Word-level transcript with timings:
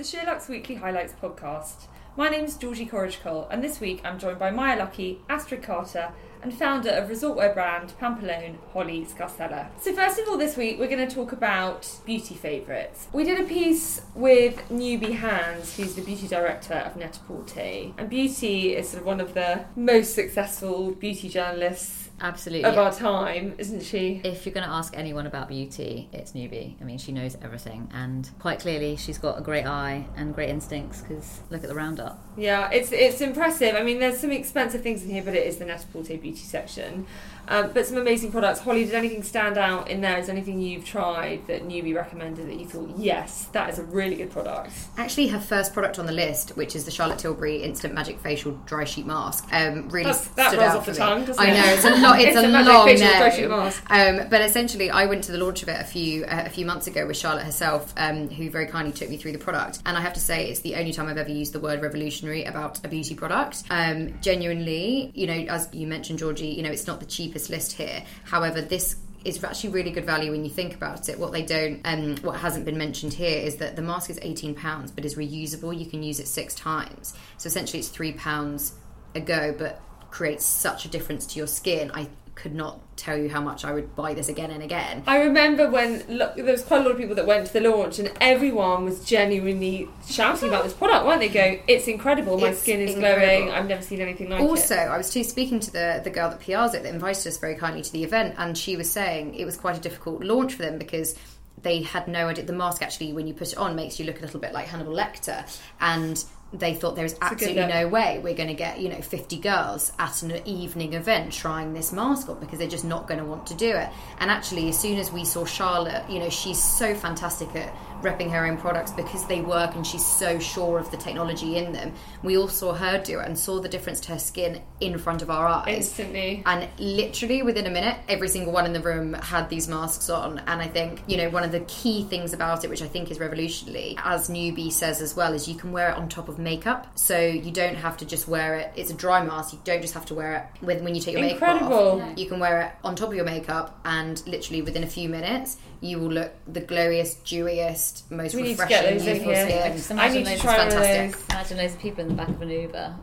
the 0.00 0.06
SheerLuxe's 0.06 0.48
Weekly 0.48 0.76
Highlights 0.76 1.12
podcast. 1.12 1.88
My 2.16 2.30
name 2.30 2.46
is 2.46 2.56
Georgie 2.56 2.86
Cole, 2.86 3.46
and 3.50 3.62
this 3.62 3.80
week 3.80 4.00
I'm 4.02 4.18
joined 4.18 4.38
by 4.38 4.50
Maya 4.50 4.78
Lucky, 4.78 5.20
Astrid 5.28 5.62
Carter, 5.62 6.10
and 6.42 6.54
founder 6.54 6.88
of 6.88 7.10
resort 7.10 7.36
wear 7.36 7.52
brand 7.52 7.92
Pampelonne, 8.00 8.56
Holly 8.72 9.04
Scarcella. 9.04 9.68
So, 9.78 9.92
first 9.92 10.18
of 10.18 10.26
all, 10.26 10.38
this 10.38 10.56
week 10.56 10.78
we're 10.78 10.88
going 10.88 11.06
to 11.06 11.14
talk 11.14 11.32
about 11.32 11.86
beauty 12.06 12.34
favourites. 12.34 13.08
We 13.12 13.24
did 13.24 13.40
a 13.40 13.44
piece 13.44 14.00
with 14.14 14.70
Newby 14.70 15.12
Hands, 15.12 15.76
who's 15.76 15.94
the 15.94 16.00
beauty 16.00 16.26
director 16.26 16.76
of 16.76 16.96
Net-a-Porter, 16.96 17.92
and 17.98 18.08
Newby 18.08 18.74
is 18.74 18.88
sort 18.88 19.02
of 19.02 19.06
one 19.06 19.20
of 19.20 19.34
the 19.34 19.66
most 19.76 20.14
successful 20.14 20.92
beauty 20.92 21.28
journalists 21.28 22.08
Absolutely. 22.20 22.68
of 22.68 22.76
our 22.76 22.92
time, 22.92 23.54
isn't 23.58 23.82
she? 23.82 24.20
if 24.24 24.44
you're 24.44 24.52
going 24.52 24.66
to 24.66 24.72
ask 24.72 24.96
anyone 24.96 25.26
about 25.26 25.48
beauty, 25.48 26.08
it's 26.12 26.34
Newby. 26.34 26.76
I 26.80 26.84
mean, 26.84 26.98
she 26.98 27.12
knows 27.12 27.36
everything, 27.42 27.88
and 27.92 28.28
quite 28.38 28.60
clearly, 28.60 28.96
she's 28.96 29.18
got 29.18 29.38
a 29.38 29.42
great 29.42 29.66
eye 29.66 30.06
and 30.16 30.34
great 30.34 30.50
instincts. 30.50 31.02
Because 31.02 31.40
look 31.50 31.62
at 31.62 31.68
the 31.68 31.74
roundup. 31.74 32.22
Yeah, 32.36 32.70
it's 32.70 32.92
it's 32.92 33.20
impressive. 33.20 33.74
I 33.74 33.82
mean, 33.82 33.98
there's 33.98 34.18
some 34.18 34.32
expensive 34.32 34.82
things 34.82 35.02
in 35.02 35.10
here, 35.10 35.22
but 35.22 35.34
it 35.34 35.46
is 35.46 35.56
the 35.56 35.64
Net-a-Porter 35.64 36.18
beauty 36.18 36.36
section. 36.36 37.06
Um, 37.50 37.72
but 37.74 37.84
some 37.84 37.96
amazing 37.98 38.30
products. 38.32 38.60
Holly, 38.60 38.84
did 38.84 38.94
anything 38.94 39.22
stand 39.22 39.58
out 39.58 39.90
in 39.90 40.00
there? 40.00 40.16
Is 40.18 40.26
there 40.26 40.34
anything 40.36 40.60
you've 40.60 40.84
tried 40.84 41.46
that 41.48 41.64
Newby 41.66 41.92
recommended 41.92 42.48
that 42.48 42.54
you 42.58 42.64
thought, 42.64 42.90
yes, 42.96 43.46
that 43.52 43.68
is 43.70 43.78
a 43.78 43.82
really 43.82 44.14
good 44.14 44.30
product? 44.30 44.70
Actually, 44.96 45.26
her 45.28 45.40
first 45.40 45.74
product 45.74 45.98
on 45.98 46.06
the 46.06 46.12
list, 46.12 46.56
which 46.56 46.76
is 46.76 46.84
the 46.84 46.90
Charlotte 46.90 47.18
Tilbury 47.18 47.62
Instant 47.62 47.92
Magic 47.92 48.20
Facial 48.20 48.52
Dry 48.66 48.84
Sheet 48.84 49.04
Mask, 49.04 49.46
um, 49.52 49.88
really 49.88 50.04
That's- 50.04 50.28
that 50.36 50.48
stood 50.50 50.60
rolls 50.60 50.70
out 50.70 50.76
off 50.78 50.84
for 50.84 50.92
the 50.92 51.00
me. 51.00 51.06
tongue, 51.06 51.24
doesn't 51.24 51.44
I 51.44 51.48
it? 51.50 51.54
know 51.54 51.72
it's 51.72 51.84
a 51.84 51.90
lot. 52.00 52.20
It's, 52.20 52.26
Instant 52.28 52.46
a 52.46 52.50
Magic 52.50 52.72
long 52.72 52.86
Facial 52.86 53.06
name. 53.08 53.18
Dry 53.18 53.30
Sheet 53.30 53.48
Mask. 53.48 53.84
Um, 53.90 54.28
but 54.30 54.40
essentially, 54.42 54.90
I 54.90 55.06
went 55.06 55.24
to 55.24 55.32
the 55.32 55.38
launch 55.38 55.62
of 55.64 55.68
it 55.68 55.80
a 55.80 55.84
few 55.84 56.24
uh, 56.26 56.44
a 56.46 56.50
few 56.50 56.64
months 56.64 56.86
ago 56.86 57.04
with 57.06 57.16
Charlotte 57.16 57.44
herself, 57.44 57.92
um, 57.96 58.28
who 58.28 58.48
very 58.48 58.66
kindly 58.66 58.92
took 58.92 59.10
me 59.10 59.16
through 59.16 59.32
the 59.32 59.38
product. 59.38 59.80
And 59.86 59.96
I 59.96 60.00
have 60.00 60.12
to 60.12 60.20
say, 60.20 60.48
it's 60.50 60.60
the 60.60 60.76
only 60.76 60.92
time 60.92 61.08
I've 61.08 61.18
ever 61.18 61.30
used 61.30 61.52
the 61.52 61.60
word 61.60 61.82
revolutionary 61.82 62.44
about 62.44 62.84
a 62.84 62.88
beauty 62.88 63.16
product. 63.16 63.64
Um, 63.70 64.14
genuinely, 64.20 65.10
you 65.14 65.26
know, 65.26 65.52
as 65.52 65.68
you 65.72 65.86
mentioned, 65.88 66.20
Georgie, 66.20 66.46
you 66.48 66.62
know, 66.62 66.70
it's 66.70 66.86
not 66.86 67.00
the 67.00 67.06
cheapest 67.06 67.39
list 67.48 67.72
here. 67.72 68.04
However, 68.24 68.60
this 68.60 68.96
is 69.24 69.42
actually 69.44 69.70
really 69.70 69.90
good 69.90 70.06
value 70.06 70.30
when 70.32 70.44
you 70.44 70.50
think 70.50 70.74
about 70.74 71.08
it. 71.08 71.18
What 71.18 71.32
they 71.32 71.42
don't, 71.42 71.80
um, 71.84 72.16
what 72.18 72.40
hasn't 72.40 72.64
been 72.64 72.78
mentioned 72.78 73.12
here 73.12 73.38
is 73.38 73.56
that 73.56 73.76
the 73.76 73.82
mask 73.82 74.10
is 74.10 74.18
eighteen 74.22 74.54
pounds, 74.54 74.90
but 74.90 75.04
is 75.04 75.14
reusable. 75.14 75.78
You 75.78 75.86
can 75.86 76.02
use 76.02 76.20
it 76.20 76.26
six 76.26 76.54
times. 76.54 77.14
So 77.38 77.46
essentially, 77.46 77.78
it's 77.80 77.88
three 77.88 78.12
pounds 78.12 78.74
a 79.14 79.20
go, 79.20 79.54
but 79.56 79.80
creates 80.10 80.44
such 80.44 80.84
a 80.84 80.88
difference 80.88 81.26
to 81.26 81.38
your 81.38 81.46
skin. 81.46 81.90
I 81.94 82.08
could 82.40 82.54
not 82.54 82.80
tell 82.96 83.16
you 83.16 83.28
how 83.28 83.40
much 83.40 83.64
I 83.64 83.72
would 83.72 83.94
buy 83.94 84.14
this 84.14 84.28
again 84.28 84.50
and 84.50 84.62
again. 84.62 85.02
I 85.06 85.22
remember 85.22 85.70
when 85.70 86.02
look, 86.08 86.36
there 86.36 86.44
was 86.44 86.62
quite 86.62 86.80
a 86.80 86.84
lot 86.84 86.92
of 86.92 86.98
people 86.98 87.14
that 87.16 87.26
went 87.26 87.46
to 87.48 87.52
the 87.52 87.60
launch, 87.60 87.98
and 87.98 88.10
everyone 88.20 88.84
was 88.84 89.04
genuinely 89.04 89.88
shouting 90.08 90.48
about 90.48 90.64
this 90.64 90.72
product, 90.72 91.06
weren't 91.06 91.20
they? 91.20 91.28
Going, 91.28 91.62
it's 91.68 91.86
incredible. 91.86 92.38
My 92.38 92.48
It's 92.48 92.60
skin 92.60 92.80
is 92.80 92.94
incredible. 92.94 93.26
glowing. 93.26 93.50
I've 93.50 93.68
never 93.68 93.82
seen 93.82 94.00
anything 94.00 94.30
like 94.30 94.40
also, 94.40 94.74
it. 94.74 94.78
Also, 94.78 94.92
I 94.92 94.96
was 94.96 95.10
too 95.10 95.22
speaking 95.24 95.60
to 95.60 95.70
the 95.70 96.00
the 96.02 96.10
girl 96.10 96.30
that 96.30 96.40
PRs 96.40 96.74
it 96.74 96.82
that 96.82 96.92
invited 96.94 97.26
us 97.26 97.38
very 97.38 97.56
kindly 97.56 97.82
to 97.82 97.92
the 97.92 98.04
event, 98.04 98.34
and 98.38 98.56
she 98.56 98.76
was 98.76 98.90
saying 98.90 99.34
it 99.34 99.44
was 99.44 99.56
quite 99.56 99.76
a 99.76 99.80
difficult 99.80 100.22
launch 100.24 100.54
for 100.54 100.62
them 100.62 100.78
because 100.78 101.14
they 101.62 101.82
had 101.82 102.08
no 102.08 102.28
idea. 102.28 102.44
The 102.44 102.54
mask 102.54 102.82
actually, 102.82 103.12
when 103.12 103.26
you 103.26 103.34
put 103.34 103.52
it 103.52 103.58
on, 103.58 103.76
makes 103.76 103.98
you 104.00 104.06
look 104.06 104.18
a 104.18 104.22
little 104.22 104.40
bit 104.40 104.52
like 104.54 104.66
Hannibal 104.66 104.94
Lecter, 104.94 105.44
and 105.80 106.24
they 106.52 106.74
thought 106.74 106.96
there 106.96 107.04
is 107.04 107.14
good 107.14 107.22
absolutely 107.22 107.66
no 107.66 107.86
way 107.86 108.20
we're 108.22 108.34
going 108.34 108.48
to 108.48 108.54
get 108.54 108.80
you 108.80 108.88
know 108.88 109.00
50 109.00 109.38
girls 109.38 109.92
at 109.98 110.22
an 110.22 110.46
evening 110.46 110.94
event 110.94 111.32
trying 111.32 111.72
this 111.74 111.92
mask 111.92 112.28
on 112.28 112.40
because 112.40 112.58
they're 112.58 112.68
just 112.68 112.84
not 112.84 113.06
going 113.06 113.18
to 113.18 113.24
want 113.24 113.46
to 113.46 113.54
do 113.54 113.70
it. 113.70 113.88
And 114.18 114.30
actually 114.30 114.68
as 114.68 114.78
soon 114.78 114.98
as 114.98 115.12
we 115.12 115.24
saw 115.24 115.44
charlotte 115.44 116.08
you 116.10 116.18
know 116.18 116.28
she's 116.28 116.60
so 116.60 116.94
fantastic 116.94 117.54
at 117.54 117.72
repping 118.02 118.30
her 118.30 118.46
own 118.46 118.56
products 118.56 118.90
because 118.92 119.26
they 119.26 119.40
work 119.40 119.74
and 119.74 119.86
she's 119.86 120.04
so 120.04 120.38
sure 120.38 120.78
of 120.78 120.90
the 120.90 120.96
technology 120.96 121.56
in 121.56 121.72
them. 121.72 121.92
We 122.22 122.36
all 122.36 122.48
saw 122.48 122.72
her 122.74 123.02
do 123.02 123.20
it 123.20 123.26
and 123.26 123.38
saw 123.38 123.60
the 123.60 123.68
difference 123.68 124.00
to 124.00 124.12
her 124.12 124.18
skin 124.18 124.62
in 124.80 124.98
front 124.98 125.22
of 125.22 125.30
our 125.30 125.46
eyes. 125.46 125.76
Instantly. 125.76 126.42
and 126.46 126.68
literally 126.78 127.42
within 127.42 127.66
a 127.66 127.70
minute 127.70 127.96
every 128.08 128.28
single 128.28 128.52
one 128.52 128.66
in 128.66 128.72
the 128.72 128.80
room 128.80 129.14
had 129.14 129.48
these 129.50 129.68
masks 129.68 130.08
on. 130.10 130.38
And 130.46 130.60
i 130.62 130.66
think 130.66 131.02
you 131.06 131.16
know 131.16 131.28
one 131.30 131.44
of 131.44 131.52
the 131.52 131.60
key 131.60 132.04
things 132.04 132.32
about 132.32 132.64
it 132.64 132.70
which 132.70 132.82
i 132.82 132.86
think 132.88 133.10
is 133.10 133.18
revolutionary 133.20 133.96
as 134.04 134.28
Newby 134.30 134.70
says 134.70 135.00
as 135.00 135.14
well 135.16 135.34
is 135.34 135.48
you 135.48 135.54
can 135.54 135.72
wear 135.72 135.90
it 135.90 135.96
on 135.96 136.08
top 136.08 136.28
of 136.28 136.38
makeup. 136.38 136.86
So 136.98 137.18
you 137.18 137.50
don't 137.50 137.74
have 137.76 137.96
to 137.98 138.04
just 138.06 138.28
wear 138.28 138.54
it. 138.56 138.72
It's 138.76 138.90
a 138.90 138.94
dry 138.94 139.22
mask. 139.24 139.52
You 139.52 139.58
don't 139.64 139.82
just 139.82 139.94
have 139.94 140.06
to 140.06 140.14
wear 140.14 140.34
it 140.58 140.64
with 140.64 140.82
when 140.82 140.94
you 140.94 141.00
take 141.00 141.16
your 141.16 141.24
Incredible. 141.24 141.68
makeup 141.68 141.72
off. 141.72 141.92
Incredible. 141.94 142.22
you 142.22 142.28
can 142.28 142.40
wear 142.40 142.60
it 142.62 142.72
on 142.84 142.94
top 142.96 143.08
of 143.08 143.14
your 143.14 143.24
makeup 143.24 143.78
and 143.84 144.22
literally 144.26 144.62
within 144.62 144.84
a 144.84 144.86
few 144.86 145.08
minutes 145.08 145.56
you 145.82 145.98
will 145.98 146.12
look 146.12 146.32
the 146.46 146.60
glowiest 146.60 147.24
dewiest 147.24 147.89
most 148.10 148.34
We 148.34 148.42
need 148.42 148.56
to 148.58 148.66
get 148.66 148.84
refreshing 148.84 148.98
those 148.98 149.06
in 149.06 149.14
youthful 149.14 149.32
here. 149.34 149.46
skin. 149.48 149.76
Just 149.76 149.90
I 149.90 149.94
imagine 149.94 150.16
need 150.18 150.24
to 150.24 150.30
those- 150.30 150.40
try 150.40 150.56
fantastic. 150.56 151.12
those. 151.12 151.24
Imagine 151.30 151.56
loads 151.58 151.74
of 151.74 151.80
people 151.80 152.00
in 152.04 152.08
the 152.08 152.14
back 152.14 152.28
of 152.28 152.42
an 152.42 152.50
Uber. 152.50 152.96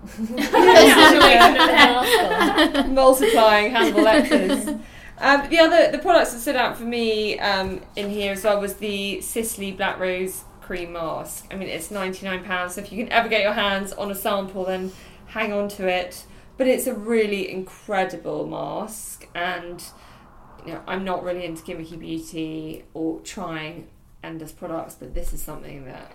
multiplying 2.89 3.71
Hannibal 3.71 4.01
Lecters. 4.03 4.67
Um, 5.19 5.49
the 5.49 5.59
other 5.59 5.91
the 5.91 5.97
products 5.97 6.33
that 6.33 6.39
stood 6.39 6.55
out 6.55 6.77
for 6.77 6.83
me 6.83 7.39
um, 7.39 7.81
in 7.95 8.09
here 8.09 8.33
as 8.33 8.43
well 8.43 8.59
was 8.61 8.75
the 8.75 9.19
Sisley 9.21 9.71
Black 9.71 9.99
Rose 9.99 10.43
Cream 10.61 10.93
Mask. 10.93 11.47
I 11.51 11.55
mean, 11.55 11.69
it's 11.69 11.89
ninety 11.91 12.25
nine 12.25 12.43
pounds. 12.43 12.75
So 12.75 12.81
if 12.81 12.91
you 12.91 13.03
can 13.03 13.11
ever 13.11 13.27
get 13.27 13.41
your 13.41 13.53
hands 13.53 13.93
on 13.93 14.11
a 14.11 14.15
sample, 14.15 14.65
then 14.65 14.91
hang 15.27 15.51
on 15.53 15.69
to 15.69 15.87
it. 15.87 16.25
But 16.57 16.67
it's 16.67 16.87
a 16.87 16.93
really 16.93 17.49
incredible 17.51 18.45
mask, 18.47 19.27
and 19.33 19.83
you 20.65 20.73
know, 20.73 20.81
I'm 20.87 21.03
not 21.03 21.23
really 21.23 21.45
into 21.45 21.63
gimmicky 21.63 21.97
beauty 21.99 22.83
or 22.93 23.19
trying 23.21 23.87
endless 24.23 24.51
products, 24.51 24.95
but 24.95 25.13
this 25.13 25.33
is 25.33 25.41
something 25.41 25.85
that 25.85 26.11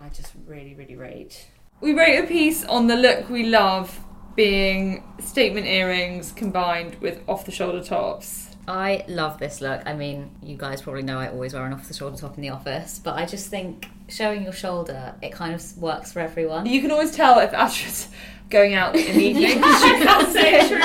I 0.00 0.08
just 0.08 0.32
really, 0.46 0.74
really 0.74 0.96
rate. 0.96 1.48
We 1.80 1.92
wrote 1.92 2.24
a 2.24 2.26
piece 2.26 2.64
on 2.64 2.86
the 2.86 2.96
look 2.96 3.28
we 3.28 3.44
love 3.44 4.00
being 4.36 5.04
statement 5.20 5.66
earrings 5.66 6.32
combined 6.32 6.96
with 6.96 7.20
off 7.28 7.44
the 7.44 7.52
shoulder 7.52 7.82
tops. 7.82 8.50
I 8.66 9.04
love 9.08 9.38
this 9.38 9.60
look. 9.60 9.82
I 9.84 9.92
mean, 9.94 10.30
you 10.42 10.56
guys 10.56 10.80
probably 10.80 11.02
know 11.02 11.18
I 11.18 11.28
always 11.28 11.52
wear 11.52 11.66
an 11.66 11.72
off 11.72 11.86
the 11.86 11.94
shoulder 11.94 12.16
top 12.16 12.36
in 12.36 12.42
the 12.42 12.48
office, 12.48 12.98
but 13.02 13.14
I 13.14 13.26
just 13.26 13.48
think 13.48 13.88
showing 14.08 14.42
your 14.42 14.52
shoulder, 14.52 15.14
it 15.22 15.32
kind 15.32 15.54
of 15.54 15.78
works 15.78 16.12
for 16.12 16.20
everyone. 16.20 16.66
You 16.66 16.80
can 16.80 16.90
always 16.90 17.14
tell 17.14 17.38
if 17.40 17.52
Astrid's 17.52 18.08
going 18.50 18.74
out 18.74 18.94
in 18.94 19.16
the 19.16 19.24
evening 19.24 19.56
because 19.58 19.82
she 19.82 19.90
can't 20.04 20.32
say 20.32 20.68
true 20.68 20.76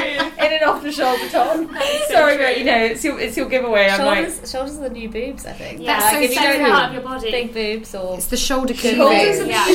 in 0.46 0.54
an 0.54 0.64
off 0.68 0.82
the 0.82 0.92
shoulder 0.92 1.28
top. 1.30 1.58
Sorry, 2.08 2.38
but 2.38 2.58
you 2.58 2.64
know, 2.64 2.78
it's 2.78 3.04
your, 3.04 3.20
it's 3.20 3.36
your 3.38 3.48
giveaway. 3.50 3.88
I'm 3.90 4.06
like, 4.06 4.26
Shoulders, 4.30 4.52
shoulders 4.52 4.78
are 4.78 4.84
the 4.84 4.90
new 4.90 5.10
boobs, 5.10 5.46
I 5.46 5.52
think. 5.52 5.82
Yeah, 5.82 6.00
Like, 6.00 6.14
so 6.14 6.20
if 6.22 6.30
you 6.32 6.36
centre 6.38 6.58
don't 6.64 6.72
out 6.72 6.82
have 6.82 6.90
of 6.90 6.94
your 6.96 7.04
body. 7.04 7.32
big 7.32 7.54
boobs 7.54 7.94
or 7.94 8.16
it's 8.16 8.28
the 8.28 8.38
shoulder 8.38 8.74
shoulders 8.74 8.96
cleavage 8.98 9.40
are 9.40 9.44
the 9.44 9.50
Yeah. 9.50 9.66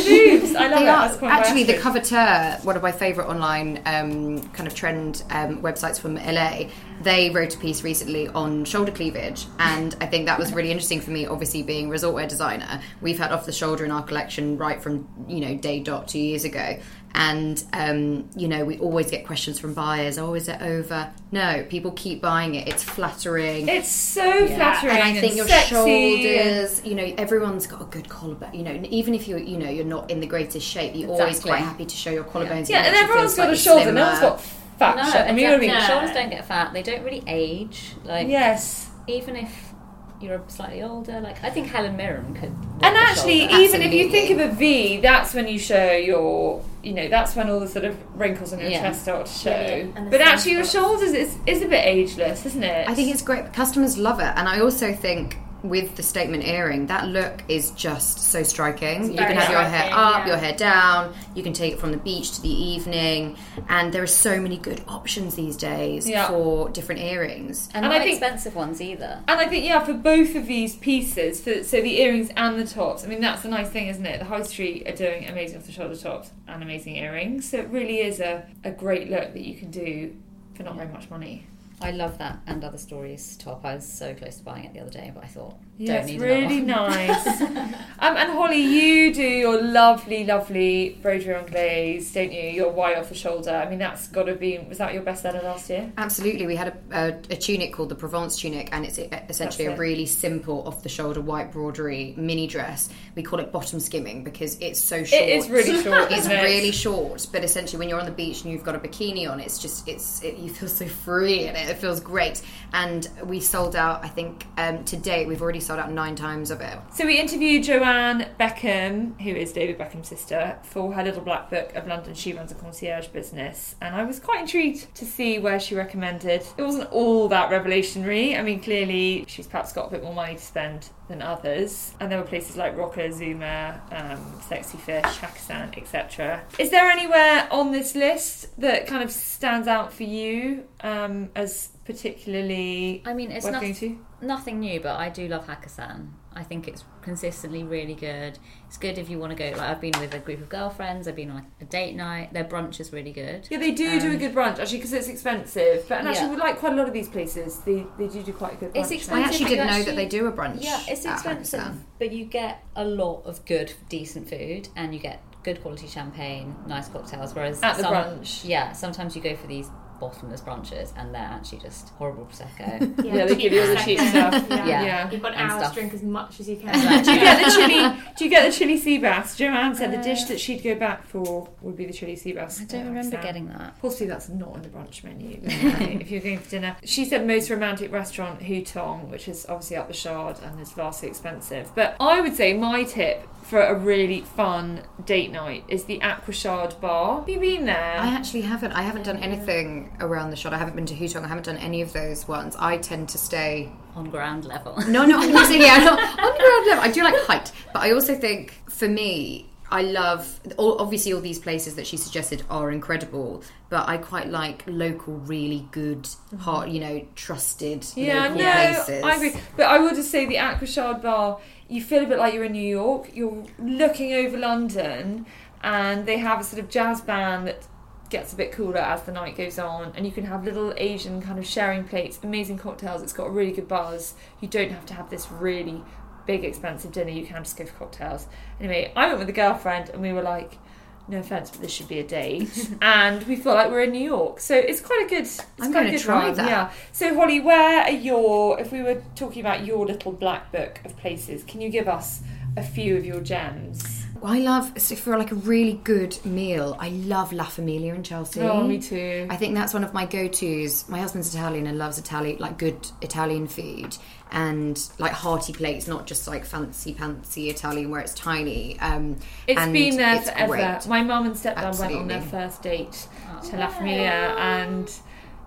boobs. 0.41 0.55
I 0.55 0.61
love 0.69 0.79
They 0.79 0.85
that. 0.87 1.07
That's 1.09 1.17
quite 1.19 1.33
actually 1.33 1.65
the 1.65 1.77
Astrid. 1.77 2.03
Coveteur, 2.05 2.65
one 2.65 2.77
of 2.77 2.83
my 2.83 2.93
favourite 2.93 3.29
online 3.29 3.83
um, 3.85 4.41
kind 4.49 4.67
of 4.67 4.75
trend 4.75 5.23
um, 5.31 5.61
websites 5.63 6.01
from 6.01 6.15
LA. 6.17 6.71
They 7.03 7.29
wrote 7.31 7.55
a 7.55 7.59
piece 7.59 7.85
recently 7.85 8.29
on 8.29 8.65
shoulder 8.65 8.93
cleavage, 8.93 9.47
and 9.59 9.95
I 10.01 10.07
think 10.07 10.27
that 10.27 10.39
was 10.39 10.53
really 10.53 10.71
interesting 10.71 11.01
for 11.01 11.11
me. 11.11 11.27
Obviously, 11.27 11.63
being 11.63 11.87
a 11.87 11.91
resort 11.91 12.15
wear 12.15 12.27
designer, 12.27 12.81
we've 13.03 13.19
had 13.19 13.31
off 13.33 13.45
the 13.47 13.53
shoulder 13.53 13.85
in 13.85 13.91
our 13.91 14.03
collection 14.03 14.57
right 14.57 14.81
from 14.83 15.07
you 15.29 15.41
know 15.41 15.55
day 15.57 15.81
dot 15.81 16.09
two 16.09 16.21
years 16.21 16.45
ago, 16.45 16.79
and 17.15 17.63
um, 17.73 18.29
you 18.37 18.49
know 18.49 18.65
we 18.65 18.79
always 18.79 19.11
get 19.11 19.25
questions 19.27 19.59
from 19.59 19.73
buyers. 19.75 20.19
Oh, 20.19 20.35
is 20.35 20.49
it 20.49 20.61
over? 20.61 21.11
No, 21.31 21.65
people 21.69 21.93
keep 21.93 22.21
buying 22.21 22.55
it. 22.57 22.67
It's 22.69 22.83
flattering. 22.83 23.69
It's 23.69 23.89
so 23.91 24.47
flattering 24.49 24.97
and 24.97 25.03
I 25.17 25.21
think 25.21 25.37
your 25.37 25.47
sexy 25.49 25.75
shoulders, 25.75 26.85
you 26.85 26.95
know, 26.95 27.15
everyone's 27.19 27.67
got 27.67 27.83
a 27.83 27.87
good 27.87 28.09
collarbone. 28.09 28.55
You 28.55 28.63
know, 28.63 28.83
even 28.91 29.15
if 29.15 29.27
you're, 29.29 29.39
you 29.39 29.59
know, 29.59 29.69
you're 29.69 29.85
not 29.85 30.11
in 30.11 30.21
the 30.21 30.27
greatest 30.27 30.67
shape, 30.67 30.95
you're 30.95 31.11
always 31.11 31.41
quite 31.41 31.59
happy 31.59 31.85
to 31.87 31.97
show 31.97 32.11
your 32.11 32.25
collarbones. 32.25 32.69
Yeah, 32.69 32.83
It 32.83 32.87
and 32.87 32.93
makes 32.93 32.99
you 32.99 33.05
everyone's 33.05 33.35
feel 33.37 33.45
got 33.47 33.53
a 33.53 33.57
slightly 33.57 33.83
shoulder. 33.85 33.93
No 33.93 34.07
one's 34.07 34.21
got 34.21 34.41
fat. 34.79 34.97
No, 34.97 35.11
shou- 35.11 35.19
I 35.19 35.27
mean, 35.33 35.39
you 35.39 35.49
know 35.49 35.55
I 35.55 35.59
mean? 35.59 35.71
No. 35.71 35.81
Shoulders 35.81 36.11
don't 36.13 36.31
get 36.31 36.45
fat. 36.47 36.73
They 36.73 36.83
don't 36.83 37.05
really 37.05 37.23
age. 37.27 37.93
Like 38.05 38.29
Yes. 38.29 38.91
even 39.09 39.37
if 39.37 39.73
you're 40.21 40.43
slightly 40.49 40.83
older. 40.83 41.21
Like 41.21 41.43
I 41.45 41.51
think 41.51 41.67
Helen 41.69 41.97
Mirren 41.97 42.35
could. 42.35 42.53
And 42.83 42.97
actually, 42.97 43.43
even 43.45 43.83
if 43.83 43.93
you 43.93 44.11
think 44.11 44.31
of 44.31 44.39
a 44.41 44.53
V, 44.55 44.99
that's 45.01 45.35
when 45.35 45.49
you 45.49 45.59
show 45.59 45.93
your, 45.93 46.63
you 46.85 46.93
know, 46.93 47.09
that's 47.09 47.35
when 47.35 47.49
all 47.51 47.61
the 47.61 47.69
sort 47.69 47.85
of 47.85 47.97
wrinkles 48.19 48.53
on 48.53 48.61
your 48.61 48.71
Yeah. 48.71 48.81
chest 48.83 49.03
start 49.03 49.27
to 49.27 49.33
show. 49.33 49.51
Yeah, 49.51 49.77
yeah. 49.95 50.09
But 50.11 50.21
actually, 50.21 50.53
your 50.53 50.65
shoulders 50.65 51.13
is, 51.13 51.37
is 51.47 51.63
a 51.63 51.67
bit 51.69 51.85
ageless, 51.85 52.45
isn't 52.47 52.63
it? 52.63 52.89
I 52.89 52.95
think 52.95 53.11
it's 53.13 53.23
great. 53.23 53.53
Customers 53.53 53.97
love 53.99 54.21
it, 54.21 54.33
and 54.37 54.49
I 54.49 54.61
also 54.61 54.93
think 54.93 55.39
with 55.65 55.97
the 55.97 56.03
statement 56.03 56.47
earring, 56.47 56.87
that 56.89 57.09
look 57.09 57.43
is 57.49 57.71
just 57.71 58.19
so 58.19 58.43
striking. 58.43 59.11
you 59.11 59.17
can 59.17 59.35
have 59.37 59.51
your 59.51 59.63
hair 59.63 59.91
up, 59.93 60.19
yeah. 60.19 60.27
your 60.27 60.37
hair 60.37 60.53
down. 60.55 61.15
You 61.35 61.43
can 61.43 61.55
take 61.55 61.73
it 61.73 61.81
from 61.81 61.91
the 61.91 61.97
beach 61.97 62.33
to 62.37 62.43
the 62.43 62.51
evening, 62.53 63.37
and 63.71 63.93
there 63.93 64.03
are 64.03 64.07
so 64.07 64.39
many 64.41 64.59
good 64.59 64.83
options 64.87 65.35
these 65.35 65.57
days 65.57 66.07
Yeah. 66.09 66.29
for 66.29 66.69
different 66.69 67.01
earrings. 67.01 67.69
and, 67.75 67.85
and 67.85 67.93
not 67.93 68.01
I 68.03 68.05
think- 68.05 68.19
expensive 68.21 68.55
ones 68.55 68.81
either. 68.83 69.23
And 69.27 69.41
I 69.41 69.49
think, 69.49 69.65
yeah, 69.65 69.83
for 69.83 69.95
both 69.95 70.35
of 70.35 70.47
these 70.47 70.77
pieces, 70.77 71.41
for, 71.41 71.65
so 71.65 71.81
the 71.81 71.99
earrings 72.01 72.31
and 72.37 72.61
the 72.61 72.67
tops, 72.67 73.03
I 73.03 73.07
mean, 73.07 73.23
that's 73.23 73.43
the 73.43 73.49
nice 73.49 73.71
thing, 73.71 73.89
isn't 73.89 74.05
it? 74.05 74.19
The 74.19 74.27
High 74.27 74.43
Street 74.43 74.87
are 74.87 74.95
doing 74.95 75.27
amazing 75.29 75.57
off 75.59 75.65
the 75.67 75.73
shoulder 75.73 75.97
tops 75.97 76.31
and 76.47 76.63
amazing 76.63 76.97
earrings. 76.97 77.49
So 77.49 77.57
it 77.59 77.69
really 77.69 78.01
is 78.01 78.21
a, 78.21 78.47
a 78.65 78.71
great 78.71 79.09
look 79.09 79.33
that 79.33 79.41
you 79.43 79.55
can 79.55 79.71
do 79.71 80.15
for 80.55 80.63
not 80.63 80.77
very 80.77 80.93
much 80.93 81.09
money. 81.09 81.47
I 81.81 81.91
love 81.91 82.19
that 82.19 82.41
and 82.47 82.65
other 82.65 82.79
stories 82.79 83.37
top. 83.37 83.65
I 83.65 83.75
was 83.75 83.87
so 83.87 84.15
close 84.15 84.37
to 84.37 84.45
buying 84.45 84.65
it 84.65 84.75
the 84.75 84.81
other 84.81 84.91
day, 84.91 85.11
but 85.15 85.25
I 85.25 85.27
thought 85.27 85.59
Yeah, 85.77 86.01
don't 86.01 86.09
it's 86.09 86.23
really 86.23 86.61
nice. 86.61 87.27
um, 87.41 88.17
and 88.17 88.31
Holly, 88.31 88.61
you 88.61 89.13
do 89.13 89.23
your 89.23 89.61
lovely, 89.61 90.25
lovely 90.25 90.99
broderie 91.03 91.37
anglaise, 91.37 92.13
don't 92.13 92.33
you? 92.33 92.43
Your 92.43 92.71
white 92.71 92.97
off 92.97 93.09
the 93.09 93.17
shoulder. 93.17 93.51
I 93.51 93.69
mean, 93.69 93.81
that's 93.81 94.07
got 94.09 94.25
to 94.25 94.37
be. 94.37 94.59
Was 94.69 94.79
that 94.79 94.95
your 94.95 95.03
best 95.03 95.23
seller 95.23 95.43
last 95.43 95.69
year? 95.69 95.93
Absolutely, 95.99 96.47
we 96.47 96.55
had 96.55 96.69
a, 96.69 96.97
a, 96.97 97.09
a 97.31 97.37
tunic 97.37 97.73
called 97.73 97.89
the 97.89 97.97
Provence 97.97 98.37
tunic, 98.37 98.69
and 98.71 98.85
it's 98.85 98.99
essentially 98.99 99.67
That's 99.67 99.79
a 99.79 99.83
it. 99.83 99.87
really 99.87 100.07
simple 100.07 100.63
off-the-shoulder 100.67 101.21
white 101.21 101.53
broderie 101.53 102.17
mini 102.17 102.47
dress. 102.47 102.89
We 103.17 103.25
call 103.25 103.41
it 103.41 103.51
bottom 103.51 103.81
skimming 103.81 104.23
because 104.23 104.57
it's 104.61 104.79
so 104.79 105.03
short. 105.03 105.23
It 105.23 105.31
is 105.31 105.51
really 105.51 105.83
short. 105.83 105.95
It's 106.15 106.27
isn't 106.27 106.33
it? 106.33 106.43
really 106.43 106.71
short, 106.71 107.27
but 107.33 107.43
essentially, 107.43 107.79
when 107.79 107.89
you're 107.89 107.99
on 107.99 108.07
the 108.07 108.13
beach 108.13 108.43
and 108.43 108.53
you've 108.53 108.63
got 108.63 108.77
a 108.77 108.79
bikini 108.79 109.29
on, 109.29 109.41
it's 109.41 109.59
just 109.59 109.89
it's 109.89 110.23
it, 110.23 110.37
you 110.37 110.51
feel 110.51 110.69
so 110.69 110.87
free 110.87 111.47
in 111.47 111.57
it. 111.57 111.69
It 111.69 111.79
feels 111.79 111.99
great, 111.99 112.43
and 112.73 113.09
we 113.25 113.41
sold 113.41 113.75
out. 113.75 114.05
I 114.05 114.09
think 114.09 114.47
um, 114.57 114.85
to 114.85 114.97
date 114.97 115.27
we've 115.27 115.43
already 115.43 115.61
sold 115.65 115.81
out 115.81 115.91
nine 115.91 116.15
times 116.15 116.51
of 116.51 116.61
it. 116.61 116.79
So 116.93 117.07
we 117.07 117.19
interviewed 117.19 117.65
Joanne 117.65 118.29
Beckham, 118.39 119.21
who 119.21 119.31
is 119.31 119.53
David 119.53 119.79
Beckham's 119.79 120.09
sister, 120.09 120.59
for 120.63 120.93
her 120.93 121.03
little 121.03 121.23
black 121.23 121.51
book 121.51 121.75
of 121.75 121.87
London. 121.87 122.15
She 122.15 122.33
runs 122.33 122.53
a 122.53 122.55
concierge 122.55 123.09
business, 123.09 123.77
and 123.81 123.95
I 123.95 124.05
was 124.05 124.21
quite 124.21 124.41
intrigued 124.41 124.95
to 124.95 125.05
see 125.05 125.39
where 125.39 125.59
she 125.59 125.75
recommended. 125.75 126.47
It 126.57 126.63
wasn't 126.63 126.91
all 126.93 127.29
that 127.29 127.51
revelationary. 127.51 128.39
I 128.39 128.43
mean, 128.43 128.61
clearly 128.61 129.25
she's 129.27 129.47
perhaps 129.47 129.73
got 129.73 129.89
a 129.89 129.91
bit 129.91 130.03
more 130.03 130.15
money 130.15 130.35
to 130.35 130.43
spend 130.43 130.91
than 131.09 131.21
others, 131.21 131.95
and 132.01 132.11
there 132.11 132.19
were 132.19 132.27
places 132.27 132.57
like 132.57 132.77
Roka, 132.77 133.13
Zuma, 133.13 133.81
um, 133.93 134.41
Sexy 134.49 134.79
Fish, 134.79 135.05
Hakkasan, 135.05 135.77
etc. 135.77 136.43
Is 136.59 136.71
there 136.71 136.91
anywhere 136.91 137.47
on 137.51 137.73
this 137.73 137.95
list 137.95 138.59
that 138.61 138.87
kind 138.87 139.03
of 139.03 139.11
stands 139.11 139.69
out 139.69 139.93
for 139.93 140.05
you 140.05 140.65
um, 140.81 141.31
as 141.35 141.71
particularly 141.85 143.03
I 143.05 143.15
mean, 143.15 143.31
it's 143.31 143.45
worth 143.45 143.53
not, 143.55 143.63
going 143.63 143.75
to? 143.75 143.99
nothing 144.23 144.61
new, 144.61 144.81
but 144.81 144.97
I 144.97 145.09
do 145.09 145.29
love 145.29 145.47
Hakkasan. 145.47 146.09
I 146.37 146.43
think 146.43 146.67
it's 146.67 146.83
consistently 147.03 147.63
really 147.63 147.95
good. 147.95 148.39
It's 148.67 148.77
good 148.77 148.99
if 148.99 149.09
you 149.09 149.19
want 149.21 149.31
to 149.31 149.37
go. 149.37 149.57
Like 149.57 149.69
I've 149.71 149.81
been 149.81 149.93
with 150.01 150.15
a 150.15 150.19
group 150.19 150.41
of 150.41 150.49
girlfriends. 150.49 151.07
I've 151.07 151.15
been 151.15 151.31
on 151.31 151.37
like 151.37 151.45
a 151.61 151.65
date 151.65 151.95
night. 151.95 152.33
Their 152.33 152.45
brunch 152.45 152.81
is 152.81 152.93
really 152.93 153.13
good. 153.13 153.47
Yeah, 153.51 153.59
they 153.59 153.71
do 153.71 154.01
do 154.01 154.11
a 154.13 154.17
good 154.17 154.35
brunch 154.35 154.59
actually 154.59 154.79
because 154.79 154.93
it's 154.95 155.09
expensive. 155.09 155.87
But 155.89 156.01
and 156.01 156.09
actually, 156.09 156.25
Um, 156.27 156.31
Yeah. 156.33 156.37
we 156.37 156.43
like 156.43 156.59
quite 156.59 156.73
a 156.73 156.77
lot 156.77 156.89
of 156.89 156.93
these 156.93 157.09
places. 157.09 157.61
They 157.61 157.87
they 157.99 158.09
do 158.09 158.23
do 158.23 158.33
quite 158.33 158.55
a 158.55 158.57
good 158.57 158.75
brunch. 158.75 158.91
It's 158.91 159.09
I 159.09 159.21
actually 159.23 159.45
didn't 159.51 159.67
know 159.69 159.73
actually- 159.75 159.85
that 159.85 159.97
they 159.97 160.07
do 160.07 160.27
a 160.27 160.33
brunch. 160.33 160.63
Yeah, 160.65 160.81
it's 160.89 161.07
at 161.07 161.15
expensive, 161.15 161.61
Hakkasan. 161.61 161.79
but 162.01 162.11
you 162.13 162.25
get 162.25 162.65
a 162.75 162.85
lot 162.85 163.23
of 163.27 163.45
good, 163.45 163.73
decent 163.89 164.29
food, 164.29 164.69
and 164.75 164.93
you 164.93 164.99
get 165.01 165.23
good 165.45 165.61
quality 165.63 165.87
champagne, 165.87 166.57
nice 166.67 166.89
cocktails. 166.89 167.33
Whereas 167.35 167.63
At 167.63 167.77
the 167.77 167.83
some- 167.85 167.95
brunch. 167.95 168.45
yeah, 168.45 168.73
sometimes 168.73 169.15
you 169.15 169.23
go 169.23 169.37
for 169.37 169.47
these 169.47 169.69
bottomless 170.01 170.41
brunches, 170.41 170.93
and 170.97 171.15
they're 171.15 171.23
actually 171.23 171.59
just 171.59 171.91
horrible 171.91 172.27
prosecco. 172.27 172.93
Yeah, 173.05 173.27
they 173.27 173.37
give 173.37 173.53
you 173.53 173.61
all 173.61 173.67
the 173.69 173.77
cheap 173.85 173.99
stuff. 174.01 174.33
Yeah. 174.49 174.67
Yeah. 174.67 174.85
Yeah. 174.85 175.11
You've 175.11 175.23
got 175.23 175.33
an 175.35 175.39
And 175.41 175.51
hour 175.53 175.61
stuff. 175.61 175.75
to 175.75 175.81
drink 175.81 175.95
as 175.95 176.03
much 176.03 176.41
as 176.41 176.49
you 176.49 176.57
can. 176.57 176.73
Do 177.05 177.13
you 177.13 177.21
get 177.21 177.45
the 177.45 177.51
chili? 177.69 178.03
Do 178.17 178.25
you 178.25 178.31
get 178.31 178.51
the 178.51 178.57
chili 178.57 178.79
sea 178.79 178.99
bass? 178.99 179.37
Joanne 179.37 179.75
said 179.75 179.93
the 179.93 180.03
dish 180.03 180.23
uh. 180.25 180.29
that 180.29 180.41
she'd 180.41 180.63
go 180.63 180.75
back 180.75 181.07
for 181.07 181.49
would 181.61 181.77
be 181.77 181.87
the 181.87 181.93
chili 181.93 182.17
sea 182.17 182.33
bass. 182.33 182.61
I 182.61 182.65
don't 182.65 182.87
remember 182.87 183.21
getting 183.21 183.49
that. 183.49 183.81
Possibly 183.81 184.07
that's 184.07 184.29
not 184.29 184.49
on 184.49 184.63
the 184.63 184.69
brunch 184.69 185.05
menu 185.05 185.41
right, 185.45 186.01
if 186.01 186.11
you're 186.11 186.21
going 186.21 186.39
for 186.39 186.51
dinner. 186.51 186.77
She 186.85 187.05
said 187.05 187.27
most 187.27 187.51
romantic 187.51 187.93
restaurant 187.93 188.41
Hutong, 188.41 189.09
which 189.09 189.29
is 189.29 189.47
obviously 189.49 189.77
up 189.77 189.89
the 189.89 189.95
Shard 189.95 190.39
and 190.43 190.59
is 190.61 190.73
vastly 190.73 191.09
expensive. 191.09 191.71
But 191.75 191.97
I 192.01 192.21
would 192.21 192.35
say 192.35 192.55
my 192.55 192.85
tip 192.85 193.27
for 193.45 193.61
a 193.61 193.79
really 193.79 194.23
fun 194.23 194.83
date 195.05 195.31
night 195.31 195.65
is 195.69 195.85
the 195.85 195.99
Aquashard 196.01 196.81
Bar. 196.81 197.21
Have 197.21 197.29
you 197.29 197.39
been 197.39 197.67
there? 197.67 197.99
I 197.99 198.09
actually 198.09 198.41
haven't. 198.41 198.73
I 198.73 198.83
haven't 198.83 199.05
done 199.05 199.19
anything 199.19 199.95
around 200.01 200.31
the 200.31 200.37
Shard. 200.37 200.55
I 200.55 200.59
haven't 200.59 200.75
been 200.75 200.87
to 200.87 200.95
Hutong. 200.95 201.25
I 201.25 201.29
haven't 201.29 201.45
done 201.45 201.59
any 201.59 201.83
of 201.83 201.93
those 201.93 202.27
ones. 202.27 202.57
I 202.59 202.79
tend 202.79 203.09
to 203.11 203.19
stay. 203.19 203.71
On 203.95 204.09
ground 204.11 204.47
level. 204.47 204.77
No, 204.89 205.05
no, 205.05 205.21
I'm 205.21 205.33
not 205.33 205.47
saying 205.47 205.63
yeah, 205.63 205.77
not 205.79 205.99
on 205.99 206.39
ground 206.39 206.67
level. 206.67 206.85
I 206.85 206.91
do 206.91 207.05
like 207.05 207.15
height, 207.27 207.53
but 207.73 207.83
I 207.83 207.93
also 207.93 208.15
think 208.15 208.55
for 208.69 208.89
me, 208.89 209.47
I 209.75 209.83
love. 209.83 210.41
All, 210.57 210.81
obviously, 210.81 211.13
all 211.13 211.21
these 211.21 211.41
places 211.41 211.75
that 211.75 211.85
she 211.85 211.97
suggested 211.97 212.45
are 212.49 212.71
incredible, 212.71 213.43
but 213.71 213.89
I 213.89 213.97
quite 213.97 214.29
like 214.29 214.63
local, 214.69 215.15
really 215.15 215.67
good, 215.73 216.09
hot, 216.39 216.71
you 216.71 216.79
know, 216.79 217.05
trusted 217.17 217.85
Yeah, 217.97 218.29
local 218.29 218.39
no, 218.39 218.53
places. 218.53 219.03
I 219.03 219.15
agree. 219.17 219.35
But 219.57 219.67
I 219.67 219.81
would 219.81 219.97
just 219.97 220.13
say 220.13 220.27
the 220.27 220.37
Aquashard 220.37 221.03
Bar, 221.03 221.41
you 221.69 221.83
feel 221.83 222.05
a 222.05 222.07
bit 222.07 222.19
like 222.19 222.35
you're 222.35 222.45
in 222.45 222.53
New 222.53 222.61
York. 222.61 223.11
You're 223.15 223.45
looking 223.59 224.13
over 224.13 224.39
London, 224.39 225.27
and 225.61 226.07
they 226.07 226.19
have 226.19 226.41
a 226.41 226.45
sort 226.45 226.63
of 226.63 226.71
jazz 226.71 227.01
band 227.01 227.49
that 227.49 227.67
gets 228.11 228.33
a 228.33 228.37
bit 228.37 228.53
cooler 228.53 228.79
as 228.79 229.03
the 229.03 229.11
night 229.11 229.37
goes 229.37 229.59
on, 229.59 229.93
and 229.97 230.07
you 230.07 230.13
can 230.13 230.27
have 230.27 230.45
little 230.45 230.73
Asian 230.77 231.21
kind 231.21 231.37
of 231.37 231.45
sharing 231.45 231.83
plates, 231.83 232.21
amazing 232.23 232.59
cocktails. 232.59 233.03
It's 233.03 233.13
got 233.13 233.27
a 233.27 233.31
really 233.31 233.51
good 233.51 233.67
buzz. 233.67 234.15
You 234.41 234.47
don't 234.47 234.71
have 234.71 234.87
to 234.87 234.95
have 234.95 235.11
this 235.11 235.33
really 235.33 235.83
big, 236.27 236.45
expensive 236.45 236.93
dinner. 236.93 237.11
You 237.11 237.27
can 237.27 237.43
just 237.43 237.57
go 237.57 237.67
for 237.67 237.75
cocktails. 237.75 238.27
Anyway, 238.61 238.93
I 238.97 239.07
went 239.07 239.19
with 239.19 239.29
a 239.29 239.33
girlfriend, 239.33 239.91
and 239.91 240.03
we 240.03 240.13
were 240.13 240.23
like. 240.23 240.59
No 241.07 241.19
offense, 241.19 241.51
but 241.51 241.61
this 241.61 241.71
should 241.71 241.89
be 241.89 241.99
a 241.99 242.03
date, 242.03 242.71
and 242.81 243.23
we 243.25 243.37
feel 243.37 243.53
like 243.53 243.71
we're 243.71 243.83
in 243.83 243.93
New 243.93 244.03
York, 244.03 244.41
so 244.41 244.55
it's 244.57 244.81
quite 244.81 245.05
a 245.05 245.09
good. 245.11 245.25
It's 245.25 245.39
I'm 245.61 245.71
quite 245.71 245.89
a 245.89 245.91
good 245.91 246.01
try 246.01 246.29
run, 246.29 246.35
that. 246.37 246.49
Yeah. 246.49 246.73
So 246.93 247.15
Holly, 247.15 247.41
where 247.41 247.83
are 247.83 247.91
your? 247.91 248.59
If 248.59 248.73
we 248.73 248.81
were 248.81 249.03
talking 249.15 249.41
about 249.41 249.67
your 249.67 249.85
little 249.85 250.13
black 250.13 250.51
book 250.51 250.81
of 250.83 250.97
places, 250.97 251.45
can 251.45 251.61
you 251.61 251.69
give 251.69 251.89
us 251.89 252.23
a 252.57 252.63
few 252.63 252.97
of 252.97 253.05
your 253.05 253.21
gems? 253.21 254.07
I 254.23 254.39
love 254.39 254.73
so 254.81 254.97
for 254.97 255.19
like 255.19 255.33
a 255.33 255.35
really 255.35 255.75
good 255.85 256.17
meal. 256.25 256.75
I 256.81 256.89
love 256.89 257.35
La 257.35 257.45
Famiglia 257.45 257.95
in 257.95 258.03
Chelsea. 258.03 258.41
Oh, 258.41 258.67
me 258.67 258.81
too. 258.81 259.27
I 259.29 259.37
think 259.37 259.55
that's 259.55 259.75
one 259.75 259.85
of 259.85 259.93
my 259.93 260.07
go-tos. 260.07 260.89
My 260.89 260.99
husband's 260.99 261.35
Italian 261.35 261.67
and 261.67 261.77
loves 261.77 261.99
Italian, 261.99 262.39
like 262.39 262.57
good 262.57 262.79
Italian 263.03 263.47
food 263.47 263.99
and 264.33 264.81
like 264.99 265.13
hearty 265.13 265.53
plates, 265.53 265.87
not 265.87 266.07
just 266.07 266.27
like 266.27 266.45
fancy 266.45 266.93
fancy 266.93 267.49
Italian 267.51 267.91
where 267.91 268.01
it's 268.01 268.15
tiny. 268.15 268.79
Um, 268.81 269.17
It's 269.47 269.61
and 269.61 269.73
been 269.73 269.97
there 269.97 270.17
it's 270.17 270.31
forever. 270.31 270.53
great. 270.53 270.87
My 270.89 271.03
mum 271.03 271.27
and 271.27 271.35
stepdad 271.35 271.79
went 271.79 271.95
on 271.95 272.09
their 272.09 272.23
first 272.23 272.63
date 272.63 273.07
to 273.51 273.57
La 273.57 273.69
Famiglia, 273.69 274.37
and 274.37 274.91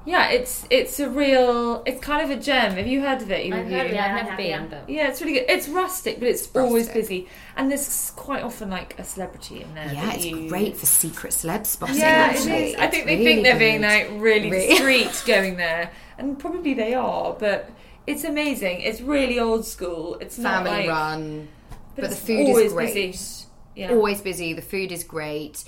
yeah, 0.06 0.30
it's 0.30 0.66
it's 0.70 1.02
a 1.02 1.10
real. 1.10 1.84
It's 1.86 2.00
kind 2.00 2.24
of 2.32 2.38
a 2.38 2.42
gem. 2.42 2.76
Have 2.76 2.88
you 2.88 3.02
heard 3.02 3.22
of 3.22 3.30
it? 3.30 3.46
either 3.48 3.58
I've 3.58 3.66
heard 3.70 3.72
you? 3.82 3.86
of 3.90 3.92
Yeah, 3.94 4.06
I 4.06 4.10
I've 4.10 4.16
never 4.16 4.30
have, 4.30 4.38
been, 4.38 4.48
yeah. 4.48 4.66
but 4.70 4.90
Yeah, 4.90 5.10
it's 5.10 5.20
really 5.22 5.34
good. 5.34 5.46
It's 5.50 5.68
rustic, 5.68 6.20
but 6.20 6.30
it's 6.30 6.50
always 6.56 6.88
busy, 6.88 7.28
and 7.58 7.70
there's 7.70 8.14
quite 8.16 8.42
often 8.42 8.70
like 8.70 8.98
a 8.98 9.04
celebrity 9.04 9.64
in 9.64 9.74
there. 9.76 9.92
Yeah, 9.94 10.14
it's 10.14 10.26
you- 10.26 10.48
great 10.48 10.78
for 10.78 10.86
secret 10.86 11.34
celeb 11.34 11.66
spotting. 11.66 11.98
Yeah, 11.98 12.28
it 12.30 12.36
actually. 12.38 12.54
is. 12.72 12.76
I 12.76 12.86
It's 12.86 12.96
think 12.96 13.06
they 13.08 13.14
really 13.18 13.26
think 13.26 13.44
they're 13.44 13.60
being 13.60 13.82
like 13.82 14.10
really 14.14 14.50
Re- 14.50 14.68
discreet 14.70 15.24
going 15.28 15.58
there, 15.58 15.92
and 16.18 16.40
probably 16.40 16.74
they 16.74 16.94
are. 16.94 17.34
But 17.38 17.70
it's 18.08 18.24
amazing. 18.24 18.82
It's 18.82 19.02
really 19.02 19.40
old 19.40 19.66
school. 19.66 20.18
It's 20.20 20.38
family 20.38 20.72
like, 20.72 20.90
run, 20.90 21.50
but, 21.96 22.06
the 22.06 22.12
it's 22.12 22.20
food 22.20 22.58
is 22.58 22.74
great. 22.74 22.94
busy. 22.94 23.46
Yeah. 23.76 23.92
Always 23.92 24.22
busy. 24.22 24.54
The 24.54 24.62
food 24.62 24.92
is 24.92 25.04
great. 25.04 25.64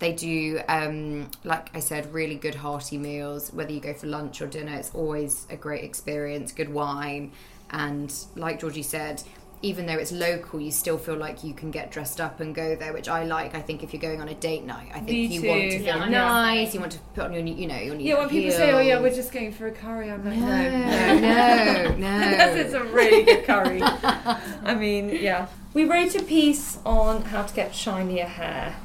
They 0.00 0.12
do, 0.12 0.60
um, 0.68 1.30
like 1.44 1.74
I 1.74 1.80
said, 1.80 2.12
really 2.12 2.34
good 2.34 2.56
hearty 2.56 2.98
meals. 2.98 3.52
Whether 3.52 3.72
you 3.72 3.80
go 3.80 3.94
for 3.94 4.08
lunch 4.08 4.42
or 4.42 4.46
dinner, 4.48 4.74
it's 4.74 4.92
always 4.92 5.46
a 5.48 5.56
great 5.56 5.84
experience. 5.84 6.52
Good 6.52 6.68
wine, 6.68 7.30
and 7.70 8.12
like 8.34 8.60
Georgie 8.60 8.82
said, 8.82 9.22
even 9.64 9.86
though 9.86 9.94
it's 9.94 10.12
local, 10.12 10.60
you 10.60 10.70
still 10.70 10.98
feel 10.98 11.16
like 11.16 11.42
you 11.42 11.54
can 11.54 11.70
get 11.70 11.90
dressed 11.90 12.20
up 12.20 12.40
and 12.40 12.54
go 12.54 12.76
there, 12.76 12.92
which 12.92 13.08
I 13.08 13.24
like. 13.24 13.54
I 13.54 13.60
think 13.62 13.82
if 13.82 13.92
you're 13.92 14.00
going 14.02 14.20
on 14.20 14.28
a 14.28 14.34
date 14.34 14.64
night, 14.64 14.88
I 14.92 14.98
think 14.98 15.08
Me 15.08 15.26
you 15.26 15.40
too. 15.40 15.48
want 15.48 15.62
to 15.62 15.78
feel 15.80 15.94
I'm 16.02 16.10
nice. 16.12 16.74
You 16.74 16.80
want 16.80 16.92
to 16.92 16.98
put 17.14 17.24
on 17.24 17.32
your, 17.32 17.42
new- 17.42 17.54
you 17.54 17.66
know, 17.66 17.78
your 17.78 17.94
new 17.94 18.04
Yeah, 18.04 18.18
when 18.18 18.28
people 18.28 18.50
say, 18.52 18.72
"Oh 18.72 18.80
yeah, 18.80 19.00
we're 19.00 19.14
just 19.14 19.32
going 19.32 19.52
for 19.52 19.66
a 19.66 19.72
curry," 19.72 20.10
I'm 20.10 20.24
like, 20.24 20.38
no, 20.38 20.46
"No, 20.46 21.18
no, 21.18 21.96
no, 21.96 22.06
Unless 22.06 22.56
it's 22.66 22.74
a 22.74 22.84
really 22.84 23.22
good 23.24 23.44
curry. 23.44 23.80
I 23.82 24.74
mean, 24.74 25.08
yeah. 25.10 25.46
We 25.72 25.84
wrote 25.86 26.14
a 26.14 26.22
piece 26.22 26.78
on 26.86 27.22
how 27.22 27.42
to 27.42 27.54
get 27.54 27.74
shinier 27.74 28.26
hair. 28.26 28.76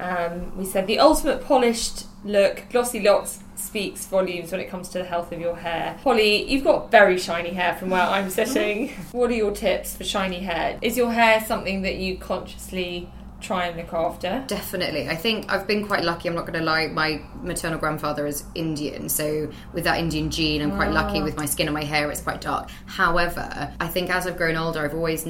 Um, 0.00 0.56
we 0.58 0.64
said 0.64 0.86
the 0.88 0.98
ultimate 0.98 1.44
polished 1.44 2.06
look, 2.24 2.64
glossy 2.70 2.98
locks 3.00 3.38
speaks 3.56 4.06
volumes 4.06 4.52
when 4.52 4.60
it 4.60 4.68
comes 4.68 4.88
to 4.90 4.98
the 4.98 5.04
health 5.04 5.32
of 5.32 5.40
your 5.40 5.56
hair. 5.56 5.98
Polly, 6.02 6.50
you've 6.50 6.64
got 6.64 6.90
very 6.90 7.18
shiny 7.18 7.50
hair 7.50 7.74
from 7.76 7.90
where 7.90 8.02
I'm 8.02 8.30
sitting. 8.40 8.90
what 9.12 9.30
are 9.30 9.34
your 9.34 9.52
tips 9.52 9.96
for 9.96 10.04
shiny 10.04 10.40
hair? 10.40 10.78
Is 10.82 10.96
your 10.96 11.12
hair 11.12 11.44
something 11.46 11.82
that 11.82 11.96
you 11.96 12.18
consciously 12.18 13.08
try 13.40 13.66
and 13.66 13.76
look 13.76 13.92
after? 13.92 14.42
Definitely. 14.46 15.08
I 15.08 15.16
think 15.16 15.52
I've 15.52 15.66
been 15.66 15.86
quite 15.86 16.02
lucky, 16.02 16.28
I'm 16.28 16.34
not 16.34 16.46
going 16.46 16.58
to 16.58 16.64
lie. 16.64 16.86
My 16.88 17.20
maternal 17.42 17.78
grandfather 17.78 18.26
is 18.26 18.44
Indian, 18.54 19.08
so 19.08 19.50
with 19.72 19.84
that 19.84 19.98
Indian 19.98 20.30
gene, 20.30 20.62
I'm 20.62 20.72
quite 20.72 20.90
lucky 20.90 21.20
ah. 21.20 21.24
with 21.24 21.36
my 21.36 21.46
skin 21.46 21.68
and 21.68 21.74
my 21.74 21.84
hair, 21.84 22.10
it's 22.10 22.22
quite 22.22 22.40
dark. 22.40 22.70
However, 22.86 23.72
I 23.80 23.86
think 23.86 24.10
as 24.10 24.26
I've 24.26 24.36
grown 24.36 24.56
older, 24.56 24.80
I've 24.80 24.94
always 24.94 25.26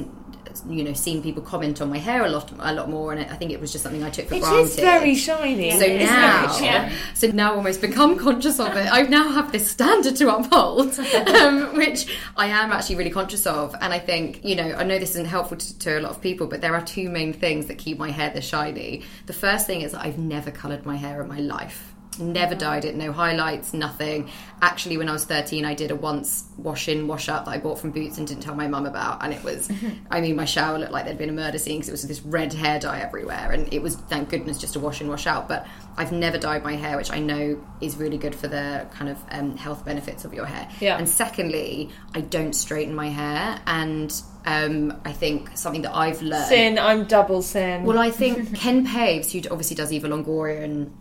you 0.69 0.83
know 0.83 0.93
seen 0.93 1.21
people 1.21 1.41
comment 1.41 1.81
on 1.81 1.89
my 1.89 1.97
hair 1.97 2.25
a 2.25 2.29
lot 2.29 2.51
a 2.59 2.73
lot 2.73 2.89
more 2.89 3.11
and 3.11 3.21
I 3.21 3.35
think 3.35 3.51
it 3.51 3.59
was 3.59 3.71
just 3.71 3.83
something 3.83 4.03
I 4.03 4.09
took 4.09 4.27
for 4.27 4.35
It 4.35 4.41
granted. 4.41 4.59
It 4.61 4.65
is 4.67 4.75
very 4.75 5.15
shiny. 5.15 5.71
So 5.71 5.85
now, 5.85 6.57
Yeah. 6.59 6.91
so 7.13 7.27
now 7.27 7.55
almost 7.55 7.81
become 7.81 8.17
conscious 8.17 8.59
of 8.59 8.75
it. 8.75 8.91
I 8.91 9.03
now 9.03 9.31
have 9.31 9.51
this 9.51 9.69
standard 9.69 10.15
to 10.17 10.35
uphold, 10.35 10.97
um, 11.27 11.75
which 11.75 12.07
I 12.37 12.47
am 12.47 12.71
actually 12.71 12.95
really 12.95 13.09
conscious 13.11 13.45
of. 13.45 13.75
And 13.81 13.93
I 13.93 13.99
think, 13.99 14.43
you 14.43 14.55
know, 14.55 14.73
I 14.75 14.83
know 14.83 14.99
this 14.99 15.11
isn't 15.11 15.25
helpful 15.27 15.57
to, 15.57 15.79
to 15.79 15.99
a 15.99 16.01
lot 16.01 16.11
of 16.11 16.21
people, 16.21 16.47
but 16.47 16.61
there 16.61 16.75
are 16.75 16.81
two 16.83 17.09
main 17.09 17.33
things 17.33 17.65
that 17.67 17.77
keep 17.77 17.97
my 17.97 18.11
hair 18.11 18.29
this 18.29 18.45
shiny. 18.45 19.03
The 19.25 19.33
first 19.33 19.65
thing 19.67 19.81
is 19.81 19.91
that 19.93 20.01
I've 20.05 20.17
never 20.17 20.51
coloured 20.51 20.85
my 20.85 20.95
hair 20.95 21.21
in 21.21 21.27
my 21.27 21.39
life. 21.39 21.94
Never 22.19 22.55
dyed 22.55 22.85
it, 22.85 22.95
no 22.95 23.11
highlights, 23.11 23.73
nothing. 23.73 24.29
Actually, 24.61 24.97
when 24.97 25.09
I 25.09 25.13
was 25.13 25.25
13, 25.25 25.65
I 25.65 25.73
did 25.73 25.91
a 25.91 25.95
once 25.95 26.45
wash 26.57 26.87
in, 26.87 27.07
wash 27.07 27.29
out 27.29 27.45
that 27.45 27.51
I 27.51 27.57
bought 27.57 27.79
from 27.79 27.91
Boots 27.91 28.17
and 28.17 28.27
didn't 28.27 28.43
tell 28.43 28.55
my 28.55 28.67
mum 28.67 28.85
about. 28.85 29.23
And 29.23 29.33
it 29.33 29.43
was, 29.43 29.71
I 30.11 30.21
mean, 30.21 30.35
my 30.35 30.45
shower 30.45 30.77
looked 30.77 30.91
like 30.91 31.05
there'd 31.05 31.17
been 31.17 31.29
a 31.29 31.33
murder 31.33 31.57
scene 31.57 31.77
because 31.77 31.89
it 31.89 31.91
was 31.91 32.07
this 32.07 32.21
red 32.21 32.53
hair 32.53 32.79
dye 32.79 32.99
everywhere. 32.99 33.51
And 33.51 33.71
it 33.73 33.81
was, 33.81 33.95
thank 33.95 34.29
goodness, 34.29 34.57
just 34.57 34.75
a 34.75 34.79
wash 34.79 35.01
in, 35.01 35.07
wash 35.07 35.27
out. 35.27 35.47
But 35.47 35.67
I've 35.97 36.11
never 36.11 36.37
dyed 36.37 36.63
my 36.63 36.75
hair, 36.75 36.97
which 36.97 37.11
I 37.11 37.19
know 37.19 37.63
is 37.81 37.97
really 37.97 38.17
good 38.17 38.35
for 38.35 38.47
the 38.47 38.87
kind 38.93 39.09
of 39.09 39.17
um, 39.31 39.57
health 39.57 39.85
benefits 39.85 40.25
of 40.25 40.33
your 40.33 40.45
hair. 40.45 40.69
Yeah. 40.79 40.97
And 40.97 41.07
secondly, 41.07 41.89
I 42.13 42.21
don't 42.21 42.53
straighten 42.53 42.95
my 42.95 43.09
hair. 43.09 43.59
And 43.67 44.13
um, 44.45 44.99
I 45.03 45.11
think 45.11 45.57
something 45.57 45.81
that 45.81 45.95
I've 45.95 46.21
learned. 46.21 46.47
Sin, 46.47 46.79
I'm 46.79 47.05
double 47.05 47.41
sin. 47.41 47.83
Well, 47.83 47.99
I 47.99 48.11
think 48.11 48.55
Ken 48.57 48.85
Paves, 48.85 49.31
who 49.31 49.39
obviously 49.49 49.75
does 49.75 49.91
Eva 49.91 50.07
Longoria 50.07 50.63
and 50.63 50.95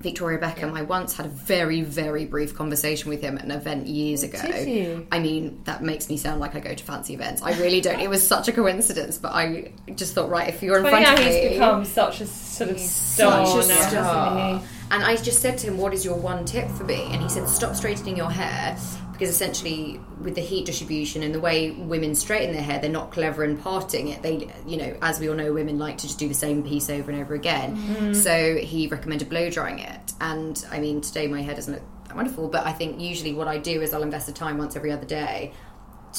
Victoria 0.00 0.38
Beckham, 0.38 0.74
I 0.74 0.82
once 0.82 1.16
had 1.16 1.26
a 1.26 1.28
very, 1.28 1.82
very 1.82 2.24
brief 2.24 2.54
conversation 2.54 3.10
with 3.10 3.20
him 3.20 3.36
at 3.36 3.44
an 3.44 3.50
event 3.50 3.88
years 3.88 4.22
oh, 4.22 4.28
ago. 4.28 4.40
did 4.42 4.68
you? 4.68 5.06
I 5.10 5.18
mean, 5.18 5.60
that 5.64 5.82
makes 5.82 6.08
me 6.08 6.16
sound 6.16 6.40
like 6.40 6.54
I 6.54 6.60
go 6.60 6.72
to 6.72 6.84
fancy 6.84 7.14
events. 7.14 7.42
I 7.42 7.58
really 7.58 7.80
don't. 7.80 7.98
It 7.98 8.08
was 8.08 8.26
such 8.26 8.46
a 8.46 8.52
coincidence, 8.52 9.18
but 9.18 9.32
I 9.32 9.72
just 9.96 10.14
thought, 10.14 10.30
right, 10.30 10.48
if 10.48 10.62
you're 10.62 10.76
in 10.76 10.84
Funny 10.84 11.04
front 11.04 11.06
how 11.06 11.14
of 11.14 11.18
he's 11.18 11.34
me, 11.34 11.48
become 11.50 11.84
such 11.84 12.20
a 12.20 12.26
sort 12.26 12.70
of 12.70 12.78
star 12.78 13.46
such 13.46 13.64
a 13.64 13.68
now, 13.68 13.88
star. 13.88 14.62
And 14.90 15.02
I 15.02 15.16
just 15.16 15.42
said 15.42 15.58
to 15.58 15.66
him, 15.66 15.78
"What 15.78 15.92
is 15.92 16.04
your 16.04 16.16
one 16.16 16.44
tip 16.44 16.68
for 16.70 16.84
me?" 16.84 17.08
And 17.10 17.20
he 17.20 17.28
said, 17.28 17.48
"Stop 17.48 17.74
straightening 17.74 18.16
your 18.16 18.30
hair." 18.30 18.76
Because 19.18 19.34
essentially, 19.34 20.00
with 20.20 20.36
the 20.36 20.40
heat 20.40 20.64
distribution 20.64 21.24
and 21.24 21.34
the 21.34 21.40
way 21.40 21.72
women 21.72 22.14
straighten 22.14 22.52
their 22.52 22.62
hair, 22.62 22.78
they're 22.78 22.88
not 22.88 23.10
clever 23.10 23.42
in 23.42 23.56
parting 23.56 24.06
it. 24.08 24.22
They, 24.22 24.48
you 24.64 24.76
know, 24.76 24.96
as 25.02 25.18
we 25.18 25.28
all 25.28 25.34
know, 25.34 25.52
women 25.52 25.76
like 25.76 25.98
to 25.98 26.06
just 26.06 26.20
do 26.20 26.28
the 26.28 26.34
same 26.34 26.62
piece 26.62 26.88
over 26.88 27.10
and 27.10 27.20
over 27.20 27.34
again. 27.34 27.76
Mm-hmm. 27.76 28.12
So 28.12 28.58
he 28.58 28.86
recommended 28.86 29.28
blow 29.28 29.50
drying 29.50 29.80
it. 29.80 30.12
And 30.20 30.64
I 30.70 30.78
mean, 30.78 31.00
today 31.00 31.26
my 31.26 31.42
hair 31.42 31.56
doesn't 31.56 31.74
look 31.74 31.82
that 32.06 32.14
wonderful, 32.14 32.46
but 32.46 32.64
I 32.64 32.72
think 32.72 33.00
usually 33.00 33.34
what 33.34 33.48
I 33.48 33.58
do 33.58 33.82
is 33.82 33.92
I'll 33.92 34.04
invest 34.04 34.28
the 34.28 34.32
time 34.32 34.56
once 34.56 34.76
every 34.76 34.92
other 34.92 35.04
day 35.04 35.52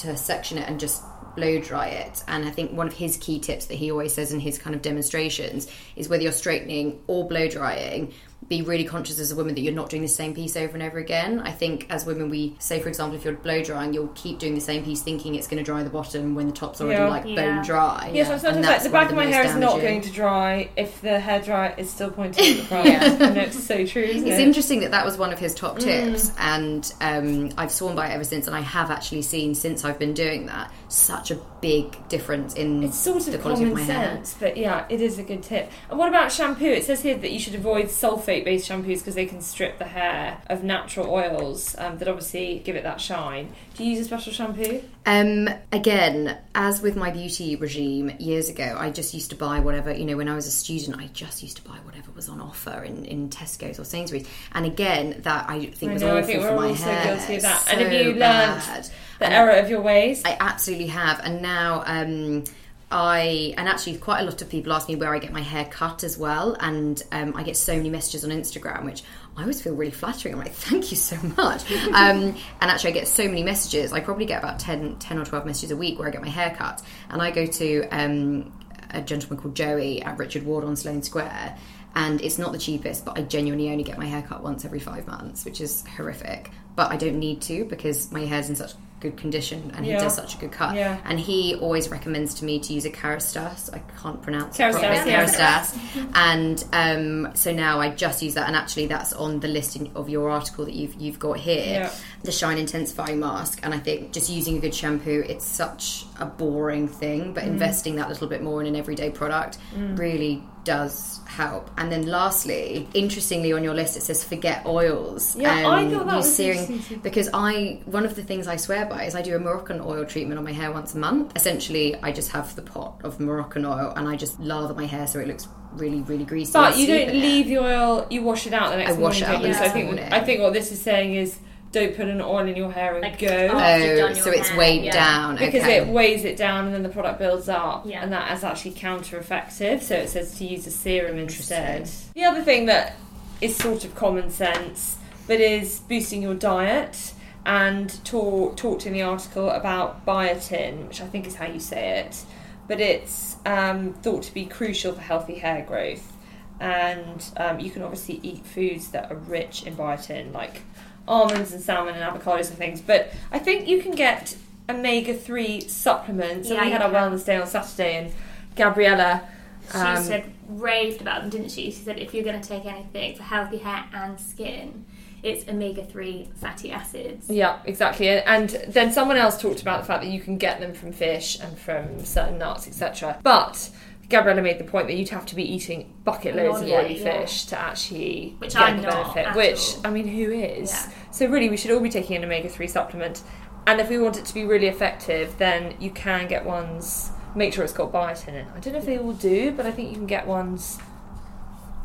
to 0.01 0.17
section 0.17 0.57
it 0.57 0.67
and 0.67 0.77
just 0.77 1.01
blow 1.35 1.59
dry 1.59 1.87
it. 1.87 2.21
And 2.27 2.45
I 2.45 2.51
think 2.51 2.73
one 2.73 2.87
of 2.87 2.93
his 2.93 3.15
key 3.17 3.39
tips 3.39 3.67
that 3.67 3.75
he 3.75 3.91
always 3.91 4.13
says 4.13 4.33
in 4.33 4.39
his 4.39 4.57
kind 4.57 4.75
of 4.75 4.81
demonstrations 4.81 5.71
is 5.95 6.09
whether 6.09 6.23
you're 6.23 6.31
straightening 6.31 7.01
or 7.07 7.27
blow 7.27 7.47
drying, 7.47 8.13
be 8.49 8.63
really 8.63 8.83
conscious 8.83 9.19
as 9.19 9.31
a 9.31 9.35
woman 9.35 9.53
that 9.53 9.61
you're 9.61 9.71
not 9.73 9.89
doing 9.89 10.01
the 10.01 10.07
same 10.07 10.33
piece 10.33 10.57
over 10.57 10.73
and 10.73 10.81
over 10.81 10.97
again. 10.97 11.39
I 11.39 11.51
think 11.51 11.85
as 11.91 12.05
women, 12.05 12.29
we 12.29 12.55
say, 12.59 12.79
for 12.81 12.89
example, 12.89 13.15
if 13.15 13.23
you're 13.23 13.35
blow 13.35 13.63
drying, 13.63 13.93
you'll 13.93 14.07
keep 14.15 14.39
doing 14.39 14.55
the 14.55 14.59
same 14.61 14.83
piece 14.83 15.01
thinking 15.03 15.35
it's 15.35 15.47
going 15.47 15.59
to 15.59 15.63
dry 15.63 15.83
the 15.83 15.89
bottom 15.91 16.33
when 16.33 16.47
the 16.47 16.51
top's 16.51 16.81
already 16.81 16.99
Yeah. 16.99 17.09
like 17.09 17.25
Yeah. 17.27 17.35
bone 17.35 17.63
dry. 17.63 18.11
Yes, 18.11 18.29
I'm 18.29 18.39
sometimes 18.39 18.65
like 18.65 18.81
the 18.83 18.89
back 18.89 19.09
of 19.11 19.15
my 19.15 19.27
hair 19.27 19.43
is 19.45 19.55
not 19.55 19.79
going 19.79 20.01
to 20.01 20.11
dry 20.11 20.69
if 20.75 20.99
the 21.01 21.19
hairdryer 21.19 21.77
is 21.77 21.89
still 21.91 22.09
pointing 22.09 22.43
at 22.53 22.57
the 22.57 22.63
front. 22.65 22.87
Yeah. 22.87 23.03
And 23.29 23.37
it's 23.37 23.63
so 23.63 23.85
true, 23.85 24.01
It's 24.03 24.23
it? 24.23 24.39
interesting 24.39 24.79
that 24.79 24.91
that 24.91 25.05
was 25.05 25.17
one 25.17 25.31
of 25.31 25.37
his 25.39 25.53
top 25.53 25.77
tips, 25.77 26.31
Mm. 26.31 26.33
and 26.39 26.93
um, 27.01 27.49
I've 27.57 27.71
sworn 27.71 27.95
by 27.95 28.07
it 28.09 28.13
ever 28.13 28.23
since. 28.23 28.47
And 28.47 28.55
I 28.55 28.61
have 28.61 28.89
actually 28.89 29.21
seen 29.21 29.53
since 29.53 29.85
I've 29.85 29.99
been 29.99 30.13
doing 30.15 30.47
that 30.47 30.71
such 30.89 31.31
a 31.31 31.39
big 31.61 32.07
difference 32.09 32.55
in 32.55 32.83
It's 32.83 32.97
sort 32.97 33.23
the 33.23 33.37
quality 33.37 33.65
common 33.65 33.67
of 33.67 33.87
my 33.87 33.93
hair. 33.93 34.15
sense, 34.15 34.35
but 34.39 34.57
yeah, 34.57 34.85
it 34.89 35.01
is 35.01 35.19
a 35.19 35.23
good 35.23 35.43
tip. 35.43 35.71
And 35.89 35.99
what 35.99 36.09
about 36.09 36.31
shampoo? 36.31 36.65
It 36.65 36.83
says 36.83 37.01
here 37.01 37.17
that 37.17 37.31
you 37.31 37.39
should 37.39 37.55
avoid 37.55 37.85
sulfate-based 37.85 38.69
shampoos 38.69 38.99
because 38.99 39.15
they 39.15 39.25
can 39.25 39.41
strip 39.41 39.77
the 39.77 39.85
hair 39.85 40.41
of 40.47 40.63
natural 40.63 41.09
oils 41.09 41.75
um, 41.77 41.97
that 41.99 42.07
obviously 42.07 42.59
give 42.59 42.75
it 42.75 42.83
that 42.83 42.99
shine. 42.99 43.53
Do 43.75 43.83
you 43.83 43.91
use 43.91 44.01
a 44.01 44.05
special 44.05 44.33
shampoo? 44.33 44.81
Um, 45.05 45.49
again, 45.71 46.37
as 46.55 46.81
with 46.81 46.95
my 46.95 47.11
beauty 47.11 47.55
regime 47.55 48.11
years 48.19 48.49
ago, 48.49 48.75
I 48.77 48.89
just 48.89 49.13
used 49.13 49.29
to 49.29 49.35
buy 49.35 49.59
whatever, 49.59 49.93
you 49.93 50.05
know, 50.05 50.17
when 50.17 50.27
I 50.27 50.35
was 50.35 50.47
a 50.47 50.51
student, 50.51 50.99
I 50.99 51.07
just 51.07 51.43
used 51.43 51.57
to 51.57 51.63
buy 51.63 51.77
whatever 51.83 52.11
was 52.15 52.29
on 52.29 52.41
offer 52.41 52.83
in, 52.83 53.05
in 53.05 53.29
Tesco's 53.29 53.79
or 53.79 53.83
Sainsbury's. 53.83 54.27
And 54.53 54.65
again, 54.65 55.21
that 55.21 55.49
I 55.49 55.67
think 55.67 55.91
I 55.91 55.93
was 55.93 56.01
know, 56.01 56.15
I 56.15 56.19
awful 56.19 56.27
think 56.27 56.41
for 56.41 56.55
my 56.55 56.67
all 56.69 56.75
so 56.75 57.03
guilty 57.03 57.35
of 57.35 57.41
that. 57.43 57.61
So 57.61 57.71
and 57.71 57.81
have 57.81 57.93
you 57.93 58.07
learned 58.07 58.19
bad. 58.19 58.89
The 59.19 59.31
error 59.31 59.51
of 59.51 59.69
your 59.69 59.81
ways? 59.81 60.23
I 60.25 60.37
absolutely 60.39 60.87
have, 60.87 61.19
and 61.23 61.41
now 61.41 61.83
um, 61.85 62.43
I 62.91 63.53
and 63.57 63.69
actually 63.69 63.97
quite 63.97 64.21
a 64.21 64.23
lot 64.23 64.41
of 64.41 64.49
people 64.49 64.73
ask 64.73 64.87
me 64.87 64.95
where 64.95 65.13
I 65.13 65.19
get 65.19 65.31
my 65.31 65.41
hair 65.41 65.65
cut 65.65 66.03
as 66.03 66.17
well, 66.17 66.55
and 66.59 67.01
um, 67.11 67.35
I 67.35 67.43
get 67.43 67.55
so 67.55 67.75
many 67.75 67.89
messages 67.89 68.23
on 68.23 68.31
Instagram, 68.31 68.85
which 68.85 69.03
I 69.37 69.41
always 69.41 69.61
feel 69.61 69.75
really 69.75 69.91
flattering. 69.91 70.33
I'm 70.33 70.39
like, 70.39 70.53
thank 70.53 70.89
you 70.89 70.97
so 70.97 71.17
much. 71.37 71.69
um, 71.87 71.93
and 71.93 72.35
actually, 72.61 72.91
I 72.91 72.93
get 72.93 73.07
so 73.07 73.25
many 73.25 73.43
messages. 73.43 73.93
I 73.93 73.99
probably 73.99 74.25
get 74.25 74.39
about 74.39 74.59
10, 74.59 74.97
10 74.97 75.17
or 75.17 75.25
twelve 75.25 75.45
messages 75.45 75.71
a 75.71 75.77
week 75.77 75.99
where 75.99 76.07
I 76.07 76.11
get 76.11 76.21
my 76.21 76.29
hair 76.29 76.55
cut, 76.57 76.81
and 77.09 77.21
I 77.21 77.29
go 77.31 77.45
to 77.45 77.87
um, 77.89 78.51
a 78.91 79.01
gentleman 79.01 79.39
called 79.39 79.55
Joey 79.55 80.01
at 80.01 80.17
Richard 80.17 80.43
Ward 80.43 80.63
on 80.63 80.75
Sloane 80.75 81.03
Square. 81.03 81.57
And 81.95 82.21
it's 82.21 82.37
not 82.37 82.51
the 82.51 82.59
cheapest, 82.59 83.03
but 83.03 83.17
I 83.17 83.23
genuinely 83.23 83.69
only 83.71 83.83
get 83.83 83.97
my 83.97 84.05
hair 84.05 84.21
cut 84.21 84.43
once 84.43 84.63
every 84.63 84.79
five 84.79 85.07
months, 85.07 85.43
which 85.43 85.59
is 85.59 85.83
horrific. 85.97 86.51
But 86.75 86.91
I 86.91 86.97
don't 86.97 87.17
need 87.17 87.41
to 87.43 87.65
because 87.65 88.11
my 88.11 88.25
hair's 88.25 88.49
in 88.49 88.55
such 88.55 88.73
good 88.99 89.15
condition 89.17 89.71
and 89.75 89.85
Yeah. 89.85 89.93
he 89.97 89.99
does 90.03 90.15
such 90.15 90.35
a 90.35 90.37
good 90.37 90.51
cut. 90.51 90.75
Yeah. 90.75 90.97
And 91.05 91.19
he 91.19 91.55
always 91.55 91.89
recommends 91.89 92.33
to 92.35 92.45
me 92.45 92.59
to 92.59 92.73
use 92.73 92.85
a 92.85 92.89
Kerastase. 92.89 93.73
I 93.73 93.79
can't 94.01 94.21
pronounce 94.21 94.57
Kerastase, 94.57 95.05
yeah. 95.05 95.25
Kerastase. 95.25 96.09
and 96.15 96.63
um, 96.73 97.33
so 97.35 97.51
now 97.53 97.79
I 97.79 97.89
just 97.91 98.21
use 98.21 98.33
that. 98.33 98.47
And 98.47 98.55
actually, 98.55 98.87
that's 98.87 99.13
on 99.13 99.39
the 99.39 99.47
list 99.47 99.75
in, 99.75 99.89
of 99.95 100.09
your 100.09 100.29
article 100.29 100.65
that 100.65 100.73
you've 100.73 100.95
you've 100.95 101.19
got 101.19 101.37
here. 101.37 101.89
The 102.23 102.31
Shine 102.33 102.57
Intensifying 102.57 103.19
Mask. 103.19 103.59
And 103.63 103.73
I 103.73 103.79
think 103.79 104.11
just 104.11 104.29
using 104.29 104.57
a 104.57 104.59
good 104.59 104.75
shampoo, 104.75 105.23
it's 105.27 105.45
such 105.45 106.05
a 106.19 106.25
boring 106.25 106.87
thing, 106.87 107.19
Mm. 107.31 107.33
but 107.33 107.43
investing 107.45 107.95
that 107.95 108.09
little 108.09 108.27
bit 108.27 108.41
more 108.43 108.59
in 108.61 108.67
an 108.67 108.75
everyday 108.75 109.09
product 109.09 109.57
really 109.95 110.43
does 110.63 111.19
help. 111.25 111.69
And 111.77 111.91
then 111.91 112.05
lastly, 112.05 112.87
interestingly 112.93 113.53
on 113.53 113.63
your 113.63 113.73
list 113.73 113.95
it 113.97 114.01
says 114.01 114.23
forget 114.23 114.65
oils. 114.65 115.35
Yeah, 115.35 115.51
I 115.67 115.83
Um, 115.83 115.91
thought 115.91 116.05
that 116.07 116.15
was 116.17 116.35
searing- 116.35 116.59
interesting 116.59 116.99
because 117.01 117.29
I 117.33 117.79
one 117.85 118.05
of 118.05 118.15
the 118.15 118.23
things 118.23 118.47
I 118.47 118.57
swear 118.57 118.85
by 118.85 119.03
is 119.05 119.15
I 119.15 119.21
do 119.21 119.35
a 119.35 119.39
Moroccan 119.39 119.79
oil 119.81 120.05
treatment 120.05 120.37
on 120.37 120.43
my 120.43 120.51
hair 120.51 120.71
once 120.71 120.93
a 120.93 120.97
month. 120.97 121.31
Essentially, 121.35 121.95
I 122.03 122.11
just 122.11 122.31
have 122.31 122.55
the 122.55 122.61
pot 122.61 122.95
of 123.03 123.19
Moroccan 123.19 123.65
oil 123.65 123.93
and 123.95 124.07
I 124.07 124.15
just 124.15 124.39
lather 124.39 124.73
my 124.73 124.85
hair 124.85 125.07
so 125.07 125.19
it 125.19 125.27
looks 125.27 125.47
really 125.73 126.01
really 126.01 126.25
greasy. 126.25 126.51
But 126.53 126.77
you 126.77 126.87
don't 126.87 127.13
leave 127.13 127.47
the 127.47 127.59
oil; 127.59 128.05
you 128.09 128.21
wash 128.23 128.47
it 128.47 128.53
out 128.53 128.71
the 128.71 128.77
next 128.77 128.89
I 128.91 128.93
wash 128.93 129.21
morning. 129.21 129.23
it 129.23 129.35
out 129.35 129.41
the 129.43 129.53
so 129.53 129.63
I 129.63 129.69
think 129.69 129.85
morning. 129.85 130.11
I 130.13 130.19
think 130.21 130.41
what 130.41 130.53
this 130.53 130.71
is 130.71 130.81
saying 130.81 131.15
is 131.15 131.37
don't 131.71 131.95
put 131.95 132.07
an 132.07 132.19
oil 132.21 132.47
in 132.47 132.55
your 132.55 132.71
hair 132.71 132.93
and 132.93 133.03
Like, 133.03 133.19
go. 133.19 133.27
oh, 133.51 133.75
you've 133.75 133.97
done 133.97 134.15
so 134.15 134.31
it's 134.31 134.49
hair, 134.49 134.57
weighed 134.57 134.85
yeah. 134.85 134.91
down. 134.93 135.35
because 135.35 135.61
okay. 135.63 135.77
it 135.77 135.87
weighs 135.87 136.25
it 136.25 136.35
down 136.35 136.65
and 136.65 136.73
then 136.73 136.83
the 136.83 136.89
product 136.89 137.19
builds 137.19 137.47
up 137.49 137.85
Yeah. 137.85 138.01
and 138.03 138.11
that 138.11 138.31
is 138.35 138.43
actually 138.43 138.71
counter 138.71 139.17
effective 139.17 139.83
so 139.83 139.95
it 139.95 140.09
says 140.09 140.35
to 140.39 140.45
use 140.45 140.65
a 140.65 140.71
serum 140.71 141.17
instead 141.17 141.89
the 142.15 142.23
other 142.23 142.41
thing 142.43 142.65
that 142.67 142.95
is 143.41 143.55
sort 143.55 143.85
of 143.85 143.93
common 143.95 144.29
sense 144.31 144.97
but 145.27 145.39
is 145.39 145.79
boosting 145.81 146.21
your 146.23 146.33
diet 146.35 147.13
and 147.45 148.03
talk, 148.03 148.57
talked 148.57 148.85
in 148.85 148.93
the 148.93 149.01
article 149.03 149.49
about 149.49 150.05
biotin 150.05 150.87
which 150.87 151.01
i 151.01 151.07
think 151.07 151.27
is 151.27 151.35
how 151.35 151.45
you 151.45 151.59
say 151.59 151.99
it 151.99 152.23
but 152.67 152.79
it's 152.79 153.35
um, 153.47 153.93
thought 154.03 154.21
to 154.23 154.33
be 154.33 154.45
crucial 154.45 154.93
for 154.93 155.01
healthy 155.01 155.35
hair 155.35 155.63
growth 155.67 156.13
and 156.59 157.31
um, 157.37 157.59
you 157.59 157.71
can 157.71 157.81
obviously 157.81 158.19
eat 158.21 158.45
foods 158.45 158.89
that 158.89 159.09
are 159.11 159.15
rich 159.15 159.63
in 159.63 159.75
biotin 159.75 160.33
like 160.33 160.61
almonds 161.07 161.51
and 161.53 161.61
salmon 161.61 161.95
and 161.95 162.03
avocados 162.03 162.49
and 162.49 162.57
things 162.57 162.81
but 162.81 163.11
i 163.31 163.39
think 163.39 163.67
you 163.67 163.81
can 163.81 163.91
get 163.91 164.35
omega-3 164.69 165.69
supplements 165.69 166.49
and 166.49 166.57
Yeah, 166.57 166.65
we 166.65 166.71
had 166.71 166.81
you 166.81 166.87
our 166.87 166.91
can. 166.91 167.11
wellness 167.19 167.25
day 167.25 167.37
on 167.37 167.47
saturday 167.47 167.97
and 167.97 168.13
gabriella 168.55 169.27
She 169.71 169.77
um, 169.77 170.03
said 170.03 170.31
raved 170.47 170.99
about 171.01 171.21
them, 171.21 171.29
didn't 171.29 171.49
she? 171.51 171.65
She 171.65 171.83
said 171.83 171.99
if 171.99 172.11
you're 172.11 172.23
going 172.23 172.41
to 172.41 172.47
take 172.47 172.65
anything 172.65 173.15
for 173.15 173.21
healthy 173.21 173.59
hair 173.59 173.85
and 173.93 174.19
skin, 174.19 174.83
it's 175.21 175.47
omega 175.47 175.85
three 175.85 176.27
fatty 176.41 176.71
acids. 176.71 177.29
Yeah, 177.29 177.59
exactly. 177.65 178.09
And- 178.09 178.25
And 178.25 178.49
then 178.73 178.91
someone 178.91 179.17
else 179.17 179.39
talked 179.39 179.61
about 179.61 179.81
the 179.81 179.85
fact 179.85 180.01
that 180.03 180.09
you 180.09 180.21
can 180.21 180.39
get 180.39 180.59
them 180.59 180.73
from 180.73 180.91
fish 180.91 181.39
and 181.39 181.55
from 181.55 182.03
certain 182.03 182.39
nuts, 182.39 182.67
etc. 182.67 183.19
But 183.21 183.69
Gabriella 184.09 184.41
made 184.41 184.57
the 184.57 184.63
point 184.63 184.87
that 184.87 184.95
you'd 184.95 185.09
have 185.09 185.25
to 185.27 185.35
be 185.35 185.43
eating 185.43 185.93
bucket 186.03 186.35
loads 186.35 186.61
of 186.61 186.67
oily 186.67 186.97
yeah. 186.97 187.21
fish 187.21 187.45
to 187.45 187.59
actually 187.59 188.35
Which 188.39 188.53
get 188.53 188.61
I'm 188.61 188.77
the 188.77 188.83
not 188.83 189.13
benefit. 189.13 189.35
which 189.35 189.75
all. 189.75 189.81
I 189.87 189.89
mean, 189.91 190.07
who 190.07 190.31
is? 190.31 190.71
Yeah. 190.71 190.91
So 191.11 191.27
really, 191.27 191.49
we 191.49 191.57
should 191.57 191.71
all 191.71 191.79
be 191.79 191.89
taking 191.89 192.17
an 192.17 192.25
omega 192.25 192.49
three 192.49 192.67
supplement. 192.67 193.21
And 193.67 193.79
if 193.79 193.89
we 193.89 193.99
want 193.99 194.17
it 194.17 194.25
to 194.25 194.33
be 194.33 194.45
really 194.45 194.67
effective, 194.67 195.37
then 195.37 195.75
you 195.79 195.91
can 195.91 196.27
get 196.27 196.43
ones. 196.43 197.11
Make 197.35 197.53
sure 197.53 197.63
it's 197.63 197.73
got 197.73 197.91
biotin 197.91 198.29
in. 198.29 198.35
It. 198.35 198.47
I 198.55 198.59
don't 198.59 198.73
know 198.73 198.79
if 198.79 198.85
they 198.85 198.97
all 198.97 199.13
do, 199.13 199.51
but 199.51 199.67
I 199.67 199.71
think 199.71 199.89
you 199.89 199.95
can 199.95 200.07
get 200.07 200.25
ones 200.25 200.79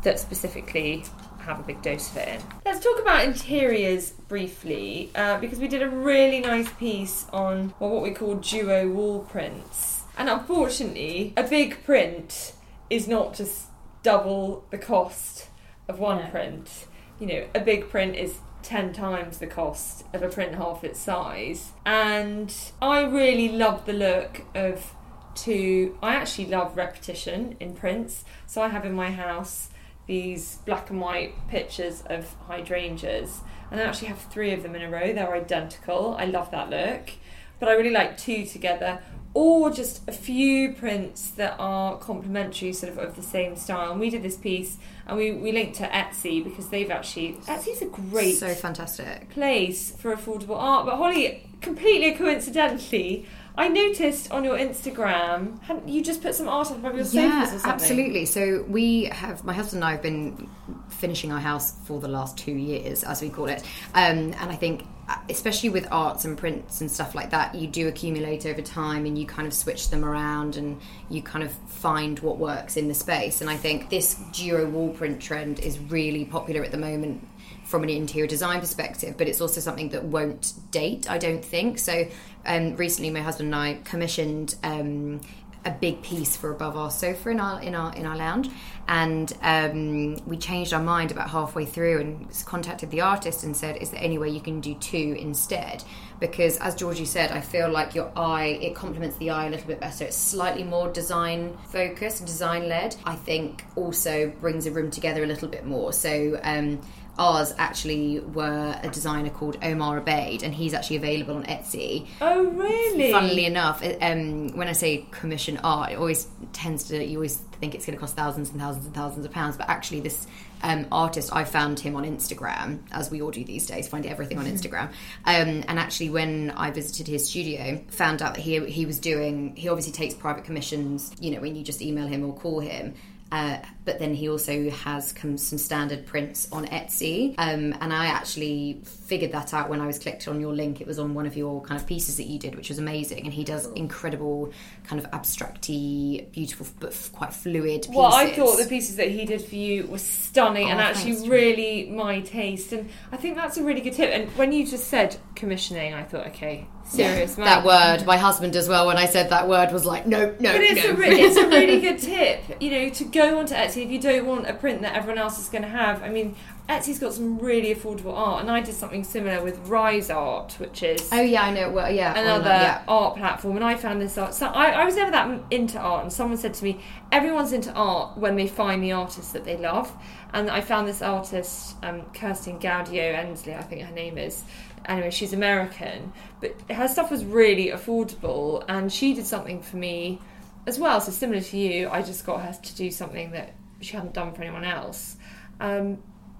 that 0.01 0.19
specifically 0.19 1.03
have 1.41 1.59
a 1.59 1.63
big 1.63 1.81
dose 1.83 2.09
of 2.09 2.17
it 2.17 2.27
in. 2.27 2.41
Let's 2.65 2.83
talk 2.83 2.99
about 2.99 3.23
interiors 3.23 4.11
briefly, 4.11 5.11
uh, 5.13 5.37
because 5.37 5.59
we 5.59 5.67
did 5.67 5.83
a 5.83 5.89
really 5.89 6.39
nice 6.39 6.71
piece 6.73 7.27
on 7.31 7.73
well, 7.79 7.91
what 7.91 8.01
we 8.01 8.11
call 8.11 8.35
duo 8.35 8.89
wall 8.89 9.19
prints. 9.19 9.94
And 10.17 10.29
unfortunately, 10.29 11.33
a 11.35 11.43
big 11.43 11.83
print 11.83 12.53
is 12.89 13.07
not 13.07 13.33
just 13.33 13.67
double 14.03 14.65
the 14.69 14.77
cost 14.77 15.49
of 15.87 15.99
one 15.99 16.23
No. 16.23 16.29
print. 16.29 16.85
You 17.19 17.27
know, 17.27 17.45
a 17.53 17.59
big 17.59 17.89
print 17.89 18.15
is 18.15 18.39
10 18.63 18.93
times 18.93 19.37
the 19.37 19.47
cost 19.47 20.05
of 20.13 20.23
a 20.23 20.29
print 20.29 20.55
half 20.55 20.83
its 20.83 20.99
size. 20.99 21.71
And 21.85 22.53
I 22.81 23.01
really 23.03 23.49
love 23.49 23.85
the 23.85 23.93
look 23.93 24.41
of 24.55 24.95
two. 25.35 25.97
I 26.01 26.15
actually 26.15 26.47
love 26.47 26.75
repetition 26.77 27.57
in 27.59 27.75
prints. 27.75 28.23
So 28.47 28.61
I 28.61 28.69
have 28.69 28.85
in 28.85 28.93
my 28.93 29.11
house 29.11 29.69
these 30.07 30.59
black 30.65 30.89
and 30.89 31.01
white 31.01 31.33
pictures 31.49 32.03
of 32.07 32.33
hydrangeas. 32.47 33.41
And 33.71 33.79
I 33.79 33.83
actually 33.83 34.07
have 34.09 34.21
three 34.21 34.51
of 34.51 34.63
them 34.63 34.75
in 34.75 34.81
a 34.81 34.89
row. 34.89 35.13
They're 35.13 35.33
identical. 35.33 36.15
I 36.17 36.25
love 36.25 36.51
that 36.51 36.69
look. 36.69 37.11
But 37.59 37.69
I 37.69 37.73
really 37.73 37.91
like 37.91 38.17
two 38.17 38.45
together. 38.45 39.01
Or 39.37 39.69
just 39.69 40.07
a 40.07 40.13
few 40.13 40.71
prints 40.75 41.31
that 41.31 41.57
are 41.59 41.97
complementary, 41.97 42.71
sort 42.71 42.93
of 42.93 42.99
of 42.99 43.15
the 43.17 43.21
same 43.21 43.57
style. 43.57 43.91
And 43.91 43.99
we 43.99 44.09
did 44.09 44.23
this 44.23 44.37
piece 44.37 44.77
and 45.05 45.17
we, 45.17 45.33
we 45.33 45.51
linked 45.51 45.75
to 45.79 45.83
Etsy 45.89 46.41
because 46.41 46.69
they've 46.69 46.89
actually. 46.89 47.33
Etsy's 47.45 47.81
a 47.81 47.85
great 47.87 48.37
So 48.37 48.53
fantastic. 48.53 49.29
place 49.31 49.91
for 49.91 50.15
affordable 50.15 50.55
art. 50.57 50.85
But 50.85 50.95
Holly, 50.95 51.49
completely 51.61 52.13
coincidentally, 52.13 53.25
I 53.57 53.67
noticed 53.67 54.31
on 54.31 54.45
your 54.45 54.57
Instagram, 54.57 55.59
you 55.85 56.01
just 56.01 56.21
put 56.21 56.33
some 56.33 56.47
art 56.47 56.71
up 56.71 56.83
of 56.85 56.95
your 56.95 57.03
sofas 57.03 57.13
or 57.15 57.19
Yeah, 57.19 57.45
something? 57.45 57.71
absolutely. 57.71 58.25
So 58.25 58.63
we 58.69 59.05
have 59.05 59.43
my 59.43 59.53
husband 59.53 59.83
and 59.83 59.89
I 59.89 59.91
have 59.91 60.01
been 60.01 60.49
finishing 60.89 61.33
our 61.33 61.39
house 61.41 61.73
for 61.85 61.99
the 61.99 62.07
last 62.07 62.37
two 62.37 62.53
years, 62.53 63.03
as 63.03 63.21
we 63.21 63.29
call 63.29 63.47
it, 63.47 63.63
um, 63.93 64.33
and 64.39 64.49
I 64.49 64.55
think. 64.55 64.85
Uh, 65.07 65.17
Especially 65.29 65.69
with 65.69 65.87
arts 65.91 66.25
and 66.25 66.37
prints 66.37 66.81
and 66.81 66.89
stuff 66.89 67.13
like 67.13 67.29
that, 67.29 67.53
you 67.53 67.67
do 67.67 67.87
accumulate 67.87 68.45
over 68.45 68.61
time 68.61 69.05
and 69.05 69.17
you 69.17 69.25
kind 69.25 69.47
of 69.47 69.53
switch 69.53 69.89
them 69.89 70.03
around 70.03 70.57
and 70.57 70.81
you 71.09 71.21
kind 71.21 71.43
of 71.43 71.51
find 71.51 72.19
what 72.19 72.37
works 72.37 72.75
in 72.75 72.87
the 72.87 72.93
space. 72.93 73.41
And 73.41 73.49
I 73.49 73.55
think 73.55 73.89
this 73.89 74.15
duo 74.31 74.67
wall 74.67 74.89
print 74.89 75.21
trend 75.21 75.59
is 75.59 75.77
really 75.79 76.25
popular 76.25 76.63
at 76.63 76.71
the 76.71 76.77
moment 76.77 77.27
from 77.65 77.83
an 77.83 77.89
interior 77.89 78.27
design 78.27 78.59
perspective, 78.59 79.15
but 79.17 79.27
it's 79.27 79.41
also 79.41 79.59
something 79.59 79.89
that 79.89 80.03
won't 80.03 80.53
date, 80.71 81.09
I 81.09 81.17
don't 81.17 81.43
think. 81.43 81.79
So 81.79 82.07
um, 82.45 82.75
recently, 82.75 83.09
my 83.09 83.21
husband 83.21 83.53
and 83.53 83.55
I 83.55 83.79
commissioned 83.83 84.55
um, 84.63 85.21
a 85.65 85.71
big 85.71 86.01
piece 86.03 86.37
for 86.37 86.51
above 86.51 86.77
our 86.77 86.91
sofa 86.91 87.29
in 87.29 87.39
our 87.39 87.61
in 87.61 87.73
our 87.73 87.93
in 87.95 88.05
our 88.05 88.15
lounge, 88.15 88.49
and 88.87 89.33
um, 89.41 90.15
we 90.27 90.37
changed 90.37 90.73
our 90.73 90.81
mind 90.81 91.11
about 91.11 91.29
halfway 91.29 91.65
through 91.65 91.99
and 92.01 92.45
contacted 92.45 92.91
the 92.91 93.01
artist 93.01 93.43
and 93.43 93.55
said, 93.55 93.77
"Is 93.77 93.89
there 93.89 94.01
any 94.01 94.17
way 94.17 94.29
you 94.29 94.41
can 94.41 94.61
do 94.61 94.75
two 94.75 95.15
instead?" 95.19 95.83
Because 96.19 96.57
as 96.57 96.75
Georgie 96.75 97.05
said, 97.05 97.31
I 97.31 97.41
feel 97.41 97.69
like 97.69 97.95
your 97.95 98.11
eye 98.15 98.57
it 98.61 98.75
complements 98.75 99.17
the 99.17 99.29
eye 99.31 99.47
a 99.47 99.49
little 99.49 99.67
bit 99.67 99.79
better. 99.79 100.05
It's 100.05 100.17
slightly 100.17 100.63
more 100.63 100.89
design 100.91 101.57
focused, 101.69 102.25
design 102.25 102.67
led. 102.69 102.95
I 103.05 103.15
think 103.15 103.65
also 103.75 104.31
brings 104.41 104.65
a 104.65 104.71
room 104.71 104.91
together 104.91 105.23
a 105.23 105.27
little 105.27 105.49
bit 105.49 105.65
more. 105.65 105.93
So. 105.93 106.39
Um, 106.43 106.81
Ours 107.17 107.53
actually 107.57 108.19
were 108.19 108.77
a 108.83 108.89
designer 108.89 109.29
called 109.29 109.57
Omar 109.63 110.01
Abaid, 110.01 110.43
and 110.43 110.53
he's 110.53 110.73
actually 110.73 110.97
available 110.97 111.35
on 111.37 111.45
Etsy. 111.45 112.07
Oh, 112.19 112.43
really? 112.43 113.09
Funnily 113.09 113.45
enough, 113.45 113.81
um, 114.01 114.49
when 114.49 114.67
I 114.67 114.73
say 114.73 115.05
commission 115.11 115.57
art, 115.63 115.93
it 115.93 115.95
always 115.95 116.27
tends 116.51 116.83
to 116.89 117.01
you 117.01 117.17
always 117.17 117.37
think 117.61 117.73
it's 117.73 117.85
going 117.85 117.95
to 117.95 117.99
cost 118.01 118.17
thousands 118.17 118.49
and 118.49 118.59
thousands 118.59 118.85
and 118.85 118.93
thousands 118.93 119.25
of 119.25 119.31
pounds, 119.31 119.55
but 119.55 119.69
actually, 119.69 120.01
this 120.01 120.27
um, 120.65 120.87
artist 120.91 121.29
I 121.31 121.43
found 121.43 121.79
him 121.79 121.95
on 121.95 122.03
Instagram, 122.03 122.79
as 122.91 123.11
we 123.11 123.21
all 123.21 123.29
do 123.29 123.45
these 123.45 123.67
days, 123.67 123.87
find 123.87 124.03
everything 124.05 124.39
on 124.39 124.45
Instagram. 124.45 124.87
Um, 125.25 125.63
and 125.67 125.77
actually, 125.77 126.09
when 126.09 126.51
I 126.51 126.71
visited 126.71 127.07
his 127.07 127.29
studio, 127.29 127.79
found 127.89 128.23
out 128.23 128.33
that 128.33 128.41
he 128.41 128.59
he 128.65 128.87
was 128.87 128.99
doing. 128.99 129.55
He 129.55 129.69
obviously 129.69 129.93
takes 129.93 130.15
private 130.15 130.43
commissions. 130.43 131.15
You 131.19 131.31
know, 131.31 131.41
when 131.41 131.55
you 131.55 131.63
just 131.63 131.83
email 131.83 132.07
him 132.07 132.25
or 132.25 132.33
call 132.33 132.59
him. 132.61 132.95
Uh, 133.31 133.57
but 133.85 133.99
then 133.99 134.13
he 134.13 134.27
also 134.29 134.69
has 134.69 135.13
some 135.17 135.37
standard 135.37 136.05
prints 136.05 136.47
on 136.51 136.65
Etsy, 136.67 137.35
um, 137.37 137.73
and 137.79 137.93
I 137.93 138.07
actually 138.07 138.81
figured 138.83 139.31
that 139.33 139.53
out 139.53 139.69
when 139.69 139.79
I 139.79 139.87
was 139.87 139.99
clicked 139.99 140.27
on 140.27 140.41
your 140.41 140.53
link. 140.53 140.81
It 140.81 140.87
was 140.87 140.97
on 140.99 141.13
one 141.13 141.25
of 141.25 141.37
your 141.37 141.61
kind 141.61 141.79
of 141.79 141.85
pieces 141.87 142.17
that 142.17 142.23
you 142.25 142.39
did, 142.39 142.55
which 142.55 142.69
was 142.69 142.79
amazing. 142.79 143.23
And 143.25 143.33
he 143.33 143.43
does 143.43 143.67
incredible, 143.73 144.51
kind 144.83 145.03
of 145.03 145.09
abstracty, 145.11 146.31
beautiful, 146.31 146.65
but 146.79 147.09
quite 147.13 147.33
fluid. 147.33 147.81
Pieces. 147.83 147.95
Well, 147.95 148.13
I 148.13 148.31
thought 148.33 148.57
the 148.57 148.65
pieces 148.67 148.95
that 148.97 149.09
he 149.09 149.25
did 149.25 149.41
for 149.41 149.55
you 149.55 149.87
were 149.87 149.97
stunning 149.97 150.69
and 150.69 150.79
Oh, 150.79 150.83
actually 150.83 151.13
thanks, 151.13 151.27
really 151.27 151.89
my 151.89 152.21
taste. 152.21 152.73
And 152.73 152.89
I 153.11 153.17
think 153.17 153.35
that's 153.35 153.57
a 153.57 153.63
really 153.63 153.81
good 153.81 153.93
tip. 153.93 154.09
And 154.11 154.29
when 154.37 154.51
you 154.51 154.65
just 154.65 154.87
said 154.87 155.17
commissioning, 155.35 155.93
I 155.93 156.03
thought, 156.03 156.27
okay, 156.27 156.67
serious 156.85 157.37
man. 157.37 157.45
that 157.45 157.65
word. 157.65 158.05
My 158.05 158.17
husband 158.17 158.55
as 158.55 158.67
well. 158.67 158.87
When 158.87 158.97
I 158.97 159.05
said 159.05 159.29
that 159.29 159.47
word, 159.47 159.71
was 159.71 159.85
like, 159.85 160.07
no, 160.07 160.35
no, 160.39 160.51
But 160.53 160.61
it's, 160.61 160.83
no. 160.83 160.91
a 160.91 160.93
re- 160.95 161.21
it's 161.21 161.37
a 161.37 161.47
really 161.47 161.79
good 161.81 161.99
tip, 161.99 162.61
you 162.61 162.71
know, 162.71 162.89
to 162.89 163.03
go 163.05 163.39
onto 163.39 163.53
Etsy 163.53 163.74
if 163.83 163.91
you 163.91 163.99
don't 163.99 164.25
want 164.25 164.47
a 164.47 164.53
print 164.53 164.81
that 164.81 164.95
everyone 164.95 165.17
else 165.17 165.39
is 165.39 165.49
going 165.49 165.63
to 165.63 165.69
have. 165.69 166.03
I 166.03 166.09
mean, 166.09 166.35
Etsy's 166.67 166.97
got 166.97 167.13
some 167.13 167.37
really 167.37 167.75
affordable 167.75 168.15
art, 168.15 168.41
and 168.41 168.49
I 168.49 168.59
did 168.59 168.73
something 168.73 169.03
similar 169.03 169.43
with 169.43 169.67
Rise 169.67 170.09
Art, 170.09 170.53
which 170.59 170.81
is 170.81 171.07
oh 171.11 171.21
yeah, 171.21 171.43
I 171.43 171.53
know. 171.53 171.69
Well, 171.69 171.91
yeah, 171.91 172.11
another 172.11 172.49
online, 172.49 172.61
yeah. 172.61 172.83
art 172.87 173.17
platform, 173.17 173.55
and 173.55 173.63
I 173.63 173.75
found 173.75 174.01
this 174.01 174.17
art. 174.17 174.33
So 174.33 174.47
I, 174.47 174.71
I 174.71 174.85
was 174.85 174.95
never 174.95 175.11
that 175.11 175.43
into 175.51 175.79
art, 175.79 176.03
and 176.03 176.11
someone 176.11 176.37
said 176.37 176.55
to 176.55 176.63
me, 176.63 176.81
everyone's 177.11 177.53
into 177.53 177.71
art 177.73 178.17
when 178.17 178.35
they 178.35 178.47
find 178.47 178.81
the 178.81 178.93
artist 178.93 179.33
that 179.33 179.45
they 179.45 179.57
love. 179.57 179.91
And 180.33 180.49
I 180.49 180.61
found 180.61 180.87
this 180.87 181.01
artist, 181.01 181.75
um, 181.83 182.01
Kirsten 182.13 182.59
Gaudio 182.59 183.13
Ensley, 183.15 183.53
I 183.53 183.61
think 183.61 183.81
her 183.83 183.93
name 183.93 184.17
is. 184.17 184.43
Anyway, 184.85 185.09
she's 185.09 185.33
American, 185.33 186.13
but 186.41 186.55
her 186.69 186.87
stuff 186.87 187.09
was 187.09 187.25
really 187.25 187.67
affordable, 187.67 188.63
and 188.67 188.91
she 188.91 189.13
did 189.13 189.25
something 189.25 189.61
for 189.61 189.77
me 189.77 190.19
as 190.67 190.79
well. 190.79 190.99
So 190.99 191.11
similar 191.11 191.41
to 191.41 191.57
you, 191.57 191.89
I 191.89 192.01
just 192.01 192.25
got 192.25 192.41
her 192.41 192.53
to 192.53 192.75
do 192.75 192.91
something 192.91 193.31
that 193.31 193.53
she 193.81 193.95
hadn't 193.95 194.13
done 194.13 194.33
for 194.33 194.41
anyone 194.41 194.63
else. 194.63 195.17
Um, 195.59 195.99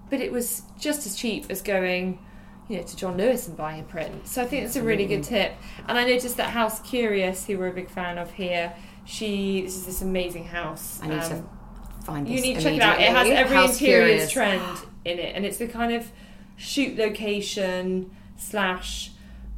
but 0.10 0.19
it 0.19 0.32
was 0.32 0.63
just 0.80 1.06
as 1.06 1.15
cheap 1.15 1.45
as 1.50 1.62
going 1.62 2.19
you 2.67 2.78
know, 2.78 2.84
to 2.84 2.95
John 2.95 3.17
Lewis 3.17 3.48
and 3.48 3.56
buying 3.58 3.82
a 3.82 3.84
print. 3.84 4.28
So 4.28 4.41
I 4.41 4.45
think 4.45 4.65
it's 4.65 4.76
a 4.76 4.84
really 4.84 5.06
good 5.06 5.24
tip. 5.24 5.54
And 5.88 5.98
I 5.98 6.04
noticed 6.06 6.38
that 6.38 6.50
House 6.52 6.80
Curious, 6.82 7.45
who 7.45 7.58
we're 7.58 7.67
a 7.67 7.74
big 7.74 7.89
fan 7.89 8.17
of 8.17 8.32
here, 8.34 8.74
she 9.06 9.62
this 9.62 9.76
is 9.76 9.86
this 9.86 10.02
amazing 10.02 10.45
house. 10.45 11.00
I 11.02 11.08
need 11.08 11.21
to 11.24 11.36
Um, 11.36 11.50
find 12.04 12.28
this. 12.28 12.34
you 12.36 12.41
need 12.41 12.56
to 12.56 12.62
check 12.62 12.74
it 12.76 12.82
out. 12.82 13.00
It 13.00 13.10
has 13.10 13.30
every 13.30 13.56
House 13.56 13.71
interiors 13.80 14.32
Curious. 14.32 14.32
trend 14.32 14.80
in 15.06 15.19
it, 15.19 15.36
and 15.36 15.45
it's 15.45 15.58
the 15.58 15.67
kind 15.67 15.93
of 15.93 16.12
shoot 16.56 16.98
location 16.98 18.10
slash 18.38 19.12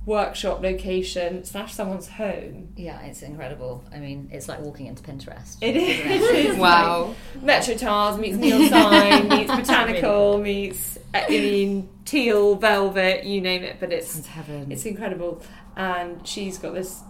workshop 0.07 0.61
location 0.63 1.43
slash 1.43 1.73
someone's 1.73 2.07
home. 2.07 2.69
Yeah, 2.77 3.01
it's 3.01 3.21
incredible. 3.21 3.83
I 3.93 3.99
mean, 3.99 4.29
it's 4.31 4.47
like 4.47 4.61
walking 4.61 4.87
into 4.87 5.03
Pinterest. 5.03 5.57
It 5.61 5.75
is. 5.75 5.99
isn't 6.05 6.35
It 6.35 6.45
is 6.51 6.57
Wow. 6.57 7.13
Metro 7.41 7.75
Tars 7.75 8.17
meets 8.17 8.37
Neil 8.37 8.67
Sign 8.69 9.27
meets 9.29 9.51
Botanical 9.53 10.39
meets 10.39 10.97
uh, 11.13 11.19
I 11.27 11.29
mean 11.29 11.89
teal 12.05 12.55
velvet 12.55 13.25
you 13.25 13.41
name 13.41 13.63
it 13.63 13.77
but 13.81 13.91
it's 13.91 14.07
Sounds 14.11 14.27
heaven. 14.27 14.71
it's 14.71 14.85
incredible 14.85 15.41
and 15.75 16.25
she's 16.25 16.57
got 16.57 16.73
this 16.73 17.01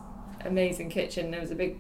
amazing 0.44 0.90
kitchen 0.90 1.30
there 1.32 1.40
was 1.42 1.52
a 1.52 1.56
big 1.56 1.80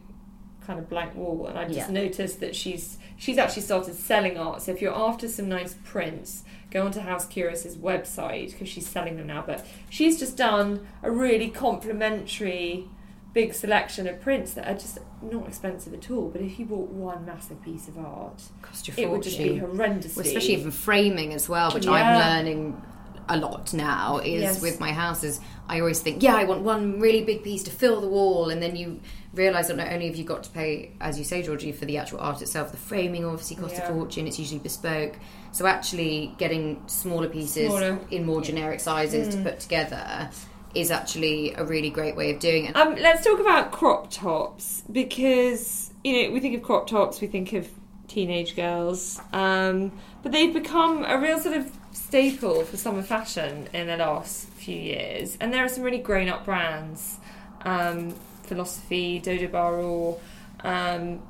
kind 0.65 0.77
of 0.80 0.88
blank 0.89 1.15
wall 1.15 1.47
and 1.47 1.58
I 1.58 1.65
just 1.65 1.77
Yeah. 1.77 1.89
noticed 1.89 2.39
that 2.41 2.56
she's 2.56 2.97
she's 3.17 3.38
actually 3.39 3.63
started 3.63 3.95
selling 3.95 4.38
art 4.38 4.62
so 4.62 4.71
if 4.71 4.82
you're 4.82 4.95
after 4.95 5.27
some 5.27 5.49
nice 5.49 5.75
prints 5.84 6.43
go 6.69 6.86
onto 6.86 6.99
House 6.99 7.25
Curious's 7.25 7.75
website 7.77 8.51
because 8.51 8.67
she's 8.69 8.88
selling 8.88 9.17
them 9.17 9.27
now 9.27 9.43
but 9.45 9.65
she's 9.89 10.19
just 10.19 10.36
done 10.38 10.86
a 11.03 11.10
really 11.12 11.49
complimentary 11.49 12.88
big 13.34 13.53
selection 13.53 14.08
of 14.08 14.19
prints 14.21 14.53
that 14.53 14.67
are 14.67 14.73
just 14.73 14.97
not 15.21 15.47
expensive 15.47 15.93
at 15.93 16.10
all 16.10 16.27
but 16.30 16.41
if 16.41 16.58
you 16.60 16.65
bought 16.65 16.89
one 16.89 17.25
massive 17.25 17.62
piece 17.63 17.88
of 17.88 17.97
art 17.97 18.41
Cost 18.62 18.88
you 18.88 18.93
it 18.97 19.10
would 19.10 19.21
just 19.23 19.38
be 19.38 19.60
fortune. 19.60 19.77
horrendously 19.77 20.15
Well, 20.17 20.25
especially 20.25 20.53
even 20.53 20.71
framing 20.71 21.34
as 21.34 21.47
well, 21.47 21.71
which 21.71 21.86
Yeah. 21.86 21.91
I'm 21.93 22.19
learning 22.45 22.82
a 23.30 23.38
lot 23.38 23.73
now 23.73 24.19
is 24.19 24.41
Yes. 24.41 24.62
with 24.62 24.80
my 24.80 24.93
houses. 24.93 25.41
I 25.67 25.82
always 25.82 25.99
think, 25.99 26.23
yeah, 26.23 26.36
I 26.36 26.45
want 26.45 26.62
one 26.62 26.97
really 27.01 27.25
big 27.25 27.43
piece 27.43 27.62
to 27.63 27.71
fill 27.71 27.99
the 27.99 28.08
wall, 28.08 28.49
and 28.49 28.63
then 28.63 28.77
you 28.77 29.01
realise 29.34 29.67
that 29.67 29.75
not 29.75 29.91
only 29.91 30.08
have 30.08 30.15
you 30.15 30.23
got 30.23 30.43
to 30.43 30.49
pay, 30.51 30.91
as 31.01 31.19
you 31.19 31.25
say, 31.25 31.41
Georgie, 31.43 31.73
for 31.73 31.84
the 31.84 31.97
actual 31.97 32.21
art 32.21 32.41
itself, 32.41 32.71
the 32.71 32.77
framing 32.77 33.25
obviously 33.25 33.58
costs 33.58 33.77
Yeah. 33.77 33.89
a 33.89 33.93
fortune. 33.93 34.27
It's 34.27 34.39
usually 34.39 34.60
bespoke. 34.60 35.15
So 35.51 35.65
actually, 35.65 36.36
getting 36.38 36.81
smaller 36.88 37.29
pieces 37.29 37.67
Smaller. 37.67 37.99
in 38.12 38.25
more 38.25 38.41
generic 38.41 38.79
sizes 38.79 39.36
to 39.36 39.41
put 39.41 39.60
together 39.60 40.29
is 40.75 40.91
actually 40.91 41.53
a 41.55 41.63
really 41.65 41.89
great 41.89 42.15
way 42.15 42.31
of 42.31 42.39
doing 42.39 42.65
it. 42.65 42.75
Um, 42.75 42.95
let's 42.95 43.23
talk 43.23 43.39
about 43.39 43.71
crop 43.71 44.12
tops 44.12 44.83
because 44.91 45.91
you 46.03 46.23
know 46.27 46.31
we 46.31 46.39
think 46.39 46.55
of 46.55 46.63
crop 46.63 46.88
tops, 46.88 47.19
we 47.21 47.27
think 47.27 47.53
of 47.53 47.67
teenage 48.07 48.55
girls, 48.55 49.19
um, 49.33 49.91
but 50.23 50.31
they've 50.31 50.53
become 50.53 51.03
a 51.05 51.17
real 51.19 51.39
sort 51.39 51.57
of 51.57 51.71
staple 51.91 52.63
for 52.63 52.77
summer 52.77 53.01
fashion 53.01 53.67
in 53.73 53.88
the 53.88 53.97
last 53.97 54.47
few 54.49 54.77
years. 54.77 55.38
And 55.41 55.53
there 55.53 55.63
are 55.63 55.69
some 55.69 55.83
really 55.83 55.97
grown-up 55.97 56.45
brands, 56.45 57.17
um, 57.63 58.12
Philosophy, 58.43 59.19
Dodo 59.19 59.47
Bar 59.47 59.79
Or, 59.79 60.19
um, 60.63 61.21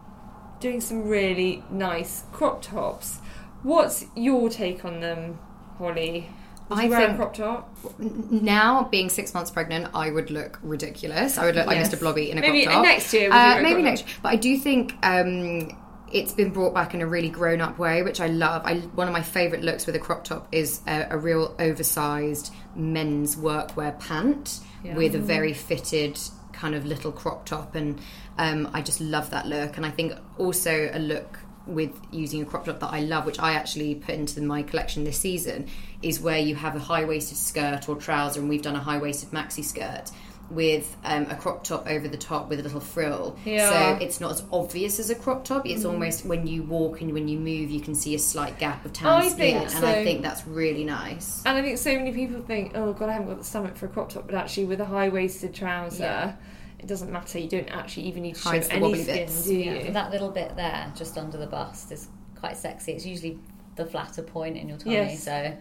doing 0.59 0.81
some 0.81 1.07
really 1.07 1.63
nice 1.71 2.23
crop 2.31 2.61
tops. 2.61 3.19
What's 3.67 4.05
your 4.15 4.49
take 4.49 4.85
on 4.85 5.01
them, 5.01 5.39
Holly? 5.77 6.29
Would 6.69 6.79
I 6.79 6.83
a 6.85 6.89
think- 6.89 7.17
crop 7.17 7.33
top? 7.33 7.77
now 7.99 8.83
being 8.89 9.09
six 9.09 9.33
months 9.33 9.51
pregnant, 9.51 9.89
I 9.93 10.09
would 10.09 10.31
look 10.31 10.57
ridiculous. 10.63 11.37
I 11.37 11.45
would 11.45 11.55
look 11.55 11.67
like 11.67 11.75
Yes. 11.75 11.93
Mr. 11.93 11.99
Blobby 11.99 12.31
in 12.31 12.37
a 12.37 12.41
Maybe 12.41 12.63
crop 12.63 12.75
top. 12.75 12.83
next 12.85 13.13
year, 13.13 13.29
Uh, 13.31 13.59
maybe 13.61 13.81
next. 13.81 14.05
But 14.21 14.29
I 14.29 14.35
do 14.37 14.57
think 14.57 14.93
um, 15.03 15.69
it's 16.13 16.31
been 16.31 16.51
brought 16.51 16.73
back 16.73 16.93
in 16.93 17.01
a 17.01 17.05
really 17.07 17.27
grown-up 17.29 17.77
way, 17.77 18.03
which 18.03 18.21
I 18.21 18.27
love. 18.27 18.61
I 18.65 18.75
one 18.95 19.07
of 19.07 19.13
my 19.13 19.21
favourite 19.21 19.63
looks 19.65 19.85
with 19.85 19.95
a 19.95 19.99
crop 19.99 20.23
top 20.23 20.47
is 20.53 20.79
a, 20.87 21.07
a 21.09 21.17
real 21.17 21.53
oversized 21.59 22.53
men's 22.73 23.35
workwear 23.35 23.99
pant 23.99 24.61
with 24.95 25.13
a 25.15 25.19
very 25.19 25.51
fitted 25.51 26.17
kind 26.53 26.73
of 26.73 26.85
little 26.85 27.11
crop 27.11 27.45
top, 27.45 27.75
and 27.75 27.99
um, 28.37 28.69
I 28.73 28.81
just 28.81 29.01
love 29.01 29.29
that 29.31 29.45
look. 29.45 29.75
And 29.75 29.85
I 29.85 29.89
think 29.89 30.13
also 30.37 30.89
a 30.93 30.99
look 30.99 31.39
with 31.67 31.91
using 32.11 32.41
a 32.41 32.45
crop 32.45 32.65
top 32.65 32.79
that 32.79 32.93
I 32.93 33.01
love, 33.01 33.25
which 33.25 33.39
I 33.39 33.53
actually 33.53 33.95
put 33.95 34.15
into 34.15 34.41
my 34.41 34.63
collection 34.63 35.03
this 35.03 35.17
season, 35.17 35.67
is 36.01 36.19
where 36.19 36.39
you 36.39 36.55
have 36.55 36.75
a 36.75 36.79
high 36.79 37.05
waisted 37.05 37.37
skirt 37.37 37.87
or 37.89 37.95
trouser, 37.95 38.39
and 38.39 38.49
we've 38.49 38.61
done 38.61 38.75
a 38.75 38.79
high 38.79 38.97
waisted 38.97 39.29
maxi 39.31 39.63
skirt 39.63 40.11
with 40.49 40.95
um, 41.03 41.27
a 41.29 41.35
crop 41.35 41.61
top 41.63 41.87
over 41.87 42.07
the 42.07 42.17
top 42.17 42.47
with 42.47 42.59
a 42.59 42.63
little 42.63 42.79
frill. 42.79 43.37
Yeah. 43.43 43.97
So 43.97 44.03
it's 44.05 44.21
not 44.21 44.31
as 44.31 44.43
obvious 44.51 44.97
as 44.97 45.09
a 45.09 45.15
crop 45.15 45.43
top. 45.43 45.65
It's 45.65 45.83
almost 45.83 46.25
when 46.25 46.47
you 46.47 46.63
walk 46.63 47.01
and 47.01 47.11
when 47.13 47.27
you 47.27 47.37
move, 47.37 47.69
you 47.69 47.81
can 47.81 47.93
see 47.93 48.15
a 48.15 48.19
slight 48.19 48.57
gap 48.57 48.85
of 48.85 48.93
tan 48.93 49.07
I 49.07 49.29
think 49.29 49.69
skin, 49.69 49.77
and 49.77 49.85
I 49.85 50.03
think 50.05 50.21
that's 50.21 50.47
really 50.47 50.85
nice. 50.85 51.41
And 51.45 51.57
I 51.57 51.61
think 51.61 51.77
so 51.77 51.93
many 51.95 52.13
people 52.13 52.41
think, 52.41 52.71
oh 52.75 52.93
god, 52.93 53.09
I 53.09 53.13
haven't 53.13 53.27
got 53.27 53.39
the 53.39 53.43
stomach 53.43 53.75
for 53.75 53.87
a 53.87 53.89
crop 53.89 54.09
top, 54.09 54.25
but 54.25 54.35
actually 54.35 54.65
with 54.65 54.79
a 54.79 54.85
high 54.85 55.09
waisted 55.09 55.53
trouser, 55.53 56.03
Yeah. 56.03 56.35
It 56.79 56.87
doesn't 56.87 57.11
matter. 57.11 57.39
You 57.39 57.49
don't 57.49 57.69
actually 57.69 58.03
even 58.07 58.23
need 58.23 58.35
to 58.35 58.41
show 58.41 58.51
the 58.59 58.71
any 58.73 59.03
skin, 59.03 59.15
bits. 59.15 59.45
do 59.45 59.55
you? 59.55 59.71
Yeah, 59.71 59.91
that 59.91 60.11
little 60.11 60.29
bit 60.29 60.55
there, 60.55 60.91
just 60.95 61.17
under 61.17 61.37
the 61.37 61.47
bust, 61.47 61.91
is 61.91 62.07
quite 62.39 62.55
sexy. 62.57 62.91
It's 62.93 63.05
usually 63.05 63.39
the 63.75 63.85
flatter 63.85 64.21
point 64.21 64.57
in 64.57 64.69
your 64.69 64.77
tummy, 64.77 64.95
Yes. 64.95 65.23
so 65.23 65.55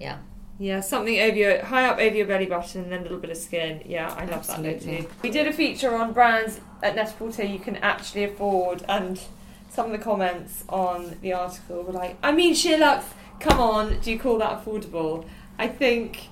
yeah. 0.00 0.18
Yeah, 0.58 0.80
something 0.80 1.18
over 1.20 1.36
your 1.36 1.62
high 1.64 1.84
up 1.86 1.98
over 1.98 2.16
your 2.16 2.26
belly 2.26 2.46
button 2.46 2.84
and 2.84 2.92
then 2.92 3.00
a 3.00 3.02
little 3.02 3.18
bit 3.18 3.28
of 3.30 3.36
skin. 3.36 3.82
Yeah, 3.84 4.10
I 4.10 4.24
love 4.24 4.46
that 4.46 4.62
look 4.62 4.80
too. 4.80 5.06
We 5.22 5.30
did 5.30 5.46
a 5.46 5.52
feature 5.52 5.94
on 5.94 6.14
brands 6.14 6.60
at 6.82 6.96
Net-a-Porter 6.96 7.44
you 7.44 7.58
can 7.58 7.76
actually 7.76 8.24
afford, 8.24 8.82
and 8.88 9.20
some 9.68 9.86
of 9.86 9.92
the 9.92 9.98
comments 9.98 10.64
on 10.70 11.16
the 11.20 11.34
article 11.34 11.82
were 11.82 11.92
like, 11.92 12.16
"I 12.22 12.32
mean, 12.32 12.54
SheerLuxe, 12.54 13.04
come 13.40 13.60
on, 13.60 13.98
do 14.00 14.10
you 14.10 14.18
call 14.18 14.38
that 14.38 14.64
affordable?" 14.64 15.26
I 15.58 15.68
think 15.68 16.28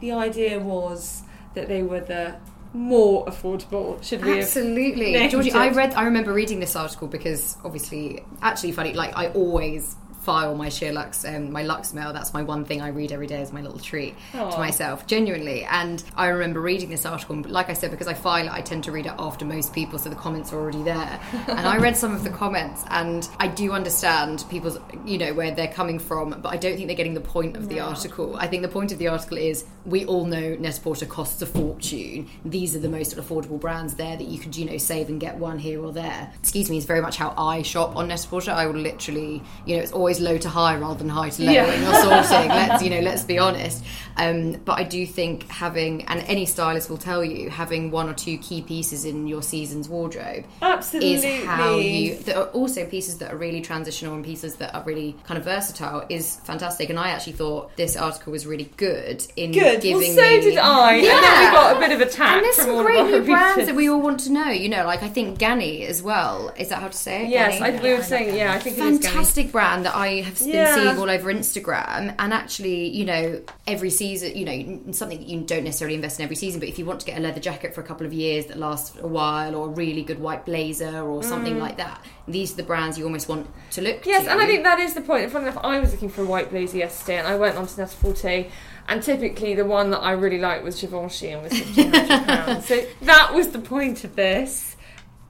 the 0.00 0.12
idea 0.12 0.58
was 0.58 1.22
that 1.54 1.68
they 1.68 1.82
were 1.82 2.00
the 2.00 2.36
more 2.72 3.26
affordable. 3.26 4.02
Should 4.02 4.24
we? 4.24 4.40
Absolutely, 4.40 5.28
Georgie. 5.28 5.52
I 5.52 5.68
read. 5.70 5.94
I 5.94 6.04
remember 6.04 6.32
reading 6.32 6.60
this 6.60 6.76
article 6.76 7.08
because 7.08 7.56
obviously, 7.64 8.22
actually 8.42 8.72
funny. 8.72 8.92
Like 8.92 9.16
I 9.16 9.28
always 9.28 9.96
file 10.28 10.54
my 10.54 10.68
SheerLuxe, 10.68 11.34
um, 11.34 11.50
my 11.50 11.62
lux 11.62 11.94
mail. 11.94 12.12
That's 12.12 12.34
my 12.34 12.42
one 12.42 12.62
thing 12.62 12.82
I 12.82 12.88
read 12.88 13.12
every 13.12 13.26
day 13.26 13.40
as 13.40 13.50
my 13.50 13.62
little 13.62 13.78
treat 13.78 14.14
Aw. 14.34 14.50
to 14.50 14.58
myself, 14.58 15.06
genuinely. 15.06 15.64
And 15.64 16.04
I 16.16 16.26
remember 16.26 16.60
reading 16.60 16.90
this 16.90 17.06
article. 17.06 17.34
and 17.36 17.50
Like 17.50 17.70
I 17.70 17.72
said, 17.72 17.90
because 17.90 18.08
I 18.08 18.12
file 18.12 18.44
it, 18.44 18.52
I 18.52 18.60
tend 18.60 18.84
to 18.84 18.92
read 18.92 19.06
it 19.06 19.14
after 19.18 19.46
most 19.46 19.72
people, 19.72 19.98
so 19.98 20.10
the 20.10 20.16
comments 20.16 20.52
are 20.52 20.58
already 20.58 20.82
there. 20.82 21.18
and 21.48 21.60
I 21.60 21.78
read 21.78 21.96
some 21.96 22.14
of 22.14 22.24
the 22.24 22.28
comments, 22.30 22.84
and 22.90 23.26
I 23.40 23.48
do 23.48 23.72
understand 23.72 24.44
people's, 24.50 24.78
you 25.06 25.16
know, 25.16 25.32
where 25.32 25.50
they're 25.50 25.72
coming 25.72 25.98
from, 25.98 26.38
but 26.42 26.52
I 26.52 26.58
don't 26.58 26.76
think 26.76 26.88
they're 26.88 26.96
getting 26.96 27.14
the 27.14 27.22
point 27.22 27.56
of 27.56 27.70
the 27.70 27.80
article. 27.80 28.36
I 28.36 28.48
think 28.48 28.60
the 28.60 28.68
point 28.68 28.92
of 28.92 28.98
the 28.98 29.08
article 29.08 29.38
is 29.38 29.64
we 29.86 30.04
all 30.04 30.26
know 30.26 30.56
Net 30.56 30.78
Porter 30.82 31.06
costs 31.06 31.40
a 31.40 31.46
fortune. 31.46 32.28
These 32.44 32.76
are 32.76 32.80
the 32.80 32.90
most 32.90 33.16
affordable 33.16 33.58
brands 33.58 33.94
there 33.94 34.18
that 34.18 34.26
you 34.26 34.38
could, 34.38 34.54
you 34.54 34.66
know, 34.66 34.76
save 34.76 35.08
and 35.08 35.18
get 35.18 35.38
one 35.38 35.58
here 35.58 35.82
or 35.82 35.90
there. 35.90 36.30
Excuse 36.38 36.68
me, 36.68 36.76
is 36.76 36.84
very 36.84 37.00
much 37.00 37.16
how 37.16 37.32
I 37.38 37.62
shop 37.62 37.96
on 37.96 38.08
Net 38.08 38.26
Porter. 38.28 38.50
I 38.50 38.66
will 38.66 38.74
literally, 38.74 39.42
you 39.64 39.76
know, 39.76 39.82
it's 39.82 39.92
always 39.92 40.17
low 40.20 40.38
to 40.38 40.48
high 40.48 40.76
rather 40.76 40.98
than 40.98 41.08
high 41.08 41.30
to 41.30 41.42
low 41.44 41.52
Yeah. 41.52 41.66
when 41.66 41.82
you're 41.82 41.94
sorting. 41.94 42.48
let's, 42.48 42.82
you 42.82 42.90
know, 42.90 43.00
let's 43.00 43.24
be 43.24 43.38
honest. 43.38 43.84
Um, 44.16 44.54
but 44.64 44.78
I 44.78 44.82
do 44.82 45.06
think 45.06 45.48
having, 45.48 46.04
and 46.06 46.20
any 46.26 46.44
stylist 46.44 46.90
will 46.90 46.98
tell 46.98 47.24
you, 47.24 47.50
having 47.50 47.92
one 47.92 48.08
or 48.08 48.14
two 48.14 48.36
key 48.38 48.62
pieces 48.62 49.04
in 49.04 49.28
your 49.28 49.42
season's 49.42 49.88
wardrobe 49.88 50.44
Absolutely. 50.60 51.14
is 51.14 51.44
how 51.44 51.76
you. 51.76 52.16
There 52.16 52.36
are 52.38 52.46
also 52.48 52.84
pieces 52.86 53.18
that 53.18 53.32
are 53.32 53.36
really 53.36 53.60
transitional 53.60 54.14
and 54.14 54.24
pieces 54.24 54.56
that 54.56 54.74
are 54.74 54.82
really 54.82 55.14
kind 55.24 55.38
of 55.38 55.44
versatile 55.44 56.04
is 56.08 56.36
fantastic. 56.42 56.90
And 56.90 56.98
I 56.98 57.10
actually 57.10 57.34
thought 57.34 57.76
this 57.76 57.96
article 57.96 58.32
was 58.32 58.44
really 58.44 58.70
good 58.76 59.24
in 59.36 59.52
Good. 59.52 59.82
giving 59.82 59.98
well, 59.98 60.16
so 60.16 60.22
me. 60.22 60.40
did 60.40 60.58
I. 60.58 60.94
And 60.94 61.04
then 61.04 61.22
Yeah. 61.22 61.50
we 61.50 61.56
got 61.56 61.76
a 61.76 61.78
bit 61.78 61.92
of 61.92 62.00
attack 62.00 62.36
And 62.36 62.44
there's 62.44 62.56
some 62.56 62.84
great 62.84 63.04
new 63.04 63.22
brands 63.24 63.56
readers. 63.58 63.66
that 63.68 63.76
we 63.76 63.88
all 63.88 64.00
want 64.00 64.18
to 64.20 64.32
know. 64.32 64.48
You 64.50 64.68
know, 64.68 64.84
like 64.84 65.04
I 65.04 65.08
think 65.08 65.38
Ganni 65.38 65.86
as 65.86 66.02
well. 66.02 66.52
Is 66.58 66.70
that 66.70 66.80
how 66.80 66.88
to 66.88 66.96
say 66.96 67.26
it? 67.26 67.28
Yes? 67.30 67.60
I, 67.60 67.70
we 67.80 67.94
were 67.94 68.02
saying. 68.02 68.34
Yeah, 68.36 68.52
I 68.52 68.58
think 68.58 68.78
it 68.78 68.80
is 68.84 68.98
Ganni. 68.98 69.04
fantastic 69.04 69.52
brand 69.52 69.84
that 69.86 69.94
I 69.98 70.20
have 70.22 70.38
been 70.38 70.48
Yeah. 70.50 70.74
seeing 70.74 70.96
all 70.98 71.10
over 71.10 71.32
Instagram. 71.32 72.14
And 72.18 72.32
actually, 72.32 72.88
you 72.88 73.04
know, 73.04 73.40
every 73.66 73.90
season, 73.90 74.36
you 74.36 74.44
know, 74.44 74.92
something 74.92 75.18
that 75.18 75.26
you 75.28 75.40
don't 75.40 75.64
necessarily 75.64 75.96
invest 75.96 76.20
in 76.20 76.24
every 76.24 76.36
season, 76.36 76.60
but 76.60 76.68
if 76.68 76.78
you 76.78 76.84
want 76.84 77.00
to 77.00 77.06
get 77.06 77.18
a 77.18 77.20
leather 77.20 77.40
jacket 77.40 77.74
for 77.74 77.80
a 77.80 77.84
couple 77.84 78.06
of 78.06 78.12
years 78.12 78.46
that 78.46 78.58
lasts 78.58 78.96
a 79.02 79.06
while, 79.08 79.54
or 79.56 79.66
a 79.66 79.70
really 79.70 80.02
good 80.02 80.20
white 80.20 80.44
blazer, 80.46 81.00
or 81.00 81.22
something 81.22 81.58
like 81.58 81.76
that, 81.78 82.00
these 82.28 82.52
are 82.52 82.56
the 82.56 82.62
brands 82.62 82.96
you 82.98 83.04
almost 83.04 83.28
want 83.28 83.46
to 83.72 83.80
look 83.82 84.02
Mm. 84.02 84.06
Yes, 84.06 84.24
to. 84.24 84.30
and 84.32 84.40
I 84.40 84.46
think 84.46 84.62
that 84.64 84.78
is 84.78 84.94
the 84.94 85.00
point. 85.00 85.30
Funny 85.32 85.46
enough, 85.48 85.58
I 85.64 85.80
was 85.80 85.90
looking 85.92 86.08
for 86.10 86.22
a 86.22 86.26
white 86.26 86.50
blazer 86.50 86.78
yesterday, 86.78 87.18
and 87.18 87.26
I 87.26 87.34
went 87.36 87.56
onto 87.56 87.80
Net-a-Porter, 87.80 88.44
and 88.88 89.02
typically 89.02 89.54
the 89.54 89.64
one 89.64 89.90
that 89.90 89.98
I 90.00 90.12
really 90.12 90.38
liked 90.38 90.62
was 90.64 90.80
Givenchy 90.80 91.30
and 91.30 91.42
was 91.42 91.52
fifteen 91.52 91.92
hundred 91.92 92.26
pounds. 92.26 92.66
so 92.66 92.84
that 93.02 93.34
was 93.34 93.48
the 93.48 93.58
point 93.58 94.04
of 94.04 94.14
this, 94.16 94.76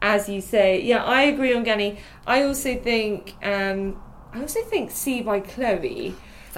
as 0.02 0.28
you 0.28 0.40
say. 0.40 0.80
Yeah, 0.82 1.02
I 1.04 1.22
agree 1.22 1.54
on 1.54 1.64
Ganni. 1.64 1.96
I 2.26 2.42
also 2.42 2.76
think, 2.76 3.34
um, 3.42 3.96
I 4.32 4.40
also 4.40 4.60
think 4.62 4.90
See 4.90 5.22
by 5.22 5.40
Chloe. 5.40 6.14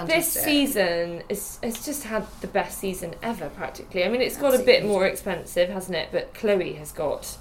This 0.07 0.29
season 0.33 1.23
is 1.29 1.59
has 1.63 1.85
just 1.85 2.05
had 2.05 2.27
the 2.41 2.47
best 2.47 2.79
season 2.79 3.15
ever, 3.23 3.49
practically. 3.51 4.05
I 4.05 4.09
mean, 4.09 4.23
it's 4.23 4.37
got 4.37 4.55
a 4.55 4.59
bit 4.63 4.85
more 4.85 5.05
expensive, 5.07 5.69
hasn't 5.69 5.97
it? 5.97 6.09
But 6.11 6.33
Chloe 6.33 6.73
has 6.75 6.91
got 6.93 7.37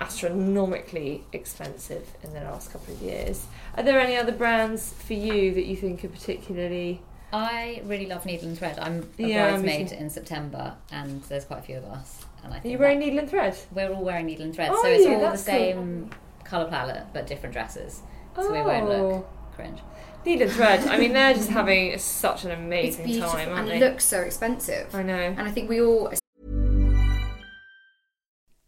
astronomically 0.00 1.24
expensive 1.32 2.08
in 2.22 2.32
the 2.32 2.40
last 2.40 2.72
couple 2.72 2.94
of 2.94 3.00
years. 3.02 3.46
Are 3.76 3.82
there 3.82 4.00
any 4.00 4.16
other 4.16 4.32
brands 4.32 4.92
for 4.92 5.12
you 5.14 5.52
that 5.54 5.66
you 5.66 5.76
think 5.76 6.04
are 6.04 6.08
particularly? 6.08 7.02
I 7.32 7.82
really 7.84 8.06
love 8.06 8.24
Needle 8.24 8.48
and 8.48 8.58
Thread. 8.58 8.78
I'm 8.78 9.06
a 9.18 9.22
Yeah, 9.22 9.50
bridesmaid 9.50 9.92
in 9.92 10.08
September, 10.08 10.74
and 10.90 11.22
there's 11.24 11.44
quite 11.44 11.58
a 11.58 11.62
few 11.62 11.76
of 11.76 11.84
us. 11.84 12.24
And 12.42 12.54
I 12.54 12.56
Are 12.56 12.60
think 12.60 12.72
you 12.72 12.78
wearing 12.78 13.00
needle 13.00 13.18
and 13.18 13.28
thread? 13.28 13.54
we're 13.72 13.92
all 13.92 14.02
wearing 14.04 14.26
Needle 14.26 14.44
and 14.46 14.54
Thread, 14.54 14.70
Oh, 14.72 14.80
so 14.82 14.88
it's 14.88 15.04
yeah, 15.04 15.10
all 15.14 15.20
the 15.20 15.26
that's 15.26 15.44
cool. 15.44 15.54
same 15.54 16.10
colour 16.44 16.70
palette 16.70 17.04
but 17.12 17.26
different 17.26 17.52
dresses, 17.52 18.00
so 18.36 18.50
we 18.50 18.62
won't 18.62 18.84
Oh. 18.88 19.08
look 19.16 19.28
cringe. 19.58 19.80
Needle 20.24 20.46
and 20.46 20.52
thread. 20.52 20.86
I 20.86 20.98
mean, 20.98 21.12
they're 21.12 21.34
just 21.34 21.50
having 21.50 21.98
such 21.98 22.44
an 22.44 22.52
amazing 22.52 23.06
beautiful 23.06 23.30
time, 23.30 23.48
aren't 23.48 23.60
and 23.60 23.68
they? 23.70 23.86
it 23.86 23.90
looks 23.90 24.04
so 24.04 24.20
expensive. 24.20 24.94
I 24.94 25.02
know. 25.02 25.14
And 25.38 25.40
I 25.40 25.50
think 25.50 25.68
we 25.68 25.80
all, 25.80 26.12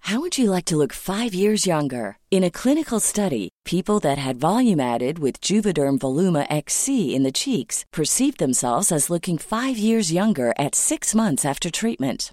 How 0.00 0.20
would 0.20 0.38
you 0.38 0.50
like 0.50 0.64
to 0.66 0.76
look 0.76 0.92
five 0.92 1.32
years 1.34 1.66
younger? 1.66 2.16
In 2.30 2.42
a 2.44 2.50
clinical 2.50 2.98
study, 2.98 3.50
people 3.64 4.00
that 4.00 4.18
had 4.18 4.40
volume 4.40 4.80
added 4.80 5.18
with 5.18 5.40
Juvederm 5.40 5.98
Voluma 5.98 6.46
XC 6.50 7.14
in 7.14 7.22
the 7.22 7.38
cheeks 7.42 7.84
perceived 7.92 8.38
themselves 8.38 8.90
as 8.90 9.10
looking 9.10 9.38
five 9.38 9.76
years 9.78 10.12
younger 10.12 10.52
at 10.58 10.74
six 10.74 11.14
months 11.14 11.44
after 11.44 11.70
treatment. 11.70 12.32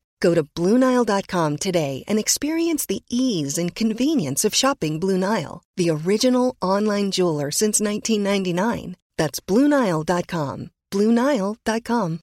Go 0.21 0.33
to 0.35 0.43
BlueNile.com 0.43 1.57
today 1.57 2.03
and 2.07 2.17
experience 2.19 2.85
the 2.85 3.03
ease 3.09 3.57
and 3.57 3.75
convenience 3.75 4.45
of 4.45 4.55
shopping 4.55 4.99
Blue 4.99 5.17
Nile, 5.17 5.63
the 5.75 5.89
original 5.89 6.55
online 6.61 7.11
jeweler 7.11 7.51
since 7.51 7.81
1999. 7.81 8.95
That's 9.17 9.39
BlueNile.com. 9.41 10.71
BlueNile.com. 10.91 12.19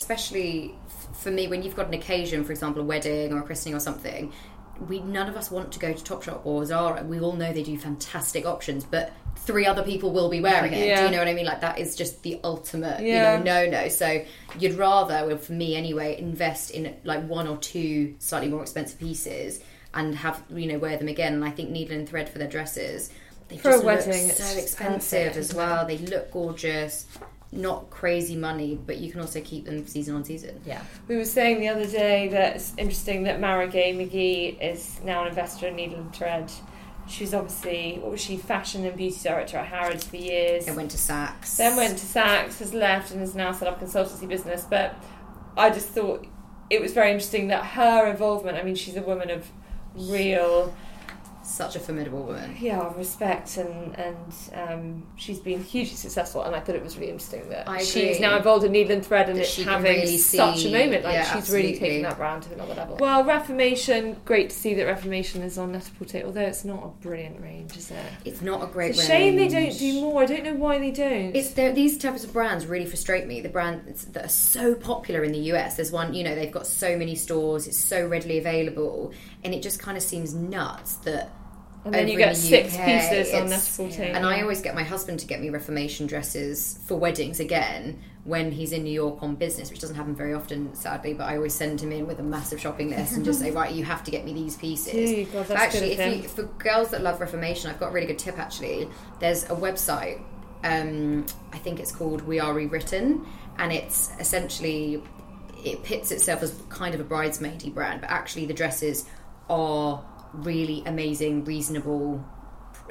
especially 0.00 0.74
for 1.12 1.32
me 1.32 1.48
when 1.48 1.60
you've 1.62 1.74
got 1.74 1.88
an 1.88 1.94
occasion 1.94 2.44
for 2.44 2.52
example 2.52 2.80
a 2.80 2.84
wedding 2.84 3.32
or 3.32 3.40
a 3.40 3.42
christening 3.42 3.74
or 3.74 3.80
something 3.80 4.32
we 4.86 5.00
none 5.00 5.28
of 5.28 5.36
us 5.36 5.50
want 5.50 5.72
to 5.72 5.78
go 5.78 5.92
to 5.92 6.04
Topshop 6.04 6.40
or 6.44 6.64
Zara. 6.64 7.02
We 7.02 7.20
all 7.20 7.32
know 7.32 7.52
they 7.52 7.62
do 7.62 7.78
fantastic 7.78 8.46
options, 8.46 8.84
but 8.84 9.12
three 9.44 9.66
other 9.66 9.82
people 9.82 10.10
will 10.10 10.28
be 10.28 10.40
wearing 10.40 10.72
it. 10.72 10.96
Do 10.96 11.04
you 11.04 11.10
know 11.10 11.18
what 11.18 11.28
I 11.28 11.34
mean? 11.34 11.46
Like 11.46 11.60
that 11.62 11.78
is 11.78 11.96
just 11.96 12.22
the 12.22 12.38
ultimate, 12.44 13.00
Yeah. 13.00 13.38
you 13.38 13.44
know, 13.44 13.64
no 13.66 13.82
no. 13.82 13.88
So 13.88 14.24
you'd 14.58 14.74
rather, 14.74 15.26
well, 15.26 15.38
for 15.38 15.52
me 15.52 15.76
anyway, 15.76 16.18
invest 16.18 16.70
in 16.70 16.94
like 17.04 17.26
one 17.26 17.46
or 17.48 17.56
two 17.56 18.14
slightly 18.18 18.48
more 18.48 18.62
expensive 18.62 18.98
pieces 18.98 19.60
and 19.94 20.14
have 20.14 20.42
you 20.50 20.66
know 20.66 20.78
wear 20.78 20.96
them 20.96 21.08
again. 21.08 21.32
And 21.34 21.44
I 21.44 21.50
think 21.50 21.70
needle 21.70 21.96
and 21.96 22.08
thread 22.08 22.28
for 22.28 22.38
their 22.38 22.48
dresses. 22.48 23.10
They 23.48 23.56
For 23.56 23.70
a 23.70 23.72
just 23.74 23.84
wedding, 23.84 24.26
look 24.26 24.36
so 24.36 24.58
expensive 24.58 25.36
as 25.38 25.54
well. 25.54 25.86
They 25.86 25.96
look 25.96 26.30
gorgeous, 26.32 27.06
not 27.50 27.88
crazy 27.88 28.36
money, 28.36 28.78
but 28.86 28.98
you 28.98 29.10
can 29.10 29.22
also 29.22 29.40
keep 29.40 29.64
them 29.64 29.86
season 29.86 30.14
on 30.16 30.24
season. 30.24 30.60
Yeah. 30.66 30.82
We 31.08 31.16
were 31.16 31.24
saying 31.24 31.60
the 31.60 31.68
other 31.68 31.86
day 31.86 32.28
that 32.28 32.56
it's 32.56 32.74
interesting 32.76 33.22
that 33.22 33.40
Marigay 33.40 33.96
McKee 33.96 34.60
is 34.62 35.00
now 35.02 35.22
an 35.22 35.28
investor 35.28 35.68
in 35.68 35.76
Needle 35.76 36.00
and 36.00 36.14
Thread. 36.14 36.52
She's 37.08 37.32
obviously, 37.32 37.98
what 38.00 38.10
was 38.12 38.20
she, 38.20 38.36
fashion 38.36 38.84
and 38.84 38.96
beauty 38.96 39.18
director 39.22 39.56
at 39.56 39.66
Harrods 39.66 40.04
for 40.04 40.16
years. 40.16 40.66
Then 40.66 40.76
went 40.76 40.90
to 40.90 40.98
Saks. 40.98 41.56
Then 41.56 41.76
went 41.76 41.98
to 41.98 42.06
Saks, 42.06 42.58
has 42.58 42.74
left, 42.74 43.10
and 43.10 43.20
has 43.20 43.34
now 43.34 43.52
set 43.52 43.66
up 43.66 43.80
a 43.80 43.84
consultancy 43.84 44.28
business. 44.28 44.66
But 44.68 44.94
I 45.56 45.70
just 45.70 45.88
thought 45.88 46.26
it 46.70 46.80
was 46.80 46.92
very 46.92 47.10
interesting 47.10 47.48
that 47.48 47.64
her 47.64 48.06
involvement. 48.06 48.58
I 48.58 48.62
mean, 48.62 48.74
she's 48.74 48.96
a 48.96 49.02
woman 49.02 49.30
of 49.30 49.50
real, 49.94 50.74
such 51.48 51.76
a 51.76 51.80
formidable 51.80 52.22
woman. 52.22 52.56
yeah, 52.60 52.92
respect, 52.96 53.56
and 53.56 53.96
and 53.96 54.34
um, 54.54 55.06
she's 55.16 55.38
been 55.38 55.62
hugely 55.62 55.96
successful. 55.96 56.42
And 56.42 56.54
I 56.54 56.60
thought 56.60 56.74
it 56.74 56.82
was 56.82 56.96
really 56.96 57.10
interesting 57.10 57.48
that 57.48 57.82
she's 57.82 58.20
now 58.20 58.36
involved 58.36 58.64
in 58.64 58.72
Needle 58.72 58.92
and 58.92 59.04
Thread, 59.04 59.28
and 59.28 59.38
That 59.38 59.42
it's 59.42 59.56
having 59.62 60.00
really 60.00 60.18
such 60.18 60.64
a 60.64 60.70
moment. 60.70 61.04
Like 61.04 61.14
yeah, 61.14 61.34
she's 61.34 61.50
really 61.50 61.70
absolutely. 61.70 61.78
taking 61.78 62.02
that 62.02 62.16
brand 62.16 62.42
to 62.44 62.52
another 62.54 62.74
level. 62.74 62.96
Well, 62.98 63.24
Reformation, 63.24 64.16
great 64.24 64.50
to 64.50 64.56
see 64.56 64.74
that 64.74 64.84
Reformation 64.84 65.42
is 65.42 65.58
on 65.58 65.72
Net-a-Porter, 65.72 66.22
although 66.24 66.40
it's 66.40 66.64
not 66.64 66.84
a 66.84 66.88
brilliant 67.02 67.40
range, 67.40 67.76
is 67.76 67.90
it? 67.90 67.96
It's 68.24 68.42
not 68.42 68.62
a 68.62 68.66
great 68.66 68.90
It's 68.90 69.02
a 69.02 69.06
shame 69.06 69.36
they 69.36 69.48
don't 69.48 69.76
do 69.78 70.00
more. 70.00 70.22
I 70.22 70.26
don't 70.26 70.44
know 70.44 70.54
why 70.54 70.78
they 70.78 70.90
don't. 70.90 71.34
It's 71.34 71.52
these 71.52 71.98
types 71.98 72.24
of 72.24 72.32
brands 72.32 72.66
really 72.66 72.86
frustrate 72.86 73.26
me. 73.26 73.40
The 73.40 73.48
brands 73.48 74.04
that 74.06 74.24
are 74.24 74.28
so 74.28 74.74
popular 74.74 75.24
in 75.24 75.32
the 75.32 75.52
US. 75.52 75.76
There's 75.76 75.92
one, 75.92 76.14
you 76.14 76.24
know, 76.24 76.34
they've 76.34 76.52
got 76.52 76.66
so 76.66 76.96
many 76.96 77.14
stores. 77.14 77.66
It's 77.66 77.78
so 77.78 78.06
readily 78.06 78.38
available, 78.38 79.12
and 79.44 79.54
it 79.54 79.62
just 79.62 79.80
kind 79.80 79.96
of 79.96 80.02
seems 80.02 80.34
nuts 80.34 80.96
that. 80.96 81.30
And 81.84 81.94
then 81.94 82.08
you 82.08 82.18
get 82.18 82.36
six 82.36 82.74
UK, 82.74 82.84
pieces 82.84 83.34
on 83.34 83.46
it's- 83.46 83.78
Net-a-Porter. 83.78 84.02
And 84.02 84.26
I 84.26 84.42
always 84.42 84.60
get 84.60 84.74
my 84.74 84.82
husband 84.82 85.20
to 85.20 85.26
get 85.26 85.40
me 85.40 85.50
Reformation 85.50 86.06
dresses 86.06 86.78
for 86.86 86.98
weddings 86.98 87.40
again 87.40 88.00
when 88.24 88.52
he's 88.52 88.72
in 88.72 88.82
New 88.84 88.92
York 88.92 89.22
on 89.22 89.36
business, 89.36 89.70
which 89.70 89.80
doesn't 89.80 89.96
happen 89.96 90.14
very 90.14 90.34
often, 90.34 90.74
sadly. 90.74 91.14
But 91.14 91.28
I 91.28 91.36
always 91.36 91.54
send 91.54 91.80
him 91.80 91.92
in 91.92 92.06
with 92.06 92.18
a 92.20 92.22
massive 92.22 92.60
shopping 92.60 92.90
list 92.90 93.14
and 93.14 93.24
just 93.24 93.40
say, 93.40 93.50
right, 93.52 93.72
you 93.72 93.84
have 93.84 94.04
to 94.04 94.10
get 94.10 94.24
me 94.24 94.34
these 94.34 94.56
pieces. 94.56 94.92
Gee, 94.92 95.24
God, 95.24 95.50
actually, 95.50 95.92
if 95.92 96.22
you, 96.22 96.28
for 96.28 96.42
girls 96.42 96.90
that 96.90 97.02
love 97.02 97.20
Reformation, 97.20 97.70
I've 97.70 97.80
got 97.80 97.88
a 97.88 97.92
really 97.92 98.06
good 98.06 98.18
tip. 98.18 98.38
Actually, 98.38 98.88
there's 99.18 99.44
a 99.44 99.54
website. 99.54 100.20
Um, 100.64 101.24
I 101.52 101.58
think 101.58 101.80
it's 101.80 101.92
called 101.92 102.22
We 102.22 102.40
Are 102.40 102.52
Rewritten, 102.52 103.24
and 103.58 103.72
it's 103.72 104.10
essentially 104.18 105.02
it 105.64 105.82
pits 105.82 106.10
itself 106.10 106.42
as 106.42 106.60
kind 106.68 106.94
of 106.94 107.00
a 107.00 107.04
bridesmaidy 107.04 107.72
brand, 107.72 108.00
but 108.00 108.10
actually 108.10 108.46
the 108.46 108.54
dresses 108.54 109.06
are 109.48 110.04
really 110.32 110.82
amazing, 110.86 111.44
reasonable, 111.44 112.24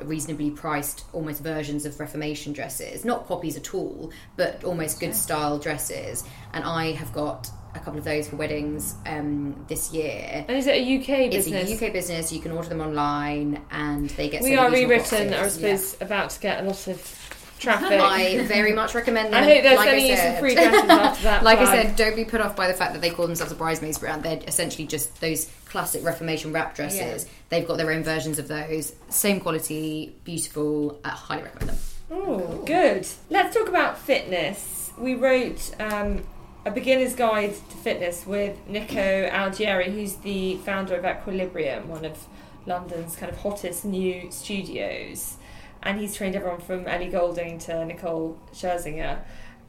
reasonably 0.01 0.51
priced, 0.51 1.05
almost 1.13 1.41
versions 1.41 1.85
of 1.85 1.99
Reformation 1.99 2.53
dresses. 2.53 3.05
Not 3.05 3.27
copies 3.27 3.57
at 3.57 3.73
all, 3.73 4.11
but 4.35 4.63
almost 4.63 4.99
good 4.99 5.15
style 5.15 5.57
dresses. 5.59 6.23
And 6.53 6.63
I 6.63 6.91
have 6.93 7.13
got 7.13 7.49
a 7.75 7.79
couple 7.79 7.99
of 7.99 8.03
those 8.03 8.27
for 8.27 8.35
weddings 8.35 8.95
um, 9.05 9.65
this 9.67 9.93
year. 9.93 10.45
and 10.47 10.57
is 10.57 10.67
it 10.67 10.75
a 10.75 10.97
UK 10.97 11.31
business? 11.31 11.69
It's 11.69 11.81
a 11.81 11.85
UK 11.85 11.93
business. 11.93 12.31
You 12.31 12.39
can 12.39 12.51
order 12.51 12.69
them 12.69 12.81
online, 12.81 13.61
and 13.71 14.09
they 14.11 14.29
get. 14.29 14.41
we 14.43 14.55
are 14.55 14.71
rewritten. 14.71 15.33
I 15.33 15.41
boxes. 15.41 15.53
suppose 15.91 15.97
about 16.01 16.29
to 16.31 16.39
get 16.39 16.63
a 16.63 16.67
lot 16.67 16.87
of 16.87 17.36
traffic. 17.59 17.91
I 17.99 18.43
very 18.43 18.73
much 18.73 18.93
recommend 18.95 19.33
them. 19.33 19.43
I 19.43 19.45
hope 19.45 19.63
they're 19.63 19.75
Like 19.75 19.87
sending 19.87 20.05
you 20.07 20.15
said- 20.15 20.33
some 20.33 20.41
free 20.41 20.55
dresses 20.55 20.89
after 20.89 21.23
that. 21.23 21.43
like 21.49 21.59
I 21.59 21.65
said, 21.65 21.95
don't 21.95 22.15
be 22.15 22.25
put 22.25 22.41
off 22.41 22.55
by 22.55 22.67
the 22.67 22.73
fact 22.73 22.93
that 22.93 23.01
they 23.01 23.09
call 23.09 23.25
themselves 23.27 23.51
a 23.51 23.55
bridesmaids 23.55 23.97
brand. 23.97 24.23
They're 24.23 24.39
essentially 24.47 24.87
just 24.87 25.19
those 25.21 25.51
classic 25.65 26.03
Reformation 26.03 26.53
wrap 26.53 26.75
dresses. 26.75 27.27
They've 27.49 27.67
got 27.67 27.77
their 27.77 27.91
own 27.91 28.03
versions 28.03 28.39
of 28.39 28.47
those. 28.47 28.93
Same 29.09 29.39
quality, 29.39 30.15
beautiful. 30.23 30.99
I 31.03 31.09
highly 31.09 31.43
recommend 31.43 31.69
them. 31.69 31.77
Oh, 32.11 32.63
good. 32.65 33.05
Let's 33.29 33.55
talk 33.55 33.67
about 33.67 33.97
fitness. 33.97 34.91
We 34.97 35.15
wrote 35.15 35.71
um, 35.79 36.23
a 36.65 36.71
beginner's 36.71 37.15
guide 37.15 37.53
to 37.69 37.77
fitness 37.77 38.25
with 38.25 38.57
Nico 38.67 39.27
Algieri, 39.29 39.93
who's 39.93 40.15
the 40.15 40.55
founder 40.57 40.95
of 40.95 41.05
Equilibrium, 41.05 41.89
one 41.89 42.05
of 42.05 42.17
London's 42.65 43.15
kind 43.15 43.31
of 43.31 43.37
hottest 43.39 43.85
new 43.85 44.31
studios. 44.31 45.35
And 45.83 45.99
he's 45.99 46.13
trained 46.15 46.35
everyone 46.35 46.59
from 46.61 46.87
Ellie 46.87 47.07
Goulding 47.09 47.59
to 47.59 47.85
Nicole 47.85 48.39
Scherzinger. 48.53 49.19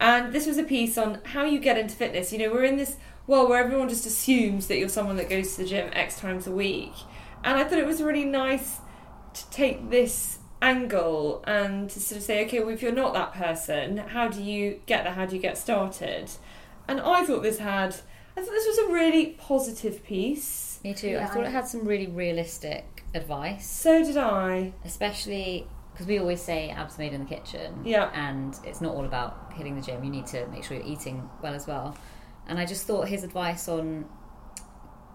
And 0.01 0.33
this 0.33 0.47
was 0.47 0.59
a 0.59 0.63
piece 0.63 0.97
on 0.99 1.21
how 1.25 1.45
you 1.45 1.59
get 1.59 1.77
into 1.79 1.95
fitness. 1.95 2.33
You 2.33 2.39
know, 2.39 2.53
we're 2.53 2.65
in 2.65 2.77
this 2.77 2.97
world 3.27 3.49
where 3.49 3.63
everyone 3.63 3.89
just 3.89 4.07
assumes 4.07 4.67
that 4.69 4.79
you're 4.79 4.89
someone 4.89 5.17
that 5.17 5.29
goes 5.29 5.55
to 5.57 5.63
the 5.63 5.69
gym 5.69 5.91
X 5.93 6.19
times 6.21 6.47
a 6.47 6.53
week. 6.53 6.93
And 7.45 7.59
I 7.59 7.65
thought 7.65 7.79
it 7.79 7.87
was 7.87 8.03
really 8.03 8.25
nice 8.25 8.79
to 9.35 9.51
take 9.51 9.91
this 9.91 10.39
angle 10.63 11.43
and 11.47 11.89
to 11.91 12.01
sort 12.01 12.17
of 12.19 12.23
say, 12.25 12.45
okay, 12.47 12.61
well, 12.61 12.71
if 12.71 12.83
you're 12.83 12.93
not 12.93 13.15
that 13.15 13.33
person, 13.33 13.99
how 13.99 14.29
do 14.29 14.43
you 14.43 14.81
get 14.87 15.05
there? 15.05 15.13
How 15.13 15.27
do 15.27 15.37
you 15.37 15.43
get 15.43 15.57
started? 15.59 16.31
And 16.89 17.01
I 17.01 17.25
thought 17.25 17.43
this 17.43 17.59
had, 17.59 17.95
I 18.37 18.41
thought 18.41 18.51
this 18.51 18.67
was 18.67 18.79
a 18.89 18.93
really 18.93 19.27
positive 19.39 20.05
piece. 20.05 20.81
Me 20.83 20.95
too. 20.95 21.19
I 21.21 21.27
thought 21.27 21.45
I- 21.45 21.49
it 21.49 21.53
had 21.53 21.69
some 21.69 21.85
really 21.85 22.07
realistic 22.07 23.05
advice, 23.15 23.67
So 23.69 24.03
did 24.05 24.17
I. 24.17 24.73
especially 24.85 25.67
because 25.99 26.07
we 26.07 26.21
always 26.21 26.41
say 26.41 26.71
abs 26.71 26.97
made 26.97 27.13
in 27.13 27.25
the 27.25 27.27
kitchen. 27.27 27.83
Yeah. 27.85 28.09
And 28.15 28.57
it's 28.63 28.81
not 28.81 28.95
all 28.95 29.05
about 29.05 29.53
hitting 29.55 29.75
the 29.75 29.83
gym. 29.83 30.05
You 30.05 30.11
need 30.11 30.29
to 30.29 30.47
make 30.47 30.63
sure 30.63 30.77
you're 30.77 30.87
eating 30.87 31.29
well 31.43 31.55
as 31.55 31.67
well. 31.67 31.99
And 32.47 32.57
I 32.57 32.67
just 32.67 32.87
thought 32.87 33.09
his 33.09 33.25
advice 33.25 33.69
on 33.69 34.05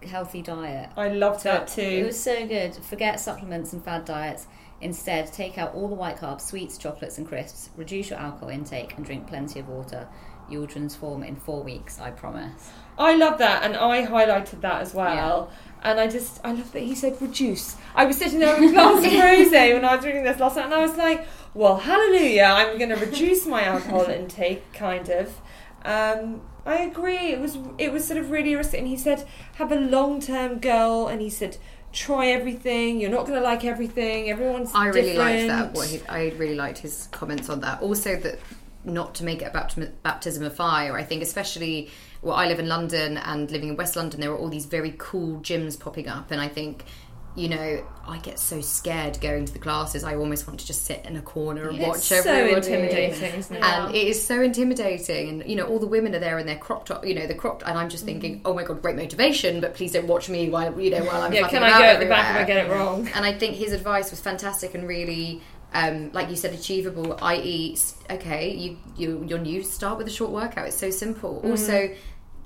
healthy 0.06 0.42
diet 0.42 0.90
I 0.98 1.08
loved 1.08 1.44
that 1.44 1.68
too. 1.68 1.80
It 1.80 2.04
was 2.04 2.22
so 2.22 2.46
good. 2.46 2.74
Forget 2.74 3.18
supplements 3.18 3.72
and 3.72 3.82
fad 3.82 4.04
diets. 4.04 4.46
Instead, 4.82 5.32
take 5.32 5.56
out 5.56 5.74
all 5.74 5.88
the 5.88 5.94
white 5.94 6.18
carbs, 6.18 6.42
sweets, 6.42 6.76
chocolates, 6.76 7.16
and 7.16 7.26
crisps. 7.26 7.70
Reduce 7.78 8.10
your 8.10 8.18
alcohol 8.18 8.50
intake 8.50 8.94
and 8.98 9.06
drink 9.06 9.26
plenty 9.26 9.60
of 9.60 9.68
water. 9.68 10.06
You 10.50 10.60
will 10.60 10.66
transform 10.66 11.22
in 11.22 11.36
four 11.36 11.62
weeks, 11.62 11.98
I 11.98 12.10
promise. 12.10 12.70
I 12.98 13.14
love 13.16 13.38
that, 13.38 13.62
and 13.62 13.74
I 13.74 14.04
highlighted 14.04 14.60
that 14.60 14.82
as 14.82 14.92
well. 14.92 15.50
And 15.84 16.00
I 16.00 16.08
just, 16.08 16.40
I 16.42 16.52
love 16.52 16.72
that 16.72 16.82
he 16.82 16.94
said 16.94 17.20
reduce. 17.20 17.76
I 17.94 18.06
was 18.06 18.16
sitting 18.16 18.38
there 18.38 18.58
with 18.58 18.70
a 18.70 18.72
glass 18.72 19.04
of 19.04 19.12
rosé 19.12 19.74
when 19.74 19.84
I 19.84 19.94
was 19.94 20.04
reading 20.04 20.24
this 20.24 20.40
last 20.40 20.56
night, 20.56 20.64
and 20.64 20.74
I 20.74 20.80
was 20.80 20.96
like, 20.96 21.26
well, 21.52 21.76
hallelujah, 21.76 22.44
I'm 22.44 22.78
going 22.78 22.88
to 22.88 22.96
reduce 22.96 23.46
my 23.46 23.62
alcohol 23.64 24.06
intake, 24.06 24.72
kind 24.72 25.08
of. 25.10 25.40
Um, 25.84 26.40
I 26.64 26.78
agree. 26.78 27.32
It 27.32 27.38
was, 27.38 27.58
it 27.76 27.92
was 27.92 28.06
sort 28.06 28.18
of 28.18 28.30
really 28.30 28.56
risky. 28.56 28.78
And 28.78 28.88
he 28.88 28.96
said, 28.96 29.28
have 29.56 29.70
a 29.70 29.76
long 29.76 30.20
term 30.20 30.58
goal, 30.58 31.08
and 31.08 31.20
he 31.20 31.28
said, 31.28 31.58
try 31.92 32.28
everything. 32.28 32.98
You're 32.98 33.10
not 33.10 33.26
going 33.26 33.38
to 33.38 33.44
like 33.44 33.64
everything. 33.64 34.30
Everyone's 34.30 34.72
I 34.74 34.86
really 34.86 35.16
liked 35.18 35.42
different. 35.42 35.74
that. 35.74 35.78
What 35.78 35.88
he, 35.88 36.00
I 36.08 36.30
really 36.38 36.54
liked 36.56 36.78
his 36.78 37.08
comments 37.12 37.50
on 37.50 37.60
that. 37.60 37.82
Also, 37.82 38.16
that 38.16 38.38
not 38.84 39.14
to 39.16 39.24
make 39.24 39.42
it 39.42 39.46
a 39.46 39.50
baptism, 39.50 39.92
baptism 40.02 40.44
of 40.44 40.54
fire. 40.54 40.96
I 40.96 41.04
think, 41.04 41.22
especially 41.22 41.90
well, 42.22 42.34
I 42.34 42.46
live 42.46 42.58
in 42.58 42.68
London 42.68 43.18
and 43.18 43.50
living 43.50 43.68
in 43.68 43.76
West 43.76 43.96
London, 43.96 44.20
there 44.20 44.30
are 44.30 44.36
all 44.36 44.48
these 44.48 44.64
very 44.64 44.94
cool 44.96 45.40
gyms 45.40 45.78
popping 45.78 46.08
up, 46.08 46.30
and 46.30 46.40
I 46.40 46.48
think 46.48 46.84
you 47.36 47.48
know, 47.48 47.84
I 48.06 48.18
get 48.18 48.38
so 48.38 48.60
scared 48.60 49.20
going 49.20 49.44
to 49.44 49.52
the 49.52 49.58
classes. 49.58 50.04
I 50.04 50.14
almost 50.14 50.46
want 50.46 50.60
to 50.60 50.66
just 50.66 50.84
sit 50.84 51.04
in 51.04 51.16
a 51.16 51.22
corner 51.22 51.68
and 51.68 51.78
It's 51.78 51.86
watch 51.86 51.98
so 52.02 52.16
everybody. 52.16 52.54
intimidating, 52.54 53.34
isn't 53.40 53.56
it? 53.56 53.64
And 53.64 53.92
it 53.92 54.06
is 54.06 54.24
so 54.24 54.40
intimidating, 54.40 55.28
and 55.28 55.50
you 55.50 55.56
know, 55.56 55.66
all 55.66 55.80
the 55.80 55.86
women 55.86 56.14
are 56.14 56.20
there 56.20 56.38
in 56.38 56.46
their 56.46 56.58
crop 56.58 56.86
top, 56.86 57.04
you 57.04 57.14
know, 57.14 57.26
the 57.26 57.34
crop, 57.34 57.64
and 57.66 57.76
I'm 57.76 57.88
just 57.88 58.04
thinking, 58.04 58.36
mm. 58.36 58.42
oh 58.44 58.54
my 58.54 58.62
god, 58.62 58.80
great 58.82 58.94
motivation, 58.94 59.60
but 59.60 59.74
please 59.74 59.92
don't 59.92 60.06
watch 60.06 60.28
me 60.28 60.48
while 60.48 60.80
you 60.80 60.90
know 60.90 61.04
while 61.04 61.22
I'm 61.22 61.32
Yeah, 61.32 61.48
can 61.48 61.64
I 61.64 61.70
go 61.70 61.84
at 61.84 62.00
the 62.00 62.06
back 62.06 62.36
if 62.36 62.42
I 62.42 62.44
get 62.44 62.66
it 62.66 62.70
wrong? 62.70 63.08
And 63.14 63.24
I 63.24 63.32
think 63.32 63.56
his 63.56 63.72
advice 63.72 64.12
was 64.12 64.20
fantastic 64.20 64.74
and 64.74 64.86
really, 64.86 65.42
um, 65.74 66.12
like 66.12 66.30
you 66.30 66.36
said, 66.36 66.54
achievable. 66.54 67.18
I.e., 67.20 67.76
okay, 68.08 68.54
you 68.54 68.78
you 68.96 69.24
you're 69.28 69.40
new. 69.40 69.62
Start 69.62 69.98
with 69.98 70.06
a 70.06 70.10
short 70.10 70.30
workout. 70.30 70.68
It's 70.68 70.76
so 70.76 70.90
simple. 70.90 71.42
Mm. 71.44 71.50
Also, 71.50 71.90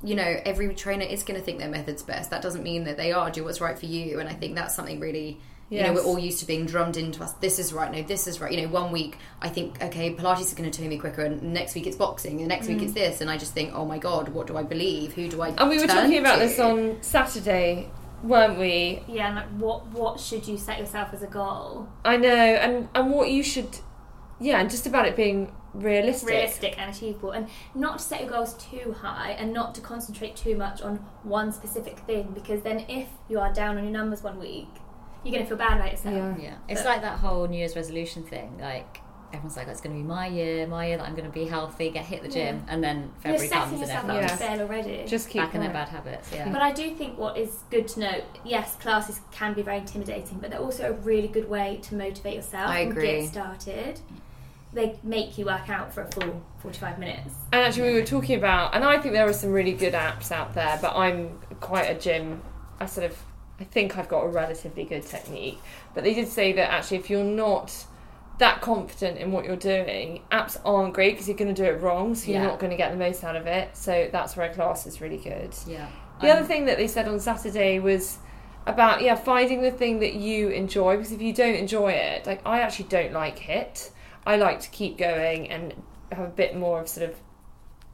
you 0.03 0.15
know, 0.15 0.41
every 0.45 0.75
trainer 0.75 1.05
is 1.05 1.23
going 1.23 1.39
to 1.39 1.45
think 1.45 1.59
their 1.59 1.69
method's 1.69 2.03
best. 2.03 2.31
That 2.31 2.41
doesn't 2.41 2.63
mean 2.63 2.85
that 2.85 2.97
they 2.97 3.13
are. 3.13 3.31
Do 3.31 3.45
what's 3.45 3.61
right 3.61 3.79
for 3.79 3.87
you. 3.87 4.19
And 4.19 4.29
I 4.29 4.33
think 4.33 4.55
that's 4.55 4.75
something 4.75 4.99
really. 4.99 5.39
You 5.71 5.83
know, 5.83 5.93
we're 5.93 6.03
all 6.03 6.19
used 6.19 6.39
to 6.39 6.47
being 6.47 6.65
drummed 6.65 6.97
into 6.97 7.23
us. 7.23 7.35
This 7.35 7.59
is 7.59 7.75
right. 7.75 7.93
No, 7.93 8.03
this 8.03 8.27
is 8.27 8.41
right. 8.41 8.51
You 8.51 8.63
know, 8.63 8.69
one 8.69 8.91
week 8.91 9.19
I 9.43 9.51
think, 9.51 9.83
okay, 9.83 10.15
Pilates 10.15 10.41
is 10.41 10.55
going 10.55 10.71
to 10.71 10.79
turn 10.79 10.89
me 10.89 10.97
quicker, 10.97 11.21
and 11.21 11.43
next 11.53 11.75
week 11.75 11.87
it's 11.87 11.95
boxing, 11.95 12.39
and 12.39 12.49
next 12.49 12.69
week 12.69 12.81
it's 12.81 12.95
this, 12.95 13.21
and 13.21 13.29
I 13.29 13.37
just 13.37 13.53
think, 13.53 13.75
oh 13.75 13.85
my 13.85 13.99
god, 13.99 14.31
what 14.31 14.47
do 14.47 14.57
I 14.57 14.63
believe? 14.63 15.13
Who 15.13 15.29
do 15.29 15.43
I? 15.43 15.49
And 15.49 15.69
we 15.69 15.79
were 15.79 15.87
talking 15.87 16.17
about 16.17 16.37
to? 16.37 16.47
this 16.47 16.59
on 16.59 17.03
Saturday, 17.03 17.91
weren't 18.23 18.59
we? 18.59 19.03
Yeah, 19.09 19.29
and 19.29 19.37
like 19.37 19.49
what 19.59 19.87
what 19.89 20.21
should 20.21 20.47
you 20.47 20.57
set 20.57 20.79
yourself 20.79 21.13
as 21.13 21.23
a 21.23 21.27
goal? 21.27 21.89
I 22.05 22.17
know, 22.17 22.29
and 22.29 22.89
and 22.95 23.11
what 23.11 23.31
you 23.31 23.43
should, 23.43 23.79
yeah, 24.41 24.61
and 24.61 24.71
just 24.71 24.87
about 24.87 25.07
it 25.07 25.17
being 25.17 25.53
realistic. 25.75 26.29
realistic 26.29 26.79
and 26.79 26.95
achievable 26.95 27.31
and 27.31 27.49
not 27.75 27.99
to 27.99 28.05
set 28.05 28.23
your 28.23 28.31
goals 28.31 28.55
too 28.55 28.95
high 29.01 29.33
and 29.33 29.53
not 29.53 29.75
to 29.75 29.81
concentrate 29.81 30.35
too 30.35 30.57
much 30.57 30.81
on 30.81 30.97
one 31.23 31.53
specific 31.53 31.99
thing 32.01 32.33
because 32.35 32.63
then 32.63 32.85
if 32.89 33.07
you 33.29 33.39
are 33.39 33.53
down 33.53 33.77
on 33.77 33.85
your 33.85 33.93
numbers 33.93 34.23
one 34.23 34.39
week 34.41 34.67
you're 35.23 35.33
going 35.33 35.45
to 35.45 35.49
feel 35.49 35.59
bad 35.59 35.77
about 35.77 35.91
yourself 35.91 36.15
Yeah. 36.15 36.37
Yeah, 36.39 36.55
it's 36.69 36.85
like 36.85 37.03
that 37.03 37.19
whole 37.19 37.47
New 37.49 37.59
Year's 37.59 37.77
resolution 37.77 38.23
thing. 38.23 38.57
Like 38.59 39.01
everyone's 39.33 39.57
like, 39.57 39.69
oh, 39.69 39.71
"It's 39.71 39.81
going 39.81 39.97
to 39.97 40.03
be 40.03 40.07
my 40.07 40.27
year, 40.27 40.67
my 40.67 40.87
year 40.87 40.97
that 40.99 41.07
I'm 41.07 41.15
going 41.15 41.27
to 41.27 41.33
be 41.33 41.45
healthy, 41.45 41.91
get 41.91 42.05
hit 42.05 42.23
the 42.23 42.29
gym," 42.29 42.65
and 42.69 42.83
then 42.83 43.11
you're 43.25 43.39
February 43.39 43.49
setting 43.49 43.63
comes 43.63 43.73
and 43.73 43.81
yourself 43.81 44.05
up 44.05 44.11
everyone's 44.11 44.31
to 44.31 44.37
fail 44.37 44.61
already 44.61 45.05
Just 45.07 45.29
keep 45.29 45.43
back 45.43 45.55
in 45.55 45.61
their 45.61 45.71
bad 45.71 45.89
habits. 45.89 46.31
Yeah, 46.33 46.53
but 46.53 46.63
I 46.63 46.73
do 46.73 46.95
think 46.95 47.19
what 47.19 47.37
is 47.37 47.61
good 47.71 47.89
to 47.89 48.01
note, 48.01 48.25
yes, 48.45 48.77
classes 48.77 49.21
can 49.31 49.55
be 49.55 49.63
very 49.63 49.79
intimidating, 49.79 50.39
but 50.39 50.51
they're 50.51 50.61
also 50.61 50.91
a 50.91 50.93
really 50.93 51.29
good 51.29 51.49
way 51.49 51.81
to 51.83 51.95
motivate 51.95 52.35
yourself 52.35 52.71
I 52.71 52.81
and 52.81 52.95
get 52.95 53.29
started. 53.29 54.01
They 54.73 54.99
make 55.03 55.39
you 55.39 55.47
work 55.47 55.71
out 55.71 55.95
for 55.95 56.03
a 56.03 56.11
full 56.11 56.43
45 56.59 56.99
minutes. 56.99 57.35
And 57.53 57.63
actually, 57.63 57.93
we 57.93 58.01
were 58.01 58.07
talking 58.07 58.37
about, 58.37 58.75
and 58.75 58.85
I 58.85 58.99
think 58.99 59.15
there 59.15 59.27
are 59.27 59.33
some 59.33 59.53
really 59.53 59.73
good 59.73 59.95
apps 59.95 60.31
out 60.31 60.55
there, 60.55 60.79
but 60.83 60.95
I'm 60.95 61.39
quite 61.61 61.85
a 61.85 61.99
gym. 61.99 62.43
I 62.79 62.85
sort 62.87 63.11
of, 63.11 63.19
I 63.59 63.65
think 63.65 63.97
I've 63.97 64.09
got 64.09 64.25
a 64.25 64.29
relatively 64.29 64.85
good 64.85 65.05
technique. 65.07 65.59
But 65.95 66.05
they 66.05 66.13
did 66.13 66.29
say 66.29 66.53
that 66.53 66.71
actually, 66.71 66.99
if 66.99 67.09
you're 67.09 67.25
not 67.25 67.87
that 68.39 68.61
confident 68.61 69.19
in 69.19 69.33
what 69.33 69.45
you're 69.45 69.57
doing, 69.57 70.23
apps 70.31 70.57
aren't 70.65 70.95
great 70.95 71.15
because 71.15 71.29
you're 71.29 71.37
going 71.37 71.55
to 71.55 71.63
do 71.63 71.69
it 71.69 71.81
wrong, 71.81 72.15
so 72.15 72.31
you're 72.31 72.41
Yeah. 72.41 72.47
not 72.47 72.59
going 72.59 72.71
to 72.71 72.77
get 72.77 72.91
the 72.93 72.97
most 72.97 73.25
out 73.25 73.37
of 73.37 73.47
it. 73.47 73.77
So 73.77 74.09
that's 74.13 74.37
where 74.37 74.51
a 74.51 74.55
class 74.55 74.87
is 74.87 75.01
really 75.01 75.19
good. 75.19 75.55
yeah. 75.67 75.89
The 76.21 76.31
other 76.31 76.45
thing 76.45 76.65
that 76.67 76.79
they 76.79 76.89
said 76.89 77.07
on 77.07 77.21
Saturday 77.21 77.79
was 77.79 78.19
about 78.67 79.01
yeah 79.03 79.15
finding 79.15 79.63
the 79.63 79.71
thing 79.71 80.01
that 80.01 80.15
you 80.15 80.49
enjoy 80.49 80.97
because 80.97 81.13
if 81.13 81.23
you 81.23 81.33
don't 81.33 81.55
enjoy 81.55 81.93
it, 81.93 82.27
like 82.27 82.41
I 82.45 82.61
actually 82.61 82.89
don't 82.89 83.13
like 83.13 83.39
HIIT. 83.39 83.91
I 84.27 84.37
like 84.37 84.61
to 84.61 84.69
keep 84.71 84.99
going 84.99 85.49
and 85.49 85.75
have 86.11 86.27
a 86.27 86.31
bit 86.31 86.57
more 86.57 86.81
of 86.81 86.89
sort 86.89 87.09
of 87.09 87.17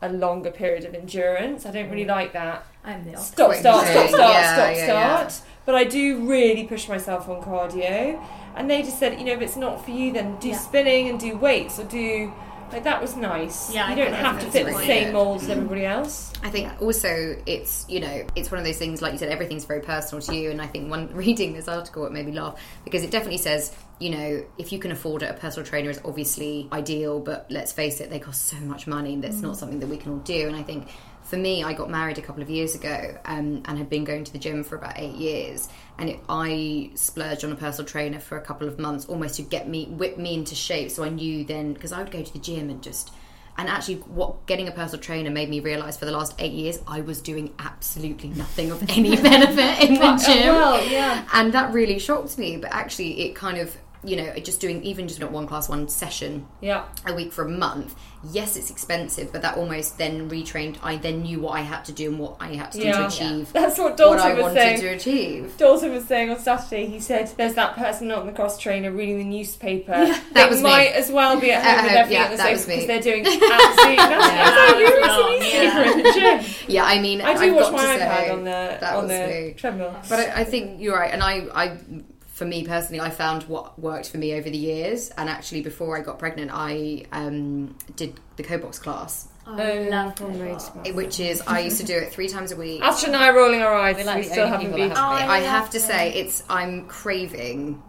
a 0.00 0.08
longer 0.10 0.50
period 0.50 0.84
of 0.84 0.94
endurance. 0.94 1.66
I 1.66 1.70
don't 1.70 1.90
really 1.90 2.04
mm. 2.04 2.08
like 2.08 2.32
that 2.32 2.66
I'm 2.84 3.04
the 3.04 3.10
opposite. 3.12 3.32
stop, 3.34 3.54
start, 3.54 3.86
stop, 3.86 4.08
start, 4.08 4.32
Yeah, 4.32 4.54
stop, 4.54 4.76
yeah, 4.76 5.26
start. 5.28 5.48
But 5.66 5.74
I 5.74 5.84
do 5.84 6.28
really 6.28 6.64
push 6.64 6.88
myself 6.88 7.28
on 7.28 7.42
cardio. 7.42 8.22
And 8.56 8.70
they 8.70 8.82
just 8.82 8.98
said, 8.98 9.18
you 9.18 9.24
know, 9.24 9.32
if 9.32 9.40
it's 9.40 9.56
not 9.56 9.84
for 9.84 9.90
you, 9.90 10.12
then 10.12 10.36
do 10.38 10.48
Yeah. 10.48 10.58
spinning 10.58 11.08
and 11.08 11.18
do 11.18 11.36
weights 11.36 11.78
or 11.78 11.84
do 11.84 12.32
like 12.72 12.84
that 12.84 13.00
was 13.00 13.16
nice. 13.16 13.72
Yeah, 13.72 13.86
I 13.86 13.90
you 13.90 13.96
don't 13.96 14.12
have 14.12 14.38
to 14.40 14.46
that's 14.46 14.56
fit 14.56 14.66
the 14.66 14.78
same 14.80 15.04
good. 15.04 15.12
mold 15.12 15.42
as 15.42 15.48
everybody 15.48 15.84
else. 15.86 16.32
I 16.42 16.50
think 16.50 16.70
also 16.80 17.36
it's 17.46 17.86
you 17.88 18.00
know 18.00 18.26
it's 18.34 18.50
one 18.50 18.58
of 18.58 18.64
those 18.64 18.78
things 18.78 19.00
like 19.00 19.12
you 19.12 19.18
said 19.18 19.30
everything's 19.30 19.64
very 19.64 19.80
personal 19.80 20.20
to 20.22 20.34
you 20.34 20.50
and 20.50 20.60
I 20.60 20.66
think 20.66 20.90
one 20.90 21.08
reading 21.14 21.52
this 21.52 21.68
article 21.68 22.04
it 22.06 22.12
made 22.12 22.26
me 22.26 22.32
laugh 22.32 22.60
because 22.84 23.02
it 23.04 23.10
definitely 23.10 23.38
says 23.38 23.72
you 24.00 24.10
know 24.10 24.44
if 24.58 24.72
you 24.72 24.78
can 24.78 24.90
afford 24.90 25.22
it 25.22 25.30
a 25.30 25.34
personal 25.34 25.64
trainer 25.66 25.88
is 25.88 26.00
obviously 26.04 26.68
ideal 26.72 27.20
but 27.20 27.46
let's 27.48 27.72
face 27.72 28.00
it 28.00 28.10
they 28.10 28.18
cost 28.18 28.46
so 28.46 28.56
much 28.56 28.86
money 28.86 29.16
that's 29.16 29.36
mm. 29.36 29.42
not 29.42 29.56
something 29.56 29.78
that 29.78 29.88
we 29.88 29.96
can 29.96 30.12
all 30.12 30.18
do 30.18 30.48
and 30.48 30.56
I 30.56 30.62
think 30.62 30.88
for 31.34 31.40
me 31.40 31.64
I 31.64 31.72
got 31.72 31.90
married 31.90 32.16
a 32.18 32.22
couple 32.22 32.42
of 32.42 32.48
years 32.48 32.76
ago 32.76 33.18
um, 33.24 33.62
and 33.64 33.76
had 33.76 33.90
been 33.90 34.04
going 34.04 34.22
to 34.22 34.32
the 34.32 34.38
gym 34.38 34.62
for 34.62 34.76
about 34.76 34.94
eight 34.96 35.16
years 35.16 35.68
and 35.98 36.10
it, 36.10 36.20
I 36.28 36.92
splurged 36.94 37.44
on 37.44 37.50
a 37.50 37.56
personal 37.56 37.88
trainer 37.88 38.20
for 38.20 38.38
a 38.38 38.40
couple 38.40 38.68
of 38.68 38.78
months 38.78 39.06
almost 39.06 39.34
to 39.36 39.42
get 39.42 39.68
me 39.68 39.86
whip 39.86 40.16
me 40.16 40.34
into 40.34 40.54
shape 40.54 40.92
so 40.92 41.02
I 41.02 41.08
knew 41.08 41.44
then 41.44 41.72
because 41.72 41.90
I 41.90 41.98
would 41.98 42.12
go 42.12 42.22
to 42.22 42.32
the 42.32 42.38
gym 42.38 42.70
and 42.70 42.80
just 42.82 43.10
and 43.56 43.68
actually, 43.68 43.96
what 43.98 44.46
getting 44.46 44.66
a 44.66 44.72
personal 44.72 45.00
trainer 45.00 45.30
made 45.30 45.48
me 45.48 45.60
realise 45.60 45.96
for 45.96 46.06
the 46.06 46.10
last 46.10 46.34
eight 46.40 46.50
years, 46.50 46.80
I 46.88 47.02
was 47.02 47.20
doing 47.20 47.54
absolutely 47.60 48.30
nothing 48.30 48.72
of 48.72 48.82
any 48.90 49.14
benefit 49.22 49.88
in 49.88 49.94
the 49.94 50.16
gym. 50.16 50.48
well, 50.48 50.84
yeah. 50.84 51.24
And 51.32 51.52
that 51.54 51.72
really 51.72 52.00
shocked 52.00 52.36
me. 52.36 52.56
But 52.56 52.72
actually, 52.72 53.20
it 53.20 53.36
kind 53.36 53.58
of, 53.58 53.76
you 54.04 54.16
know, 54.16 54.32
just 54.36 54.60
doing 54.60 54.82
even 54.82 55.08
just 55.08 55.20
not 55.20 55.30
one 55.32 55.46
class, 55.46 55.68
one 55.68 55.88
session 55.88 56.46
Yeah. 56.60 56.84
a 57.06 57.14
week 57.14 57.32
for 57.32 57.44
a 57.44 57.48
month. 57.48 57.94
Yes, 58.32 58.56
it's 58.56 58.70
expensive, 58.70 59.32
but 59.32 59.42
that 59.42 59.58
almost 59.58 59.98
then 59.98 60.30
retrained. 60.30 60.76
I 60.82 60.96
then 60.96 61.22
knew 61.22 61.40
what 61.40 61.50
I 61.52 61.60
had 61.60 61.84
to 61.86 61.92
do 61.92 62.08
and 62.08 62.18
what 62.18 62.36
I 62.40 62.54
had 62.54 62.72
to 62.72 62.78
do 62.78 62.84
Yeah. 62.84 62.92
to 63.00 63.06
achieve 63.06 63.52
That's 63.52 63.78
what 63.78 63.84
what 63.90 63.96
Dalton 63.98 64.20
I 64.20 64.32
was 64.34 64.42
wanted 64.44 64.54
saying. 64.56 64.80
to 64.80 64.86
achieve. 64.88 65.54
Dalton 65.58 65.92
was 65.92 66.04
saying 66.06 66.30
on 66.30 66.38
Saturday, 66.38 66.86
he 66.86 67.00
said 67.00 67.30
there's 67.36 67.54
that 67.54 67.76
person 67.76 68.08
not 68.08 68.20
on 68.20 68.26
the 68.26 68.32
cross 68.32 68.58
trainer 68.58 68.90
reading 68.90 69.18
the 69.18 69.24
newspaper. 69.24 69.92
that 69.92 70.22
they 70.32 70.46
was 70.48 70.58
me. 70.58 70.62
might 70.62 70.92
as 70.92 71.10
well 71.10 71.38
be 71.38 71.50
at 71.52 71.62
home 71.62 71.68
At 71.70 71.76
with 71.76 71.84
home, 71.84 71.94
their 71.94 72.04
feet 72.06 72.12
yeah, 72.14 72.24
on 72.24 72.30
the 72.30 72.36
sofa 72.38 72.66
because 72.70 72.86
they're 72.86 73.00
doing 73.02 73.26
absolutely 73.26 73.96
nothing. 73.96 74.38
I 74.38 74.44
was 74.48 74.56
like, 74.56 74.86
who 74.86 74.94
reads 74.96 75.16
the 75.16 75.30
newspaper 75.30 75.82
in 75.90 76.02
the 76.02 76.12
gym? 76.12 76.54
Yeah, 76.74 76.84
I 76.84 76.98
mean, 77.00 77.20
I 77.20 77.34
do 77.34 77.40
I've 77.40 77.54
watch 77.62 77.72
my 77.72 77.84
iPad 77.98 78.32
on 78.32 78.44
the 78.44 78.78
that 78.80 78.94
on 78.96 79.06
the 79.08 79.26
me. 79.48 79.54
treadmill. 79.56 79.94
But 80.08 80.18
I, 80.20 80.40
I 80.40 80.44
think 80.44 80.80
you're 80.80 80.96
right, 80.96 81.12
and 81.12 81.22
I, 81.22 81.46
I, 81.54 81.78
for 82.34 82.44
me 82.44 82.64
personally, 82.66 83.00
I 83.00 83.10
found 83.10 83.44
what 83.44 83.78
worked 83.78 84.10
for 84.10 84.18
me 84.18 84.34
over 84.34 84.50
the 84.50 84.58
years. 84.58 85.08
And 85.10 85.28
actually, 85.30 85.62
before 85.62 85.96
I 85.96 86.00
got 86.02 86.18
pregnant, 86.18 86.50
I 86.52 87.04
um, 87.12 87.76
did 87.96 88.20
the 88.36 88.42
KOBOX 88.42 88.80
class, 88.80 89.28
I 89.46 89.50
Oh, 89.72 89.88
love 89.88 90.14
it. 90.84 90.94
Which 90.96 91.20
is 91.20 91.40
I 91.46 91.60
used 91.60 91.78
to 91.80 91.86
do 91.86 91.94
it 91.96 92.12
three 92.12 92.28
times 92.28 92.50
a 92.50 92.56
week. 92.56 92.82
Astrid 92.82 93.14
and 93.14 93.22
I 93.22 93.28
are 93.28 93.34
rolling 93.36 93.62
our 93.62 93.72
eyes. 93.74 93.94
We're 93.96 94.00
We, 94.02 94.06
like 94.06 94.24
the 94.24 94.30
still 94.30 94.46
haven't 94.48 94.72
been. 94.74 94.88
have 94.90 94.98
Oh, 94.98 95.00
I 95.00 95.36
I 95.36 95.38
have 95.40 95.70
to 95.70 95.76
it. 95.78 95.80
say, 95.80 96.12
it's 96.14 96.42
I'm 96.50 96.86
craving. 96.88 97.80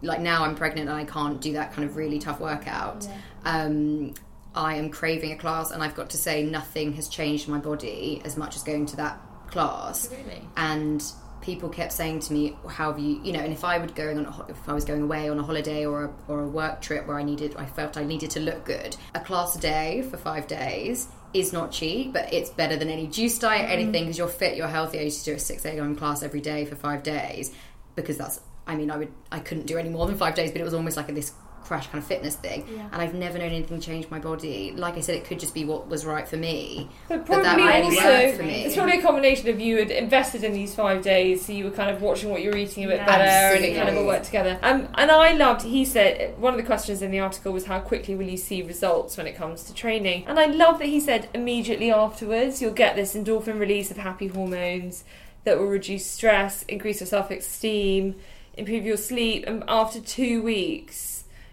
Like 0.00 0.20
now, 0.20 0.44
I'm 0.44 0.54
pregnant 0.56 0.88
and 0.88 0.96
I 0.98 1.04
can't 1.04 1.40
do 1.40 1.52
that 1.52 1.72
kind 1.74 1.88
of 1.88 1.96
really 1.96 2.18
tough 2.18 2.40
workout. 2.40 3.06
Um, 3.44 4.14
I 4.54 4.76
am 4.76 4.90
craving 4.90 5.32
a 5.32 5.36
class, 5.36 5.70
and 5.70 5.82
I've 5.82 5.94
got 5.94 6.10
to 6.10 6.16
say, 6.18 6.42
nothing 6.44 6.92
has 6.94 7.08
changed 7.08 7.46
my 7.48 7.58
body 7.58 8.20
as 8.24 8.36
much 8.36 8.56
as 8.56 8.62
going 8.62 8.86
to 8.86 8.96
that 8.96 9.20
class. 9.50 10.10
Really? 10.10 10.42
and 10.56 11.02
people 11.42 11.68
kept 11.68 11.92
saying 11.92 12.20
to 12.20 12.32
me 12.32 12.56
how 12.68 12.92
have 12.92 12.98
you 12.98 13.20
you 13.22 13.32
know 13.32 13.40
and 13.40 13.52
if 13.52 13.64
i 13.64 13.76
would 13.76 13.94
going 13.94 14.16
on 14.18 14.24
a, 14.24 14.30
ho- 14.30 14.46
if 14.48 14.68
i 14.68 14.72
was 14.72 14.84
going 14.84 15.02
away 15.02 15.28
on 15.28 15.38
a 15.38 15.42
holiday 15.42 15.84
or 15.84 16.04
a, 16.04 16.10
or 16.28 16.40
a 16.40 16.48
work 16.48 16.80
trip 16.80 17.06
where 17.06 17.18
i 17.18 17.22
needed 17.22 17.54
i 17.56 17.66
felt 17.66 17.96
i 17.96 18.04
needed 18.04 18.30
to 18.30 18.40
look 18.40 18.64
good 18.64 18.96
a 19.14 19.20
class 19.20 19.56
a 19.56 19.60
day 19.60 20.02
for 20.10 20.16
five 20.16 20.46
days 20.46 21.08
is 21.34 21.52
not 21.52 21.72
cheap 21.72 22.12
but 22.12 22.32
it's 22.32 22.50
better 22.50 22.76
than 22.76 22.88
any 22.88 23.06
juice 23.06 23.38
diet 23.38 23.68
mm. 23.68 23.72
anything 23.72 24.04
because 24.04 24.16
you're 24.16 24.28
fit 24.28 24.56
you're 24.56 24.68
healthy. 24.68 24.98
I 24.98 25.02
used 25.02 25.24
to 25.24 25.30
do 25.32 25.36
a 25.36 25.38
6 25.38 25.64
a.m 25.64 25.96
class 25.96 26.22
every 26.22 26.40
day 26.40 26.64
for 26.64 26.76
five 26.76 27.02
days 27.02 27.52
because 27.96 28.16
that's 28.16 28.40
i 28.66 28.76
mean 28.76 28.90
i 28.90 28.96
would 28.96 29.12
i 29.30 29.38
couldn't 29.38 29.66
do 29.66 29.76
any 29.78 29.88
more 29.88 30.06
than 30.06 30.16
five 30.16 30.34
days 30.34 30.52
but 30.52 30.60
it 30.60 30.64
was 30.64 30.74
almost 30.74 30.96
like 30.96 31.08
a, 31.08 31.12
this 31.12 31.32
crash 31.64 31.86
kind 31.88 31.98
of 32.02 32.06
fitness 32.06 32.36
thing 32.36 32.64
and 32.92 33.00
i've 33.02 33.14
never 33.14 33.38
known 33.38 33.50
anything 33.50 33.80
change 33.80 34.08
my 34.10 34.18
body 34.18 34.72
like 34.76 34.96
i 34.96 35.00
said 35.00 35.14
it 35.14 35.24
could 35.24 35.38
just 35.40 35.54
be 35.54 35.64
what 35.64 35.88
was 35.88 36.04
right 36.04 36.26
for 36.28 36.36
me 36.36 36.88
But 37.08 37.26
But 37.26 37.42
that 37.42 37.54
probably 37.56 37.64
really 37.64 37.96
also, 37.98 38.36
for 38.36 38.42
me. 38.42 38.64
it's 38.64 38.74
probably 38.74 38.98
a 38.98 39.02
combination 39.02 39.48
of 39.48 39.60
you 39.60 39.78
had 39.78 39.90
invested 39.90 40.44
in 40.44 40.52
these 40.52 40.74
five 40.74 41.02
days, 41.02 41.44
so 41.46 41.52
you 41.52 41.64
were 41.64 41.70
kind 41.70 41.90
of 41.94 42.02
watching 42.02 42.30
what 42.30 42.42
you 42.42 42.50
were 42.50 42.56
eating 42.56 42.84
a 42.84 42.88
bit 42.88 42.96
Yeah. 42.96 43.06
better, 43.06 43.56
and 43.56 43.64
it 43.64 43.76
kind 43.76 43.88
of 43.88 43.96
all 43.96 44.06
worked 44.06 44.24
together. 44.26 44.58
Um, 44.62 44.88
and 44.94 45.10
I 45.10 45.32
loved. 45.34 45.62
He 45.62 45.84
said 45.84 46.38
one 46.38 46.52
of 46.54 46.58
the 46.58 46.66
questions 46.66 47.02
in 47.02 47.10
the 47.10 47.20
article 47.20 47.52
was 47.52 47.66
how 47.66 47.80
quickly 47.80 48.14
will 48.14 48.26
you 48.28 48.36
see 48.36 48.62
results 48.62 49.16
when 49.16 49.26
it 49.26 49.34
comes 49.36 49.64
to 49.64 49.74
training, 49.74 50.24
and 50.26 50.38
I 50.38 50.46
love 50.46 50.78
that 50.80 50.88
he 50.88 51.00
said 51.00 51.28
immediately 51.34 51.90
afterwards 51.92 52.60
you'll 52.60 52.72
get 52.72 52.96
this 52.96 53.14
endorphin 53.14 53.58
release 53.58 53.90
of 53.90 53.96
happy 53.98 54.28
hormones 54.28 55.04
that 55.44 55.58
will 55.58 55.66
reduce 55.66 56.06
stress, 56.06 56.62
increase 56.64 57.00
your 57.00 57.06
self-esteem, 57.08 58.14
improve 58.56 58.84
your 58.84 58.96
sleep, 58.96 59.44
and 59.46 59.64
after 59.68 60.00
two 60.00 60.42
weeks 60.42 61.11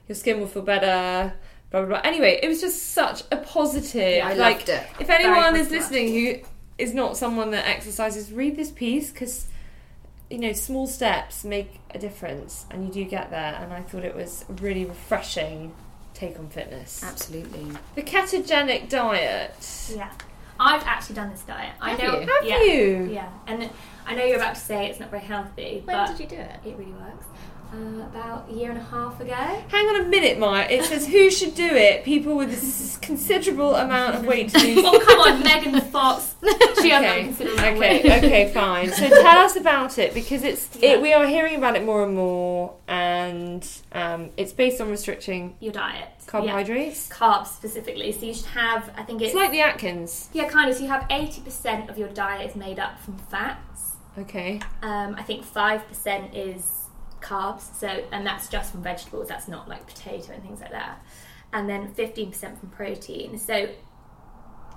your 0.09 0.15
skin 0.15 0.39
will 0.41 0.47
feel 0.47 0.63
better. 0.63 1.33
Blah 1.71 1.81
blah 1.81 1.89
blah. 1.89 2.01
Anyway, 2.03 2.39
it 2.43 2.49
was 2.49 2.59
just 2.59 2.91
such 2.93 3.23
a 3.31 3.37
positive. 3.37 4.17
Yeah, 4.17 4.27
I 4.27 4.33
like, 4.33 4.57
loved 4.57 4.69
it. 4.69 4.87
If 4.99 5.09
anyone 5.09 5.53
Very 5.53 5.59
is 5.61 5.71
listening 5.71 6.13
who 6.13 6.35
is 6.77 6.93
not 6.93 7.15
someone 7.15 7.51
that 7.51 7.65
exercises, 7.67 8.33
read 8.33 8.57
this 8.57 8.71
piece 8.71 9.11
because 9.11 9.47
you 10.29 10.39
know 10.39 10.51
small 10.51 10.87
steps 10.87 11.45
make 11.45 11.79
a 11.91 11.99
difference, 11.99 12.65
and 12.71 12.85
you 12.85 12.91
do 12.91 13.05
get 13.05 13.29
there. 13.29 13.55
And 13.61 13.71
I 13.71 13.81
thought 13.81 14.03
it 14.03 14.15
was 14.15 14.43
a 14.49 14.53
really 14.53 14.83
refreshing 14.83 15.73
take 16.15 16.37
on 16.37 16.49
fitness. 16.49 17.03
absolutely 17.03 17.67
The 17.95 18.01
ketogenic 18.01 18.89
diet. 18.89 19.55
Yeah. 19.95 20.11
I've 20.61 20.83
actually 20.83 21.15
done 21.15 21.29
this 21.29 21.43
diet. 21.43 21.71
I 21.79 21.95
know. 21.95 22.19
you? 22.19 22.27
Have 22.27 22.45
yeah, 22.45 22.63
you? 22.63 23.09
Yeah, 23.13 23.29
and 23.47 23.69
I 24.05 24.13
know 24.15 24.25
you're 24.25 24.35
about 24.35 24.55
to 24.55 24.61
say 24.61 24.89
it's 24.89 24.99
not 24.99 25.09
very 25.09 25.23
healthy, 25.23 25.83
When 25.85 25.95
but 25.95 26.17
did 26.17 26.19
you 26.19 26.27
do 26.27 26.35
it? 26.35 26.59
it 26.65 26.77
really 26.77 26.91
works. 26.91 27.25
Uh, 27.71 28.01
about 28.03 28.49
a 28.49 28.53
year 28.53 28.69
and 28.71 28.79
a 28.79 28.83
half 28.83 29.19
ago. 29.21 29.31
Hang 29.31 29.85
on 29.89 30.01
a 30.01 30.03
minute, 30.05 30.39
Maya. 30.39 30.65
It 30.69 30.85
says 30.85 31.05
who 31.05 31.29
should 31.29 31.53
do 31.53 31.67
it? 31.67 32.03
People 32.03 32.35
with 32.35 32.49
a 32.51 32.99
considerable 33.05 33.75
amount 33.75 34.15
of 34.15 34.25
weight 34.25 34.49
to 34.49 34.57
lose. 34.57 34.75
Well, 34.83 34.99
come 34.99 35.19
on, 35.19 35.43
Megan 35.43 35.73
the 35.73 35.81
Fox. 35.81 36.33
She 36.81 36.89
has 36.89 37.03
Okay, 37.03 37.21
a 37.21 37.23
considerable 37.25 37.59
amount 37.59 37.77
okay, 37.77 38.17
okay, 38.17 38.51
fine. 38.53 38.91
So 38.91 39.07
tell 39.09 39.37
us 39.37 39.55
about 39.55 39.99
it 39.99 40.15
because 40.15 40.41
it's 40.43 40.67
it, 40.81 40.99
we 40.99 41.13
are 41.13 41.27
hearing 41.27 41.55
about 41.57 41.75
it 41.75 41.85
more 41.85 42.03
and 42.03 42.15
more, 42.15 42.73
and 42.87 43.67
um, 43.91 44.31
it's 44.35 44.51
based 44.51 44.81
on 44.81 44.89
restricting 44.89 45.55
Your 45.59 45.73
diet. 45.73 46.07
carbohydrates. 46.25 47.07
Yeah. 47.11 47.15
Carbs 47.17 47.47
specifically. 47.47 48.11
So 48.13 48.25
you 48.25 48.33
should 48.33 48.45
have, 48.47 48.89
I 48.97 49.03
think 49.03 49.21
it's. 49.21 49.27
It's 49.33 49.35
like 49.35 49.51
the 49.51 49.61
Atkins. 49.61 50.29
yeah, 50.33 50.47
kind 50.49 50.71
of. 50.71 50.75
So 50.75 50.81
you 50.83 50.89
have 50.89 51.03
80% 51.09 51.87
of 51.89 51.99
your 51.99 52.09
diet 52.09 52.49
is 52.49 52.55
made 52.55 52.79
up 52.79 52.99
from 52.99 53.17
fats. 53.19 53.97
Okay. 54.17 54.59
Um, 54.81 55.13
I 55.17 55.21
think 55.21 55.45
5% 55.45 56.29
is 56.33 56.78
carbs. 57.21 57.73
So, 57.75 57.87
and 58.11 58.25
that's 58.25 58.47
just 58.49 58.71
from 58.71 58.83
vegetables. 58.83 59.27
That's 59.27 59.47
not 59.47 59.67
like 59.67 59.85
potato 59.87 60.33
and 60.33 60.43
things 60.43 60.61
like 60.61 60.71
that. 60.71 61.03
And 61.53 61.69
then 61.69 61.93
15% 61.93 62.59
from 62.59 62.69
protein. 62.69 63.37
So 63.37 63.69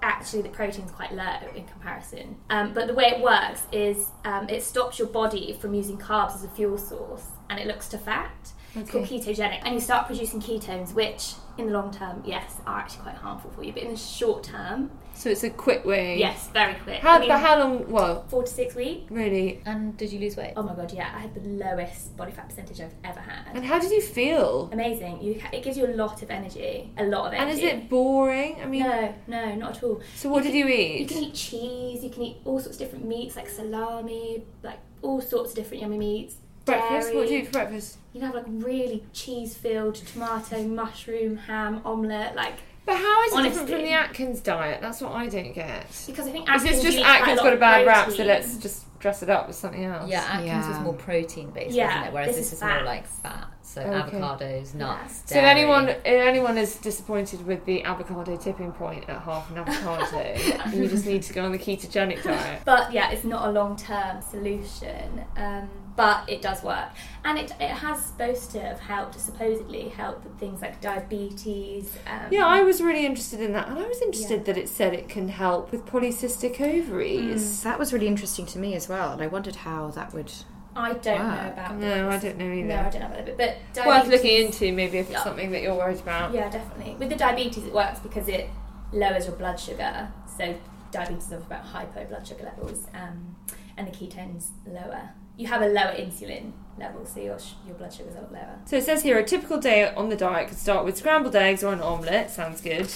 actually 0.03 0.43
the 0.43 0.49
protein's 0.49 0.91
quite 0.91 1.13
low 1.13 1.37
in 1.55 1.65
comparison. 1.65 2.37
Um, 2.51 2.73
but 2.75 2.87
the 2.89 2.95
way 2.95 3.05
it 3.05 3.23
works 3.23 3.63
is 3.73 4.09
um, 4.25 4.49
it 4.49 4.63
stops 4.63 4.99
your 4.99 5.09
body 5.09 5.57
from 5.61 5.75
using 5.75 5.97
carbs 5.97 6.35
as 6.35 6.45
a 6.45 6.49
fuel 6.49 6.77
source 6.77 7.27
and 7.49 7.61
it 7.61 7.67
looks 7.67 7.89
to 7.89 7.99
fat. 7.99 8.53
It's 8.75 8.91
called 8.91 9.05
ketogenic. 9.07 9.61
And 9.65 9.75
you 9.75 9.81
start 9.81 10.07
producing 10.07 10.41
ketones, 10.41 10.95
which 10.95 11.35
in 11.59 11.67
the 11.67 11.73
long 11.73 11.91
term, 11.93 12.23
yes, 12.25 12.57
are 12.67 12.79
actually 12.79 13.03
quite 13.03 13.17
harmful 13.17 13.51
for 13.51 13.63
you. 13.63 13.73
But 13.73 13.83
in 13.83 13.91
the 13.91 13.97
short 13.97 14.43
term, 14.43 14.91
So 15.15 15.29
it's 15.29 15.45
a 15.45 15.51
quick 15.51 15.85
way. 15.85 16.19
yes, 16.19 16.49
very 16.49 16.75
quick. 16.83 17.01
How, 17.01 17.17
I 17.17 17.19
mean, 17.19 17.29
but 17.29 17.39
how 17.41 17.59
long? 17.59 17.91
Well, 17.91 18.25
four 18.29 18.45
to 18.45 18.51
six 18.51 18.75
weeks. 18.75 19.11
really. 19.11 19.61
And 19.67 19.95
did 19.99 20.11
you 20.11 20.19
lose 20.19 20.37
weight? 20.39 20.55
Oh 20.57 20.63
my 20.63 20.75
god, 20.75 20.91
yeah, 20.95 21.13
I 21.15 21.19
had 21.21 21.35
the 21.35 21.47
lowest 21.47 22.17
body 22.17 22.33
fat 22.33 22.49
percentage 22.49 22.81
I've 22.81 22.95
ever 23.05 23.21
had. 23.21 23.55
And 23.55 23.63
how 23.65 23.79
did 23.79 23.91
you 23.91 24.01
feel? 24.01 24.71
Amazing. 24.73 25.21
You 25.21 25.39
it 25.53 25.63
gives 25.63 25.77
you 25.77 25.85
a 25.87 25.95
lot 25.95 26.23
of 26.23 26.31
energy, 26.31 26.91
a 26.97 27.05
lot 27.05 27.27
of 27.27 27.35
energy. 27.35 27.51
And 27.51 27.51
is 27.51 27.63
it 27.85 27.91
boring? 27.91 28.57
I 28.63 28.65
mean, 28.65 28.83
No, 28.85 29.15
no, 29.27 29.55
not 29.57 29.77
at 29.77 29.83
all. 29.83 30.01
so 30.17 30.31
what 30.31 30.45
did 30.45 30.55
you 30.55 30.65
You 30.67 30.75
eat? 30.75 31.01
You 31.01 31.07
can 31.07 31.19
eat 31.25 31.35
cheese. 31.35 32.03
You 32.03 32.09
can 32.09 32.23
eat 32.23 32.37
all 32.47 32.59
sorts 32.59 32.77
of 32.77 32.79
different 32.79 33.05
meats, 33.05 33.37
like 33.37 33.49
salami, 33.51 34.45
like 34.63 34.79
all 35.03 35.21
sorts 35.21 35.51
of 35.51 35.57
different 35.57 35.83
yummy 35.83 35.99
meats. 35.99 36.37
Breakfast? 36.65 37.09
dairy. 37.09 37.17
What 37.17 37.29
do 37.29 37.35
you 37.35 37.41
eat 37.41 37.47
for 37.47 37.53
breakfast? 37.53 37.99
You 38.13 38.21
can 38.21 38.33
have 38.33 38.37
like 38.37 38.65
really 38.65 39.05
cheese-filled 39.13 39.95
tomato, 39.95 40.63
mushroom, 40.65 41.37
ham 41.37 41.81
omelette, 41.85 42.35
like 42.37 42.55
But 42.85 42.97
how 42.97 43.23
is 43.25 43.33
it 43.35 43.43
different 43.45 43.69
from 43.71 43.79
the 43.83 43.93
Atkins 43.93 44.41
diet? 44.41 44.81
That's 44.81 45.01
what 45.01 45.13
I 45.13 45.29
don't 45.29 45.53
get. 45.55 45.87
because 46.07 46.27
I 46.27 46.31
think 46.33 46.49
Is 46.49 46.63
Atkins 46.63 46.77
this 46.77 46.83
just 46.83 46.99
you 46.99 47.05
quite 47.05 47.21
Atkins 47.21 47.37
lot 47.39 47.45
got 47.45 47.51
a 47.53 47.55
of 47.55 47.61
bad 47.61 47.87
rap, 47.87 47.99
so 48.11 48.17
protein. 48.17 48.27
let's 48.27 48.57
just 48.59 48.99
dress 48.99 49.23
it 49.23 49.31
up 49.31 49.47
with 49.49 49.57
something 49.57 49.85
else? 49.85 50.09
Yeah, 50.11 50.21
Atkins 50.29 50.69
was 50.69 50.77
Yeah. 50.77 50.83
more 50.83 50.95
protein 50.95 51.51
based, 51.51 51.75
Yeah, 51.75 51.87
wasn't 51.87 52.07
it? 52.07 52.13
Whereas 52.13 52.27
this 52.29 52.37
this, 52.37 52.47
is 52.49 52.53
is, 52.55 52.61
more 52.63 52.71
fat. 52.71 52.85
like 52.85 53.07
fat. 53.07 53.47
So 53.63 53.81
Okay. 53.81 54.19
avocados, 54.19 54.75
nuts. 54.75 55.15
So 55.27 55.37
if 55.37 55.43
dairy. 55.43 55.47
anyone 55.49 55.89
if 55.89 55.99
anyone 56.05 56.59
is 56.59 56.77
disappointed 56.77 57.47
with 57.47 57.65
the 57.65 57.83
avocado 57.85 58.37
tipping 58.37 58.73
point 58.73 59.09
at 59.09 59.23
half 59.23 59.51
an 59.51 59.59
avocado, 59.59 60.35
you 60.77 60.87
just 60.89 61.07
need 61.07 61.23
to 61.23 61.33
go 61.33 61.45
on 61.45 61.53
the 61.53 61.59
ketogenic 61.59 62.23
diet. 62.23 62.61
But 62.67 62.93
yeah, 62.93 63.11
it's 63.11 63.25
not 63.25 63.49
a 63.49 63.51
long-term 63.53 64.21
solution. 64.21 65.25
Um, 65.37 65.71
but 65.97 66.29
it 66.29 66.41
does 66.43 66.63
work, 66.63 66.89
and 67.25 67.39
it 67.39 67.53
it 67.61 67.71
has 67.71 68.05
supposed 68.05 68.51
to 68.53 68.61
have 68.61 68.81
helped, 68.81 69.19
supposedly 69.21 69.89
help 69.91 70.25
with 70.25 70.39
things 70.39 70.61
like 70.63 70.81
diabetes. 70.81 71.97
Um, 72.07 72.29
Yeah, 72.31 72.47
I 72.47 72.63
was 72.63 72.81
really 72.81 73.05
interested 73.07 73.41
in 73.41 73.53
that, 73.53 73.69
and 73.69 73.79
I 73.79 73.87
was 73.87 74.01
interested 74.03 74.39
Yeah. 74.39 74.45
that 74.45 74.57
it 74.59 74.69
said 74.69 74.95
it 74.95 75.09
can 75.09 75.29
help 75.29 75.71
with 75.71 75.85
polycystic 75.87 76.61
ovaries. 76.61 77.63
That 77.63 77.79
was 77.79 77.93
really 77.93 78.07
interesting 78.07 78.47
to 78.47 78.59
me 78.59 78.75
as 78.75 78.89
well, 78.89 79.13
and 79.13 79.23
I 79.23 79.27
wondered 79.27 79.57
how 79.57 79.89
that 79.89 80.13
would. 80.15 80.33
I 80.75 80.95
don't 80.95 81.19
know 81.19 81.25
Wow. 81.25 81.51
about. 81.53 81.77
No, 81.77 82.09
I 82.09 82.17
don't 82.19 82.39
know 82.39 82.47
either. 82.51 82.69
No, 82.69 82.77
I 82.81 82.89
don't 82.89 83.01
know 83.03 83.07
about 83.09 83.29
it. 83.29 83.37
But 83.37 83.87
Worth 83.87 84.09
looking 84.09 84.47
into, 84.47 84.73
maybe 84.73 84.99
if 84.99 85.07
it's 85.07 85.13
Yeah. 85.13 85.25
something 85.25 85.51
that 85.51 85.61
you're 85.61 85.75
worried 85.75 86.01
about. 86.01 86.33
Yeah, 86.33 86.49
definitely. 86.49 86.97
With 86.99 87.11
the 87.11 87.17
diabetes, 87.17 87.67
it 87.67 87.75
works 87.75 87.99
because 88.01 88.27
it 88.29 88.49
lowers 88.93 89.27
your 89.27 89.37
blood 89.37 89.61
sugar. 89.61 90.09
So 90.39 90.55
diabetes 90.91 91.27
is 91.27 91.33
about 91.33 91.65
hypo 91.67 92.07
blood 92.07 92.27
sugar 92.27 92.45
levels, 92.45 92.87
um, 92.95 93.37
and 93.77 93.87
the 93.87 93.93
ketones 93.93 94.49
lower. 94.67 95.11
You 95.37 95.47
have 95.49 95.63
a 95.63 95.67
lower 95.69 95.93
insulin 95.95 96.53
level, 96.79 97.07
so 97.07 97.21
your 97.21 97.39
sh- 97.39 97.53
your 97.67 97.75
blood 97.75 97.93
sugar's 97.93 98.15
a 98.17 98.21
lot 98.21 98.33
lower. 98.33 98.59
So 98.67 98.77
it 98.77 98.85
says 98.85 99.03
here 99.03 99.19
a 99.19 99.25
typical 99.25 99.59
day 99.59 99.93
on 99.95 100.09
the 100.09 100.17
diet 100.17 100.49
could 100.49 100.59
start 100.59 100.85
with 100.85 100.97
scrambled 100.99 101.35
eggs 101.37 101.65
or 101.65 101.73
an 101.73 101.81
omelette. 101.81 102.31
Sounds 102.31 102.61
good. 102.61 102.89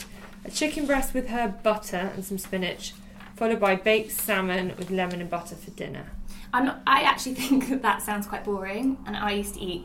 A 0.44 0.50
chicken 0.50 0.86
breast 0.86 1.14
with 1.14 1.28
herb 1.30 1.62
butter 1.62 2.12
and 2.14 2.24
some 2.24 2.38
spinach, 2.38 2.92
followed 3.36 3.58
by 3.58 3.74
baked 3.74 4.12
salmon 4.12 4.74
with 4.78 4.90
lemon 4.90 5.20
and 5.20 5.30
butter 5.30 5.56
for 5.56 5.70
dinner. 5.72 6.12
I'm 6.52 6.66
not. 6.66 6.82
I 6.86 7.02
actually 7.02 7.34
think 7.40 7.68
that, 7.68 7.82
that 7.82 8.02
sounds 8.02 8.26
quite 8.26 8.44
boring, 8.44 8.98
and 9.06 9.16
I 9.16 9.32
used 9.32 9.54
to 9.54 9.60
eat 9.60 9.84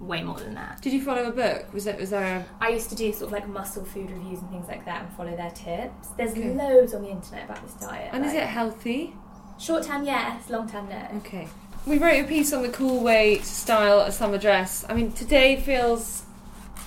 way 0.00 0.22
more 0.22 0.38
than 0.38 0.54
that. 0.54 0.80
Did 0.80 0.94
you 0.94 1.02
follow 1.04 1.24
a 1.26 1.30
book? 1.30 1.72
Was 1.74 1.86
it 1.86 1.98
was 2.00 2.08
there? 2.10 2.38
A, 2.60 2.64
I 2.64 2.68
used 2.70 2.88
to 2.88 2.96
do 2.96 3.12
sort 3.12 3.24
of 3.24 3.32
like 3.32 3.46
muscle 3.46 3.84
food 3.84 4.10
reviews 4.10 4.40
and 4.40 4.50
things 4.50 4.66
like 4.66 4.84
that, 4.86 5.02
and 5.04 5.12
follow 5.12 5.36
their 5.36 5.50
tips. 5.50 6.08
There's 6.16 6.32
Okay. 6.32 6.54
loads 6.54 6.94
on 6.94 7.02
the 7.02 7.10
internet 7.10 7.44
about 7.44 7.62
this 7.62 7.74
diet. 7.74 8.08
and 8.12 8.24
is 8.24 8.32
it 8.32 8.44
healthy? 8.44 9.14
Short 9.60 9.84
term? 9.84 10.04
Yes. 10.04 10.48
Long 10.50 10.68
term? 10.68 10.88
No. 10.88 11.06
Okay. 11.18 11.48
We 11.86 11.98
wrote 11.98 12.24
a 12.24 12.28
piece 12.28 12.52
on 12.52 12.62
the 12.62 12.68
cool 12.68 13.02
way 13.02 13.38
to 13.38 13.44
style 13.44 14.00
a 14.00 14.12
summer 14.12 14.38
dress. 14.38 14.84
I 14.88 14.94
mean, 14.94 15.12
today 15.12 15.60
feels 15.60 16.24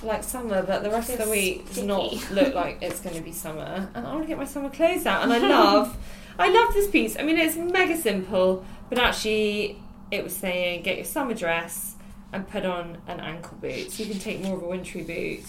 like 0.03 0.24
summer, 0.24 0.61
but 0.61 0.84
the 0.84 0.89
rest 0.89 1.09
of 1.09 1.17
the 1.19 1.30
week 1.30 1.67
does 1.67 1.84
not 1.84 2.32
look 2.32 2.53
like 2.53 2.80
it's 2.82 2.99
going 2.99 3.15
to 3.15 3.21
be 3.21 3.32
summer. 3.32 3.89
And 3.93 4.05
I 4.05 4.11
want 4.11 4.24
to 4.24 4.28
get 4.28 4.38
my 4.38 4.45
summer 4.45 4.69
clothes 4.69 5.05
out. 5.05 5.24
And 5.24 5.34
I 5.34 5.38
love, 5.49 5.97
I 6.38 6.49
love 6.49 6.74
this 6.74 6.89
piece. 6.89 7.17
I 7.17 7.24
mean, 7.24 7.38
it's 7.38 7.55
mega 7.55 7.97
simple, 7.97 8.65
but 8.89 8.99
actually, 8.99 9.82
it 10.11 10.24
was 10.24 10.36
saying 10.36 10.84
get 10.84 10.97
your 10.97 11.05
summer 11.05 11.34
dress 11.34 11.95
and 12.32 12.47
put 12.47 12.65
on 12.65 12.97
an 13.07 13.19
ankle 13.19 13.57
boot, 13.57 13.91
so 13.91 14.03
you 14.03 14.09
can 14.09 14.19
take 14.19 14.41
more 14.41 14.57
of 14.57 14.63
a 14.63 14.67
wintry 14.67 15.03
boot. 15.03 15.45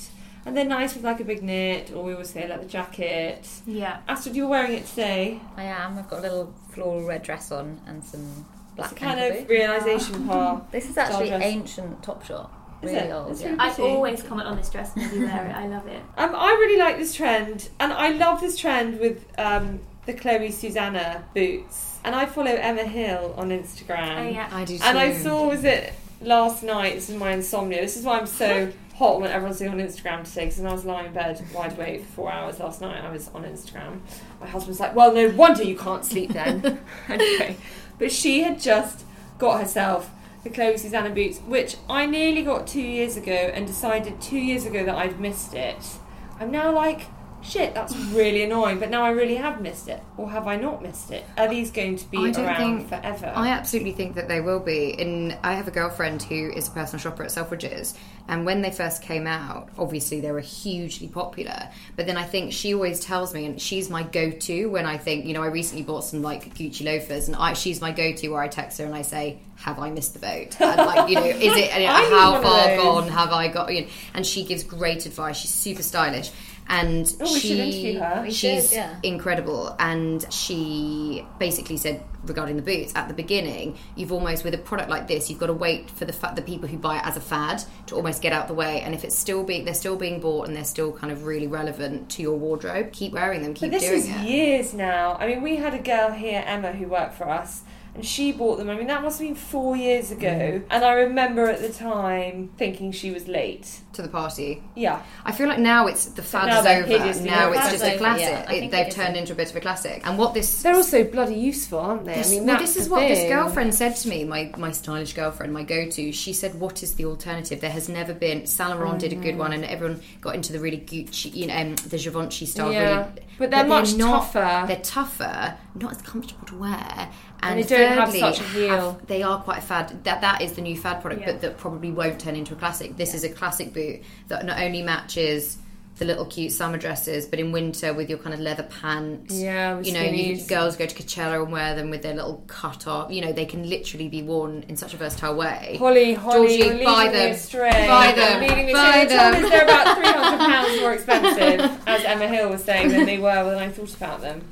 And 0.47 0.57
they're 0.57 0.65
nice 0.65 0.95
with 0.95 1.05
like 1.05 1.21
a 1.21 1.25
big 1.25 1.43
knit, 1.43 1.91
or 1.95 2.03
we 2.05 2.13
always 2.13 2.31
say 2.31 2.47
like 2.49 2.61
the 2.61 2.67
jacket. 2.69 3.47
Yeah. 3.67 4.01
Astrid, 4.09 4.37
you're 4.37 4.49
wearing 4.49 4.73
it 4.75 4.87
today. 4.87 5.41
I 5.57 5.65
am. 5.65 5.99
I've 5.99 6.09
got 6.11 6.19
a 6.21 6.23
little 6.23 6.55
floral 6.71 7.03
red 7.07 7.23
dress 7.23 7.51
on 7.51 7.81
and 7.87 8.05
some 8.05 8.45
black 8.77 8.93
It's 8.93 9.01
a 9.01 9.05
kind 9.05 9.21
of 9.21 9.39
boot. 9.39 9.49
realization 9.49 10.27
part. 10.27 10.65
This 10.71 10.89
is 10.91 10.97
actually 10.99 11.29
dress. 11.29 11.43
ancient 11.43 12.03
Topshop. 12.03 12.51
Is 12.83 12.91
Really 12.93 13.07
it? 13.09 13.13
old. 13.13 13.41
Yeah. 13.41 13.47
really 13.47 13.59
I 13.61 13.71
always 13.77 14.23
comment 14.23 14.47
on 14.49 14.57
this 14.59 14.69
dress 14.69 14.95
when 14.95 15.11
you 15.15 15.25
wear 15.27 15.47
it. 15.47 15.57
I 15.57 15.67
love 15.69 15.87
it. 15.87 16.03
Um, 16.19 16.35
I 16.35 16.51
really 16.51 16.79
like 16.79 16.99
this 16.99 17.15
trend, 17.15 17.71
and 17.81 17.93
I 17.93 18.11
love 18.11 18.43
this 18.43 18.59
trend 18.59 19.01
with 19.01 19.25
um, 19.39 19.81
the 20.05 20.13
Chloe 20.13 20.51
Susanna 20.51 21.25
boots. 21.35 21.99
And 22.05 22.15
I 22.15 22.27
follow 22.27 22.51
Emma 22.51 22.83
Hill 22.85 23.33
on 23.39 23.49
Instagram. 23.49 24.27
Oh 24.27 24.29
yeah. 24.29 24.51
I 24.53 24.67
do 24.67 24.77
too. 24.77 24.85
And 24.85 24.99
I 24.99 25.15
saw, 25.15 25.49
was 25.49 25.65
it 25.65 25.95
last 26.21 26.63
night? 26.63 26.97
This 26.97 27.09
is 27.09 27.17
my 27.17 27.31
insomnia. 27.31 27.81
This 27.81 27.97
is 27.97 28.05
why 28.05 28.19
I'm 28.19 28.27
so 28.27 28.71
hot 28.95 29.21
when 29.21 29.31
everyone's 29.31 29.61
on 29.63 29.79
Instagram 29.79 30.25
today. 30.25 30.45
Because 30.45 30.59
when 30.59 30.69
I 30.69 30.73
was 30.73 30.85
lying 30.85 31.07
in 31.07 31.13
bed 31.13 31.45
wide 31.53 31.73
awake 31.73 32.01
for 32.03 32.13
four 32.13 32.33
hours 32.33 32.61
last 32.61 32.81
night, 32.81 33.03
I 33.03 33.11
was 33.11 33.29
on 33.35 33.45
Instagram. 33.45 34.01
My 34.41 34.47
husband's 34.47 34.81
like, 34.81 34.95
"Well, 34.95 35.13
no 35.13 35.29
wonder 35.31 35.63
you 35.63 35.77
can't 35.77 36.05
sleep 36.05 36.33
then." 36.33 36.81
anyway, 37.09 37.57
but 37.99 38.13
she 38.13 38.43
had 38.43 38.61
just 38.61 39.05
got 39.39 39.61
herself 39.61 40.11
the 40.45 40.51
Chloe 40.51 40.77
Susanna 40.77 41.11
boots, 41.11 41.39
which 41.41 41.77
I 41.89 42.07
nearly 42.07 42.43
got 42.43 42.67
two 42.67 42.83
years 42.83 43.17
ago, 43.17 43.33
and 43.33 43.67
decided 43.67 44.21
two 44.21 44.39
years 44.39 44.67
ago 44.67 44.85
that 44.85 44.95
I'd 44.95 45.19
missed 45.19 45.55
it. 45.55 45.99
I'm 46.39 46.51
now 46.51 46.73
like. 46.73 47.07
Shit, 47.45 47.75
that's 47.75 47.95
really 47.95 48.43
annoying. 48.43 48.79
But 48.79 48.91
now 48.91 49.03
I 49.03 49.11
really 49.11 49.37
have 49.37 49.61
missed 49.61 49.89
it, 49.89 50.03
or 50.17 50.31
have 50.31 50.47
I 50.47 50.57
not 50.57 50.83
missed 50.83 51.11
it? 51.11 51.25
Are 51.37 51.49
these 51.49 51.71
going 51.71 51.97
to 51.97 52.11
be 52.11 52.17
around 52.17 52.57
think- 52.57 52.89
forever? 52.89 53.33
I 53.35 53.49
absolutely 53.49 53.93
think 53.93 54.15
that 54.15 54.29
they 54.29 54.41
will 54.41 54.61
be. 54.61 54.99
And 54.99 55.37
I 55.43 55.53
have 55.55 55.69
a 55.69 55.71
girlfriend 55.71 56.23
who 56.23 56.51
is 56.51 56.69
a 56.69 56.71
personal 56.71 57.01
shopper 57.01 57.23
at 57.23 57.31
Selfridges, 57.31 57.97
and 58.29 58.47
when 58.47 58.63
they 58.63 58.71
first 58.71 59.03
came 59.03 59.27
out, 59.27 59.69
obviously 59.79 60.21
they 60.21 60.33
were 60.33 60.41
hugely 60.41 61.09
popular. 61.09 61.69
But 61.97 62.07
then 62.07 62.17
I 62.17 62.25
think 62.25 62.53
she 62.53 62.73
always 62.75 63.01
tells 63.01 63.35
me, 63.35 63.45
and 63.45 63.61
she's 63.61 63.91
my 63.91 64.03
go-to 64.03 64.71
when 64.71 64.87
I 64.87 64.97
think, 64.97 65.27
you 65.27 65.35
know, 65.35 65.43
I 65.43 65.49
recently 65.49 65.85
bought 65.85 66.05
some 66.05 66.23
like 66.23 66.55
Gucci 66.55 66.85
loafers, 66.85 67.29
and 67.29 67.37
I, 67.37 67.53
she's 67.53 67.81
my 67.81 67.93
go-to 67.93 68.29
where 68.29 68.41
I 68.41 68.49
text 68.49 68.79
her 68.79 68.87
and 68.87 68.95
I 68.95 69.03
say, 69.03 69.41
"Have 69.57 69.79
I 69.79 69.91
missed 69.91 70.15
the 70.15 70.21
boat? 70.21 70.59
And, 70.61 70.77
like, 70.79 71.11
you 71.11 71.17
know, 71.17 71.25
is 71.25 71.57
it? 71.57 71.75
I 71.75 71.79
need 71.81 71.87
how 71.87 72.41
far 72.41 72.77
gone 72.77 73.09
have 73.09 73.33
I 73.33 73.49
got?" 73.49 73.73
You 73.75 73.83
know, 73.83 73.89
and 74.15 74.27
she 74.27 74.45
gives 74.45 74.63
great 74.63 75.05
advice. 75.05 75.37
She's 75.37 75.51
super 75.53 75.83
stylish. 75.83 76.31
And 76.69 77.15
Oh, 77.21 77.25
we 77.33 77.41
should 77.41 77.41
she, 77.41 77.61
interview 77.61 77.99
her. 78.01 78.23
We 78.23 78.31
she's 78.31 78.69
should, 78.71 78.77
yeah. 78.77 78.97
incredible 79.03 79.77
and 79.79 80.25
she 80.33 81.27
basically 81.39 81.77
said 81.77 82.03
regarding 82.25 82.57
the 82.57 82.63
boots 82.63 82.93
at 82.97 83.07
the 83.07 83.13
beginning 83.15 83.77
you've 83.97 84.11
almost 84.11 84.45
with 84.45 84.55
a 84.55 84.59
product 84.59 84.89
like 84.89 85.07
this 85.07 85.29
you've 85.29 85.39
got 85.39 85.49
to 85.49 85.53
wait 85.53 85.91
for 85.91 86.07
the 86.07 86.13
fa- 86.13 86.33
the 86.35 86.41
people 86.41 86.67
who 86.67 86.79
buy 86.79 86.97
it 86.97 87.03
as 87.05 87.19
a 87.19 87.21
fad 87.21 87.63
to 87.87 87.95
almost 87.95 88.23
get 88.23 88.33
out 88.33 88.49
the 88.49 88.55
way 88.55 88.81
and 88.81 88.95
if 88.95 89.05
it's 89.05 89.15
still 89.17 89.45
being 89.45 89.67
they're 89.67 89.75
still 89.75 89.97
being 89.97 90.21
bought 90.21 90.49
and 90.49 90.57
they're 90.57 90.65
still 90.65 90.91
kind 90.91 91.13
of 91.13 91.27
really 91.27 91.47
relevant 91.47 92.09
to 92.09 92.23
your 92.23 92.37
wardrobe 92.39 92.91
keep 92.93 93.13
wearing 93.13 93.43
them 93.43 93.53
keep 93.53 93.71
wearing 93.73 93.73
them. 93.73 93.81
But 93.81 93.81
this 93.81 94.07
doing 94.09 94.17
is 94.17 94.27
it 94.27 94.29
years 94.31 94.75
now. 94.75 95.17
I 95.21 95.27
mean, 95.27 95.43
we 95.43 95.57
had 95.57 95.75
a 95.75 95.79
girl 95.79 96.11
here, 96.13 96.43
Emma, 96.47 96.73
who 96.73 96.87
worked 96.89 97.15
for 97.15 97.29
us, 97.29 97.63
and 97.95 98.05
she 98.05 98.33
bought 98.33 98.57
them. 98.59 98.69
I 98.71 98.75
mean, 98.77 98.89
that 98.89 99.03
must 99.03 99.19
have 99.21 99.29
been 99.29 99.35
four 99.37 99.77
years 99.77 100.11
ago, 100.11 100.27
Mm. 100.29 100.65
and 100.71 100.85
I 100.85 100.93
remember 100.95 101.49
at 101.49 101.61
the 101.61 101.69
time 101.73 102.51
thinking 102.59 102.93
she 102.93 103.11
was 103.11 103.29
late. 103.29 103.81
to 103.95 104.03
the 104.03 104.09
party. 104.09 104.61
Yeah, 104.75 105.03
I 105.25 105.31
feel 105.31 105.47
like 105.47 105.61
now 105.61 105.87
it's 105.87 106.07
the 106.07 106.23
fad 106.23 106.49
is 106.49 106.67
over. 106.67 107.25
Now 107.25 107.53
it's 107.53 107.71
just 107.71 107.85
a 107.85 107.97
classic. 107.97 108.25
yeah. 108.29 108.51
It- 108.51 108.71
they've 108.73 108.93
turned 108.93 109.17
into 109.17 109.33
a 109.33 109.37
bit 109.37 109.51
of 109.51 109.55
a 109.57 109.61
classic. 109.61 110.03
And 110.05 110.19
what 110.19 110.35
this 110.35 110.63
they're 110.63 110.75
also 110.75 111.05
bloody 111.05 111.37
useful, 111.37 111.79
aren't 111.79 112.05
they? 112.05 112.15
This, 112.15 112.27
I 112.27 112.31
mean, 112.35 112.47
well, 112.47 112.59
this 112.59 112.77
is 112.77 112.89
what 112.89 113.07
this 113.07 113.29
girlfriend 113.31 113.73
said 113.73 113.95
to 113.95 114.09
me, 114.09 114.25
my, 114.25 114.51
my 114.59 114.73
stylish 114.73 115.13
girlfriend, 115.13 115.53
my 115.53 115.63
go 115.63 115.89
to. 115.89 116.11
She 116.11 116.33
said, 116.33 116.59
What 116.59 116.83
is 116.83 116.95
the 116.97 117.05
alternative? 117.05 117.61
There 117.61 117.71
has 117.71 117.89
never 117.89 118.13
been. 118.13 118.47
Saint 118.47 118.71
Laurent 118.71 118.99
did 118.99 119.13
a 119.13 119.17
good 119.17 119.39
one, 119.39 119.53
and 119.53 119.65
everyone 119.65 120.01
got 120.21 120.35
into 120.35 120.53
the 120.53 120.59
really 120.59 120.79
Gucci, 120.79 121.33
you 121.33 121.47
know, 121.47 121.57
um, 121.57 121.77
the 121.77 121.97
Givenchy 121.99 122.47
style. 122.47 122.73
Yeah. 122.73 122.97
Really, 122.99 123.11
But 123.39 123.51
they're 123.53 123.65
much 123.65 123.95
not, 123.95 124.33
tougher. 124.33 124.65
They're 124.67 124.81
tougher, 124.83 125.57
not 125.77 125.93
as 125.93 126.03
comfortable 126.03 126.47
to 126.49 126.57
wear. 126.57 127.09
And, 127.43 127.61
And 127.61 127.69
they 127.69 127.77
don't 127.77 127.99
have 127.99 128.13
such 128.15 128.41
a 128.41 128.45
heel. 128.45 128.69
have- 128.93 129.07
they 129.07 129.23
are 129.23 129.41
quite 129.43 129.59
a 129.59 129.63
fad. 129.63 130.05
That 130.05 130.21
that 130.23 130.41
is 130.41 130.53
the 130.53 130.63
new 130.63 130.77
fad 130.77 131.01
product, 131.03 131.23
Yeah. 131.23 131.33
but 131.33 131.41
that 131.43 131.59
probably 131.59 131.91
won't 131.91 132.19
turn 132.21 132.37
into 132.37 132.55
a 132.55 132.57
classic. 132.57 132.97
This 132.97 133.13
is 133.15 133.23
a 133.25 133.29
classic 133.29 133.73
boot 133.75 134.01
that 134.29 134.47
not 134.47 134.59
only 134.61 134.83
matches 134.83 135.59
the 135.97 136.05
little 136.05 136.25
cute 136.25 136.51
summer 136.51 136.77
dresses, 136.77 137.25
but 137.25 137.39
in 137.39 137.53
winter 137.53 137.95
with 137.95 138.09
your 138.11 138.19
kind 138.19 138.35
of 138.35 138.41
leather 138.41 138.65
pants. 138.65 139.33
Yeah, 139.33 139.79
you 139.81 139.93
know, 139.93 140.01
you, 140.03 140.43
girls 140.47 140.75
go 140.77 140.87
to 140.87 140.95
Coachella 141.03 141.41
and 141.41 141.53
wear 141.53 141.77
them 141.77 141.89
with 141.91 142.03
their 142.03 142.15
little 142.15 142.43
cut 142.49 142.89
off. 142.89 143.13
You 143.13 143.21
know, 143.21 143.33
they 143.33 143.45
can 143.45 143.69
literally 143.69 144.09
be 144.09 144.21
worn 144.21 144.65
in 144.69 144.77
such 144.77 144.93
a 144.93 144.97
versatile 144.97 145.37
way. 145.37 145.77
Holly, 145.79 146.15
Holly, 146.15 146.59
Georgie, 146.59 146.85
buy 146.85 147.09
them. 147.13 147.33
astray. 147.33 147.87
Buy 147.87 148.11
them. 148.11 148.41
Leading 148.41 148.67
me 148.67 148.73
Buy. 148.73 149.05
Them. 149.05 149.35
is 149.45 149.49
they're 149.51 149.63
about 149.63 149.97
three 149.97 150.07
hundred 150.09 150.39
pounds 150.51 150.81
more 150.81 150.95
expensive, 150.95 151.81
as 151.87 152.05
Emma 152.05 152.27
Hill 152.27 152.49
was 152.51 152.65
saying, 152.65 152.89
than 152.89 153.07
they 153.07 153.19
were 153.19 153.45
when 153.45 153.59
I 153.59 153.69
thought 153.69 153.95
about 153.95 154.21
them. 154.21 154.43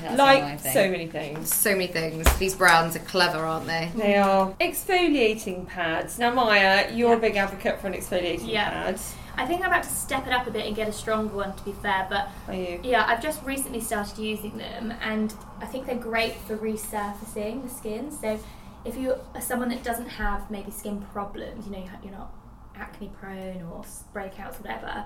That's 0.00 0.18
like 0.18 0.60
so 0.60 0.90
many 0.90 1.06
things. 1.06 1.54
So 1.54 1.72
many 1.72 1.86
things. 1.86 2.26
These 2.38 2.54
brands 2.54 2.96
are 2.96 3.00
clever, 3.00 3.38
aren't 3.38 3.66
they? 3.66 3.90
They 3.94 4.16
are 4.16 4.52
exfoliating 4.60 5.66
pads. 5.66 6.18
Now, 6.18 6.32
Maya, 6.32 6.92
you're 6.94 7.14
a 7.14 7.18
big 7.18 7.36
advocate 7.36 7.80
for 7.80 7.86
an 7.86 7.94
exfoliating 7.94 8.48
Yeah. 8.48 8.70
pad. 8.70 9.00
I 9.38 9.44
think 9.44 9.60
I'm 9.60 9.66
about 9.66 9.82
to 9.82 9.90
step 9.90 10.26
it 10.26 10.32
up 10.32 10.46
a 10.46 10.50
bit 10.50 10.66
and 10.66 10.74
get 10.74 10.88
a 10.88 10.92
stronger 10.92 11.34
one, 11.34 11.54
to 11.56 11.62
be 11.64 11.72
fair. 11.72 12.06
But 12.08 12.28
Are 12.48 12.54
you? 12.54 12.80
yeah, 12.82 13.04
I've 13.06 13.22
just 13.22 13.42
recently 13.44 13.80
started 13.80 14.18
using 14.18 14.56
them, 14.56 14.94
and 15.02 15.34
I 15.60 15.66
think 15.66 15.86
they're 15.86 15.94
great 15.96 16.34
for 16.46 16.56
resurfacing 16.56 17.62
the 17.62 17.68
skin. 17.68 18.10
So 18.10 18.38
if 18.86 18.96
you 18.96 19.14
are 19.34 19.40
someone 19.40 19.68
that 19.70 19.82
doesn't 19.82 20.08
have 20.08 20.50
maybe 20.50 20.70
skin 20.70 21.02
problems, 21.12 21.66
you 21.66 21.72
know, 21.72 21.84
you're 22.02 22.12
not 22.12 22.32
acne 22.76 23.10
prone 23.20 23.62
or 23.72 23.84
breakouts, 24.14 24.58
whatever, 24.60 25.04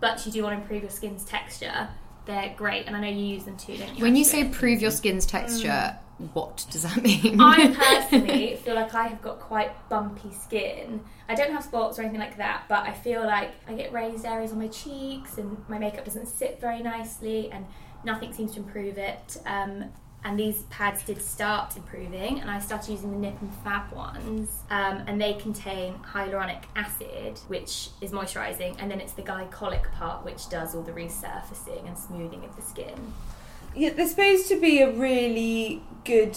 but 0.00 0.24
you 0.26 0.32
do 0.32 0.42
want 0.42 0.56
to 0.56 0.60
improve 0.62 0.82
your 0.82 0.90
skin's 0.90 1.24
texture, 1.24 1.88
they're 2.30 2.54
great. 2.56 2.86
And 2.86 2.96
I 2.96 3.00
know 3.00 3.08
you 3.08 3.26
use 3.26 3.44
them 3.44 3.56
too, 3.56 3.76
don't 3.76 3.96
you? 3.96 4.02
When 4.02 4.16
you 4.16 4.24
say 4.24 4.48
prove 4.48 4.80
your 4.80 4.90
skin's 4.90 5.26
texture, 5.26 5.96
what 6.32 6.66
does 6.70 6.82
that 6.82 7.02
mean? 7.02 7.38
Mm. 7.38 7.40
I 7.40 7.74
personally 8.08 8.56
feel 8.56 8.74
like 8.74 8.94
I 8.94 9.08
have 9.08 9.22
got 9.22 9.40
quite 9.40 9.88
bumpy 9.88 10.32
skin. 10.32 11.00
I 11.28 11.34
don't 11.34 11.52
have 11.52 11.64
spots 11.64 11.98
or 11.98 12.02
anything 12.02 12.20
like 12.20 12.36
that, 12.36 12.64
but 12.68 12.86
I 12.86 12.92
feel 12.92 13.24
like 13.24 13.52
I 13.66 13.74
get 13.74 13.92
raised 13.92 14.24
areas 14.24 14.52
on 14.52 14.58
my 14.58 14.68
cheeks 14.68 15.38
and 15.38 15.56
my 15.68 15.78
makeup 15.78 16.04
doesn't 16.04 16.26
sit 16.26 16.60
very 16.60 16.82
nicely 16.82 17.50
and 17.50 17.66
nothing 18.04 18.32
seems 18.32 18.52
to 18.52 18.60
improve 18.60 18.98
it. 18.98 19.38
Um, 19.46 19.84
and 20.24 20.38
these 20.38 20.62
pads 20.64 21.02
did 21.02 21.20
start 21.22 21.76
improving, 21.76 22.40
and 22.40 22.50
I 22.50 22.58
started 22.60 22.90
using 22.92 23.10
the 23.12 23.16
Nip 23.18 23.40
and 23.40 23.52
Fab 23.64 23.90
ones, 23.92 24.50
um, 24.70 25.02
and 25.06 25.20
they 25.20 25.34
contain 25.34 25.94
hyaluronic 26.12 26.64
acid, 26.76 27.38
which 27.48 27.88
is 28.00 28.10
moisturising, 28.10 28.76
and 28.78 28.90
then 28.90 29.00
it's 29.00 29.12
the 29.14 29.22
glycolic 29.22 29.90
part 29.92 30.24
which 30.24 30.48
does 30.50 30.74
all 30.74 30.82
the 30.82 30.92
resurfacing 30.92 31.86
and 31.86 31.96
smoothing 31.96 32.44
of 32.44 32.54
the 32.56 32.62
skin. 32.62 33.12
Yeah, 33.74 33.90
they're 33.90 34.08
supposed 34.08 34.48
to 34.48 34.60
be 34.60 34.82
a 34.82 34.90
really 34.92 35.82
good 36.04 36.36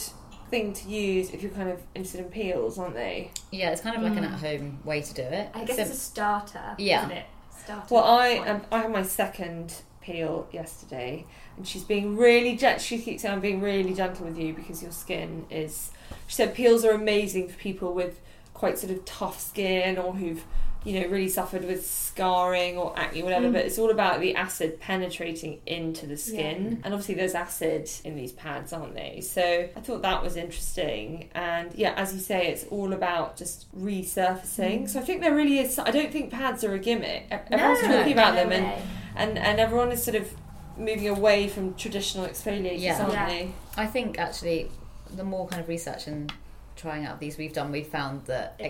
thing 0.49 0.71
to 0.73 0.87
use 0.87 1.31
if 1.31 1.41
you're 1.41 1.51
kind 1.51 1.67
of 1.69 1.81
interested 1.95 2.21
in 2.21 2.31
peels, 2.31 2.77
aren't 2.77 2.93
they? 2.93 3.31
Yeah, 3.51 3.71
it's 3.71 3.81
kind 3.81 3.95
of 3.95 4.03
like 4.03 4.15
an 4.17 4.23
at-home 4.23 4.79
way 4.85 5.01
to 5.01 5.13
do 5.13 5.23
it. 5.23 5.49
I 5.53 5.63
guess 5.65 5.75
Sim- 5.77 5.87
it's 5.87 5.95
a 5.95 5.99
starter, 5.99 6.75
Yeah. 6.77 6.99
isn't 7.05 7.17
it? 7.17 7.25
Starter. 7.63 7.87
Well, 7.89 8.03
I 8.03 8.37
point. 8.37 8.49
um, 8.49 8.61
I 8.71 8.77
had 8.79 8.91
my 8.91 9.03
second 9.03 9.81
peel 10.03 10.47
yesterday, 10.51 11.25
and 11.57 11.67
she's 11.67 11.83
being 11.83 12.17
really 12.17 12.55
gentle. 12.55 12.79
She 12.83 12.99
keeps 12.99 13.21
saying 13.21 13.33
I'm 13.33 13.39
being 13.39 13.61
really 13.61 13.93
gentle 13.93 14.25
with 14.25 14.37
you 14.37 14.53
because 14.53 14.83
your 14.83 14.91
skin 14.91 15.45
is. 15.49 15.91
She 16.27 16.35
said 16.35 16.53
peels 16.53 16.85
are 16.85 16.91
amazing 16.91 17.47
for 17.47 17.57
people 17.57 17.93
with 17.93 18.19
quite 18.53 18.77
sort 18.77 18.91
of 18.93 19.03
tough 19.05 19.39
skin 19.39 19.97
or 19.97 20.13
who've 20.13 20.43
you 20.83 20.99
know 20.99 21.07
really 21.07 21.29
suffered 21.29 21.65
with 21.65 21.85
scarring 21.85 22.77
or 22.77 22.97
acne, 22.97 23.23
whatever. 23.23 23.47
Mm. 23.47 23.53
But 23.53 23.65
it's 23.65 23.77
all 23.79 23.89
about 23.89 24.19
the 24.19 24.35
acid 24.35 24.79
penetrating 24.79 25.59
into 25.65 26.05
the 26.05 26.17
skin, 26.17 26.81
and 26.83 26.93
obviously 26.93 27.15
there's 27.15 27.35
acid 27.35 27.89
in 28.03 28.15
these 28.15 28.31
pads, 28.31 28.73
aren't 28.73 28.93
they? 28.95 29.21
So 29.21 29.41
I 29.75 29.79
thought 29.79 30.01
that 30.03 30.21
was 30.21 30.35
interesting, 30.35 31.29
and 31.33 31.73
yeah, 31.75 31.93
as 31.95 32.13
you 32.13 32.19
say, 32.19 32.47
it's 32.47 32.65
all 32.65 32.93
about 32.93 33.37
just 33.37 33.65
resurfacing. 33.77 34.83
Mm. 34.83 34.89
So 34.89 34.99
I 34.99 35.03
think 35.03 35.21
there 35.21 35.35
really 35.35 35.59
is. 35.59 35.79
I 35.79 35.91
don't 35.91 36.11
think 36.11 36.31
pads 36.31 36.63
are 36.63 36.73
a 36.73 36.79
gimmick. 36.79 37.27
Everyone's 37.31 37.81
No, 37.83 37.97
talking 37.97 38.13
about 38.13 38.35
no 38.35 38.43
them, 38.47 38.51
and 38.51 38.81
and 39.15 39.37
and 39.37 39.59
everyone 39.59 39.91
is 39.91 40.03
sort 40.03 40.15
of 40.15 40.31
moving 40.77 41.07
away 41.07 41.47
from 41.47 41.75
traditional 41.75 42.25
exfoliators, 42.25 42.79
Yeah. 42.81 42.99
aren't 43.01 43.13
Yeah. 43.13 43.27
they? 43.27 43.51
I 43.77 43.85
think 43.85 44.17
actually, 44.19 44.71
the 45.15 45.23
more 45.23 45.47
kind 45.47 45.61
of 45.61 45.67
research 45.67 46.07
and 46.07 46.33
trying 46.83 47.05
out 47.05 47.17
these 47.19 47.37
we've 47.37 47.53
done, 47.53 47.71
we've 47.71 47.87
found 47.87 48.25
that 48.25 48.59
exfoliating 48.59 48.69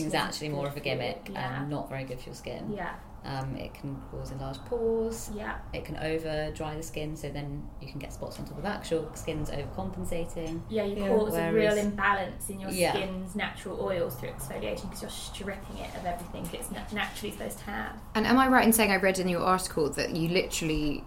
Exfoliating 0.00 0.06
is 0.06 0.14
actually 0.14 0.48
more 0.48 0.66
of 0.66 0.76
a 0.76 0.80
gimmick 0.80 1.28
Yeah. 1.30 1.60
and 1.60 1.70
not 1.70 1.88
very 1.88 2.02
good 2.04 2.18
for 2.18 2.30
your 2.30 2.34
skin. 2.34 2.74
Yeah, 2.76 2.94
Um, 3.24 3.54
it 3.56 3.72
can 3.72 3.96
cause 4.10 4.32
enlarged 4.32 4.64
pores. 4.66 5.30
yeah. 5.32 5.58
It 5.72 5.84
can 5.84 5.96
over 5.98 6.50
dry 6.50 6.74
the 6.74 6.82
skin, 6.82 7.16
so 7.16 7.28
then 7.30 7.62
you 7.80 7.88
can 7.88 8.00
get 8.00 8.12
spots 8.12 8.38
on 8.40 8.44
top 8.44 8.56
of 8.58 8.64
that. 8.64 8.82
'cause 8.82 8.90
Your 8.90 9.08
skin's 9.14 9.50
overcompensating. 9.50 10.60
Yeah, 10.68 10.82
you 10.82 10.96
Yeah, 10.96 11.08
cause 11.16 11.34
a 11.36 11.52
real 11.52 11.78
imbalance 11.78 12.50
in 12.50 12.58
your 12.60 12.70
Yeah. 12.70 12.92
skin's 12.92 13.36
natural 13.36 13.80
oils 13.80 14.16
through 14.16 14.30
exfoliation 14.30 14.82
because 14.90 15.02
you're 15.02 15.10
stripping 15.12 15.78
it 15.78 15.94
of 15.96 16.04
everything 16.04 16.48
it's 16.52 16.70
naturally 16.92 17.30
supposed 17.30 17.58
to 17.60 17.64
have. 17.70 17.92
and 18.16 18.26
am 18.26 18.36
I 18.36 18.48
right 18.48 18.64
in 18.66 18.72
saying 18.72 18.90
I 18.90 18.96
read 18.96 19.18
in 19.20 19.28
your 19.28 19.42
article 19.42 19.88
that 19.90 20.10
you 20.10 20.28
literally 20.28 21.04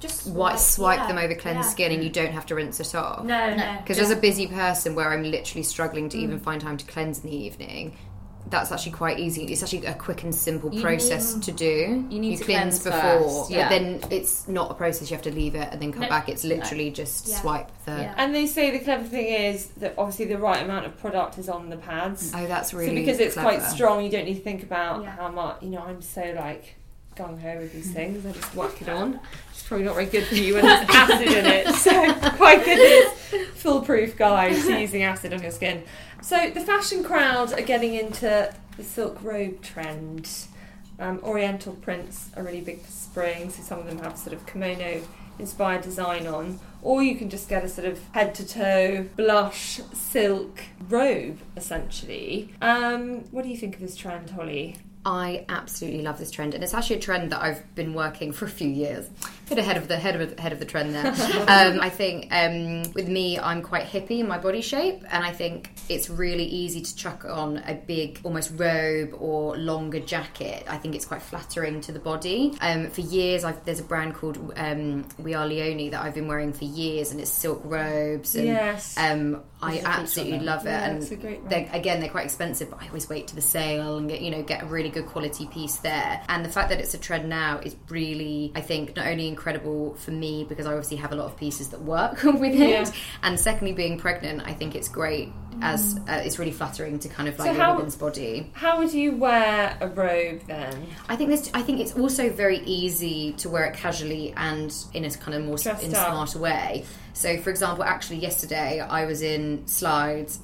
Just 0.00 0.24
swipe, 0.24 0.58
swipe 0.58 0.98
yeah, 1.00 1.06
them 1.08 1.18
over 1.18 1.34
cleansed 1.34 1.66
yeah. 1.66 1.70
skin 1.70 1.92
and 1.92 2.02
you 2.02 2.10
don't 2.10 2.32
have 2.32 2.46
to 2.46 2.54
rinse 2.54 2.80
it 2.80 2.94
off? 2.94 3.24
No, 3.24 3.54
no. 3.54 3.76
Because 3.82 3.98
as 3.98 4.10
a 4.10 4.16
busy 4.16 4.46
person 4.46 4.94
where 4.94 5.10
I'm 5.12 5.22
literally 5.22 5.62
struggling 5.62 6.08
to 6.10 6.16
Mm. 6.18 6.22
even 6.22 6.40
find 6.40 6.60
time 6.60 6.76
to 6.78 6.86
cleanse 6.86 7.22
in 7.22 7.30
the 7.30 7.36
evening, 7.36 7.96
that's 8.48 8.72
actually 8.72 8.92
quite 8.92 9.18
easy. 9.20 9.44
It's 9.44 9.62
actually 9.62 9.84
a 9.86 9.94
quick 9.94 10.24
and 10.24 10.34
simple 10.34 10.74
You 10.74 10.80
process 10.80 11.34
need- 11.34 11.42
to 11.44 11.52
do. 11.52 12.06
you 12.10 12.18
need 12.18 12.38
to 12.38 12.44
cleanse 12.44 12.80
cleanse 12.80 12.84
before, 12.84 13.20
first, 13.42 13.50
yeah. 13.50 13.68
but 13.68 13.68
then 13.68 14.00
it's 14.10 14.48
not 14.48 14.70
a 14.70 14.74
process. 14.74 15.10
You 15.10 15.16
have 15.16 15.24
to 15.24 15.30
leave 15.30 15.54
it 15.54 15.68
and 15.70 15.80
then 15.80 15.92
come 15.92 16.02
No. 16.02 16.08
back. 16.08 16.28
It's 16.30 16.42
literally 16.42 16.90
just 16.90 17.28
Yeah. 17.28 17.36
swipe 17.40 17.68
the. 17.84 17.92
Yeah. 17.92 18.14
And 18.16 18.34
they 18.34 18.46
say 18.46 18.70
the 18.70 18.80
clever 18.80 19.04
thing 19.04 19.26
is 19.26 19.66
that 19.76 19.94
obviously 19.98 20.24
the 20.24 20.38
right 20.38 20.64
amount 20.64 20.86
of 20.86 20.98
product 20.98 21.38
is 21.38 21.48
on 21.50 21.68
the 21.68 21.76
pads. 21.76 22.32
Oh, 22.34 22.46
that's 22.46 22.72
really 22.72 22.88
so 22.88 22.94
because 22.94 23.18
it's 23.20 23.34
clever. 23.34 23.50
quite 23.58 23.62
strong, 23.62 24.02
you 24.02 24.10
don't 24.10 24.24
need 24.24 24.36
to 24.36 24.42
think 24.42 24.62
about 24.62 25.02
Yeah. 25.04 25.10
how 25.10 25.28
much. 25.28 25.58
You 25.62 25.68
know, 25.70 25.84
I'm 25.86 26.00
so 26.02 26.32
like 26.36 26.76
gung 27.16 27.40
ho 27.40 27.58
with 27.58 27.72
these 27.72 27.90
things. 27.90 28.24
I 28.24 28.32
just 28.32 28.54
whack 28.54 28.80
it 28.82 28.88
on. 28.88 29.20
It's 29.50 29.62
probably 29.62 29.86
not 29.86 29.94
very 29.94 30.06
good 30.06 30.26
for 30.26 30.34
you 30.34 30.54
when 30.54 30.64
there's 30.64 30.88
acid 30.88 31.28
in 31.28 31.46
it. 31.46 31.74
So 31.74 31.90
quite 32.36 32.64
good 32.64 32.78
this 32.78 33.50
foolproof 33.54 34.16
to 34.16 34.80
using 34.80 35.02
acid 35.02 35.32
on 35.32 35.42
your 35.42 35.50
skin. 35.50 35.82
So 36.22 36.50
the 36.50 36.60
fashion 36.60 37.02
crowd 37.02 37.52
are 37.52 37.62
getting 37.62 37.94
into 37.94 38.52
the 38.76 38.84
silk 38.84 39.22
robe 39.22 39.62
trend. 39.62 40.28
Um, 40.98 41.18
Oriental 41.22 41.74
prints 41.74 42.28
are 42.36 42.42
really 42.42 42.60
big 42.60 42.82
for 42.82 42.90
spring, 42.90 43.48
so 43.50 43.62
some 43.62 43.78
of 43.78 43.86
them 43.86 43.98
have 44.00 44.18
sort 44.18 44.34
of 44.34 44.46
kimono 44.46 45.00
inspired 45.38 45.80
design 45.80 46.26
on, 46.26 46.60
or 46.82 47.02
you 47.02 47.16
can 47.16 47.30
just 47.30 47.48
get 47.48 47.64
a 47.64 47.68
sort 47.68 47.86
of 47.86 47.98
head 48.12 48.34
to 48.34 48.46
toe 48.46 49.06
blush 49.16 49.80
silk 49.94 50.60
robe 50.88 51.38
essentially. 51.56 52.52
Um, 52.60 53.20
what 53.30 53.44
do 53.44 53.48
you 53.48 53.56
think 53.56 53.74
of 53.76 53.80
this 53.80 53.96
trend, 53.96 54.30
Holly? 54.30 54.76
I 55.04 55.46
absolutely 55.48 56.02
love 56.02 56.18
this 56.18 56.30
trend, 56.30 56.54
and 56.54 56.62
it's 56.62 56.74
actually 56.74 56.96
a 56.96 57.00
trend 57.00 57.32
that 57.32 57.42
I've 57.42 57.74
been 57.74 57.94
working 57.94 58.32
for 58.32 58.44
a 58.44 58.50
few 58.50 58.68
years. 58.68 59.08
Bit 59.50 59.58
ahead 59.58 59.76
of 59.76 59.88
the 59.88 59.96
head 59.96 60.20
of 60.20 60.38
head 60.38 60.52
of 60.52 60.58
the 60.58 60.64
trend 60.64 60.94
there. 60.94 61.06
um, 61.06 61.80
I 61.80 61.90
think 61.90 62.28
um, 62.32 62.82
with 62.92 63.08
me, 63.08 63.38
I'm 63.38 63.62
quite 63.62 63.86
hippie 63.86 64.20
in 64.20 64.28
my 64.28 64.38
body 64.38 64.60
shape, 64.60 65.02
and 65.10 65.24
I 65.24 65.32
think 65.32 65.70
it's 65.88 66.08
really 66.10 66.44
easy 66.44 66.80
to 66.80 66.96
chuck 66.96 67.24
on 67.24 67.58
a 67.58 67.74
big, 67.74 68.20
almost 68.24 68.52
robe 68.56 69.14
or 69.18 69.56
longer 69.56 70.00
jacket. 70.00 70.64
I 70.68 70.76
think 70.78 70.94
it's 70.94 71.04
quite 71.04 71.22
flattering 71.22 71.80
to 71.82 71.92
the 71.92 71.98
body. 72.00 72.52
Um, 72.60 72.90
for 72.90 73.02
years, 73.02 73.44
I've, 73.44 73.64
there's 73.64 73.80
a 73.80 73.84
brand 73.84 74.14
called 74.14 74.52
um, 74.56 75.06
We 75.18 75.34
Are 75.34 75.46
Leone 75.46 75.90
that 75.90 76.02
I've 76.02 76.14
been 76.14 76.28
wearing 76.28 76.52
for 76.52 76.64
years, 76.64 77.12
and 77.12 77.20
it's 77.20 77.30
silk 77.30 77.62
robes, 77.64 78.34
and 78.34 78.46
Yes. 78.46 78.96
um, 78.98 79.42
I 79.62 79.72
There's 79.72 79.82
a 79.82 79.86
feature 79.86 80.00
absolutely 80.00 80.40
love 80.40 80.66
it. 80.66 80.70
Yeah, 80.70 80.88
and 80.88 81.02
it's 81.02 81.10
a 81.10 81.16
great 81.16 81.48
they're, 81.48 81.68
again, 81.72 82.00
they're 82.00 82.08
quite 82.08 82.24
expensive, 82.24 82.70
but 82.70 82.80
I 82.82 82.86
always 82.88 83.08
wait 83.08 83.26
to 83.28 83.34
the 83.34 83.42
sale 83.42 83.98
and 83.98 84.08
get 84.08 84.20
you 84.22 84.30
know 84.30 84.42
get 84.42 84.62
a 84.62 84.66
really 84.66 84.80
really 84.80 84.90
good 84.90 85.06
quality 85.10 85.46
piece 85.46 85.76
there. 85.76 86.22
And 86.28 86.44
the 86.44 86.48
fact 86.48 86.70
that 86.70 86.80
it's 86.80 86.94
a 86.94 86.98
trend 86.98 87.28
now 87.28 87.58
is 87.58 87.76
really, 87.88 88.52
I 88.54 88.60
think, 88.62 88.96
not 88.96 89.06
only 89.06 89.28
incredible 89.44 89.94
for 89.94 90.10
me 90.10 90.44
because 90.44 90.66
I 90.66 90.70
obviously 90.72 90.98
have 90.98 91.12
a 91.12 91.14
lot 91.14 91.24
of 91.24 91.36
pieces 91.36 91.68
that 91.70 91.80
work 91.80 92.22
with 92.24 92.52
it, 92.54 92.58
Yeah. 92.68 92.90
and 93.22 93.40
secondly, 93.40 93.72
being 93.72 93.98
pregnant, 93.98 94.42
I 94.44 94.52
think 94.52 94.74
it's 94.74 94.88
great 94.88 95.32
as 95.62 95.98
uh, 96.08 96.12
it's 96.24 96.38
really 96.38 96.52
flattering 96.52 96.98
to 97.00 97.08
kind 97.08 97.26
of 97.28 97.38
like 97.38 97.46
So 97.48 97.52
your 97.52 97.62
how- 97.62 97.74
woman's 97.74 97.96
body. 97.96 98.50
How 98.52 98.78
would 98.78 98.92
you 98.92 99.16
wear 99.16 99.76
a 99.80 99.88
robe 99.88 100.42
then? 100.46 100.86
I 101.08 101.16
think 101.16 101.30
this. 101.30 101.50
I 101.54 101.62
think 101.62 101.80
it's 101.80 101.94
also 101.96 102.28
very 102.28 102.58
easy 102.58 103.32
to 103.38 103.48
wear 103.48 103.64
it 103.64 103.74
casually 103.74 104.34
and 104.36 104.74
in 104.92 105.04
a 105.06 105.10
kind 105.10 105.34
of 105.36 105.44
more 105.44 105.56
Dressed 105.56 105.82
in 105.84 105.90
a 105.92 105.94
smarter 105.94 106.38
way. 106.38 106.84
So, 107.14 107.38
for 107.38 107.48
example, 107.50 107.82
actually 107.84 108.18
yesterday 108.18 108.80
I 108.80 109.06
was 109.06 109.22
in 109.22 109.66
slides, 109.66 110.40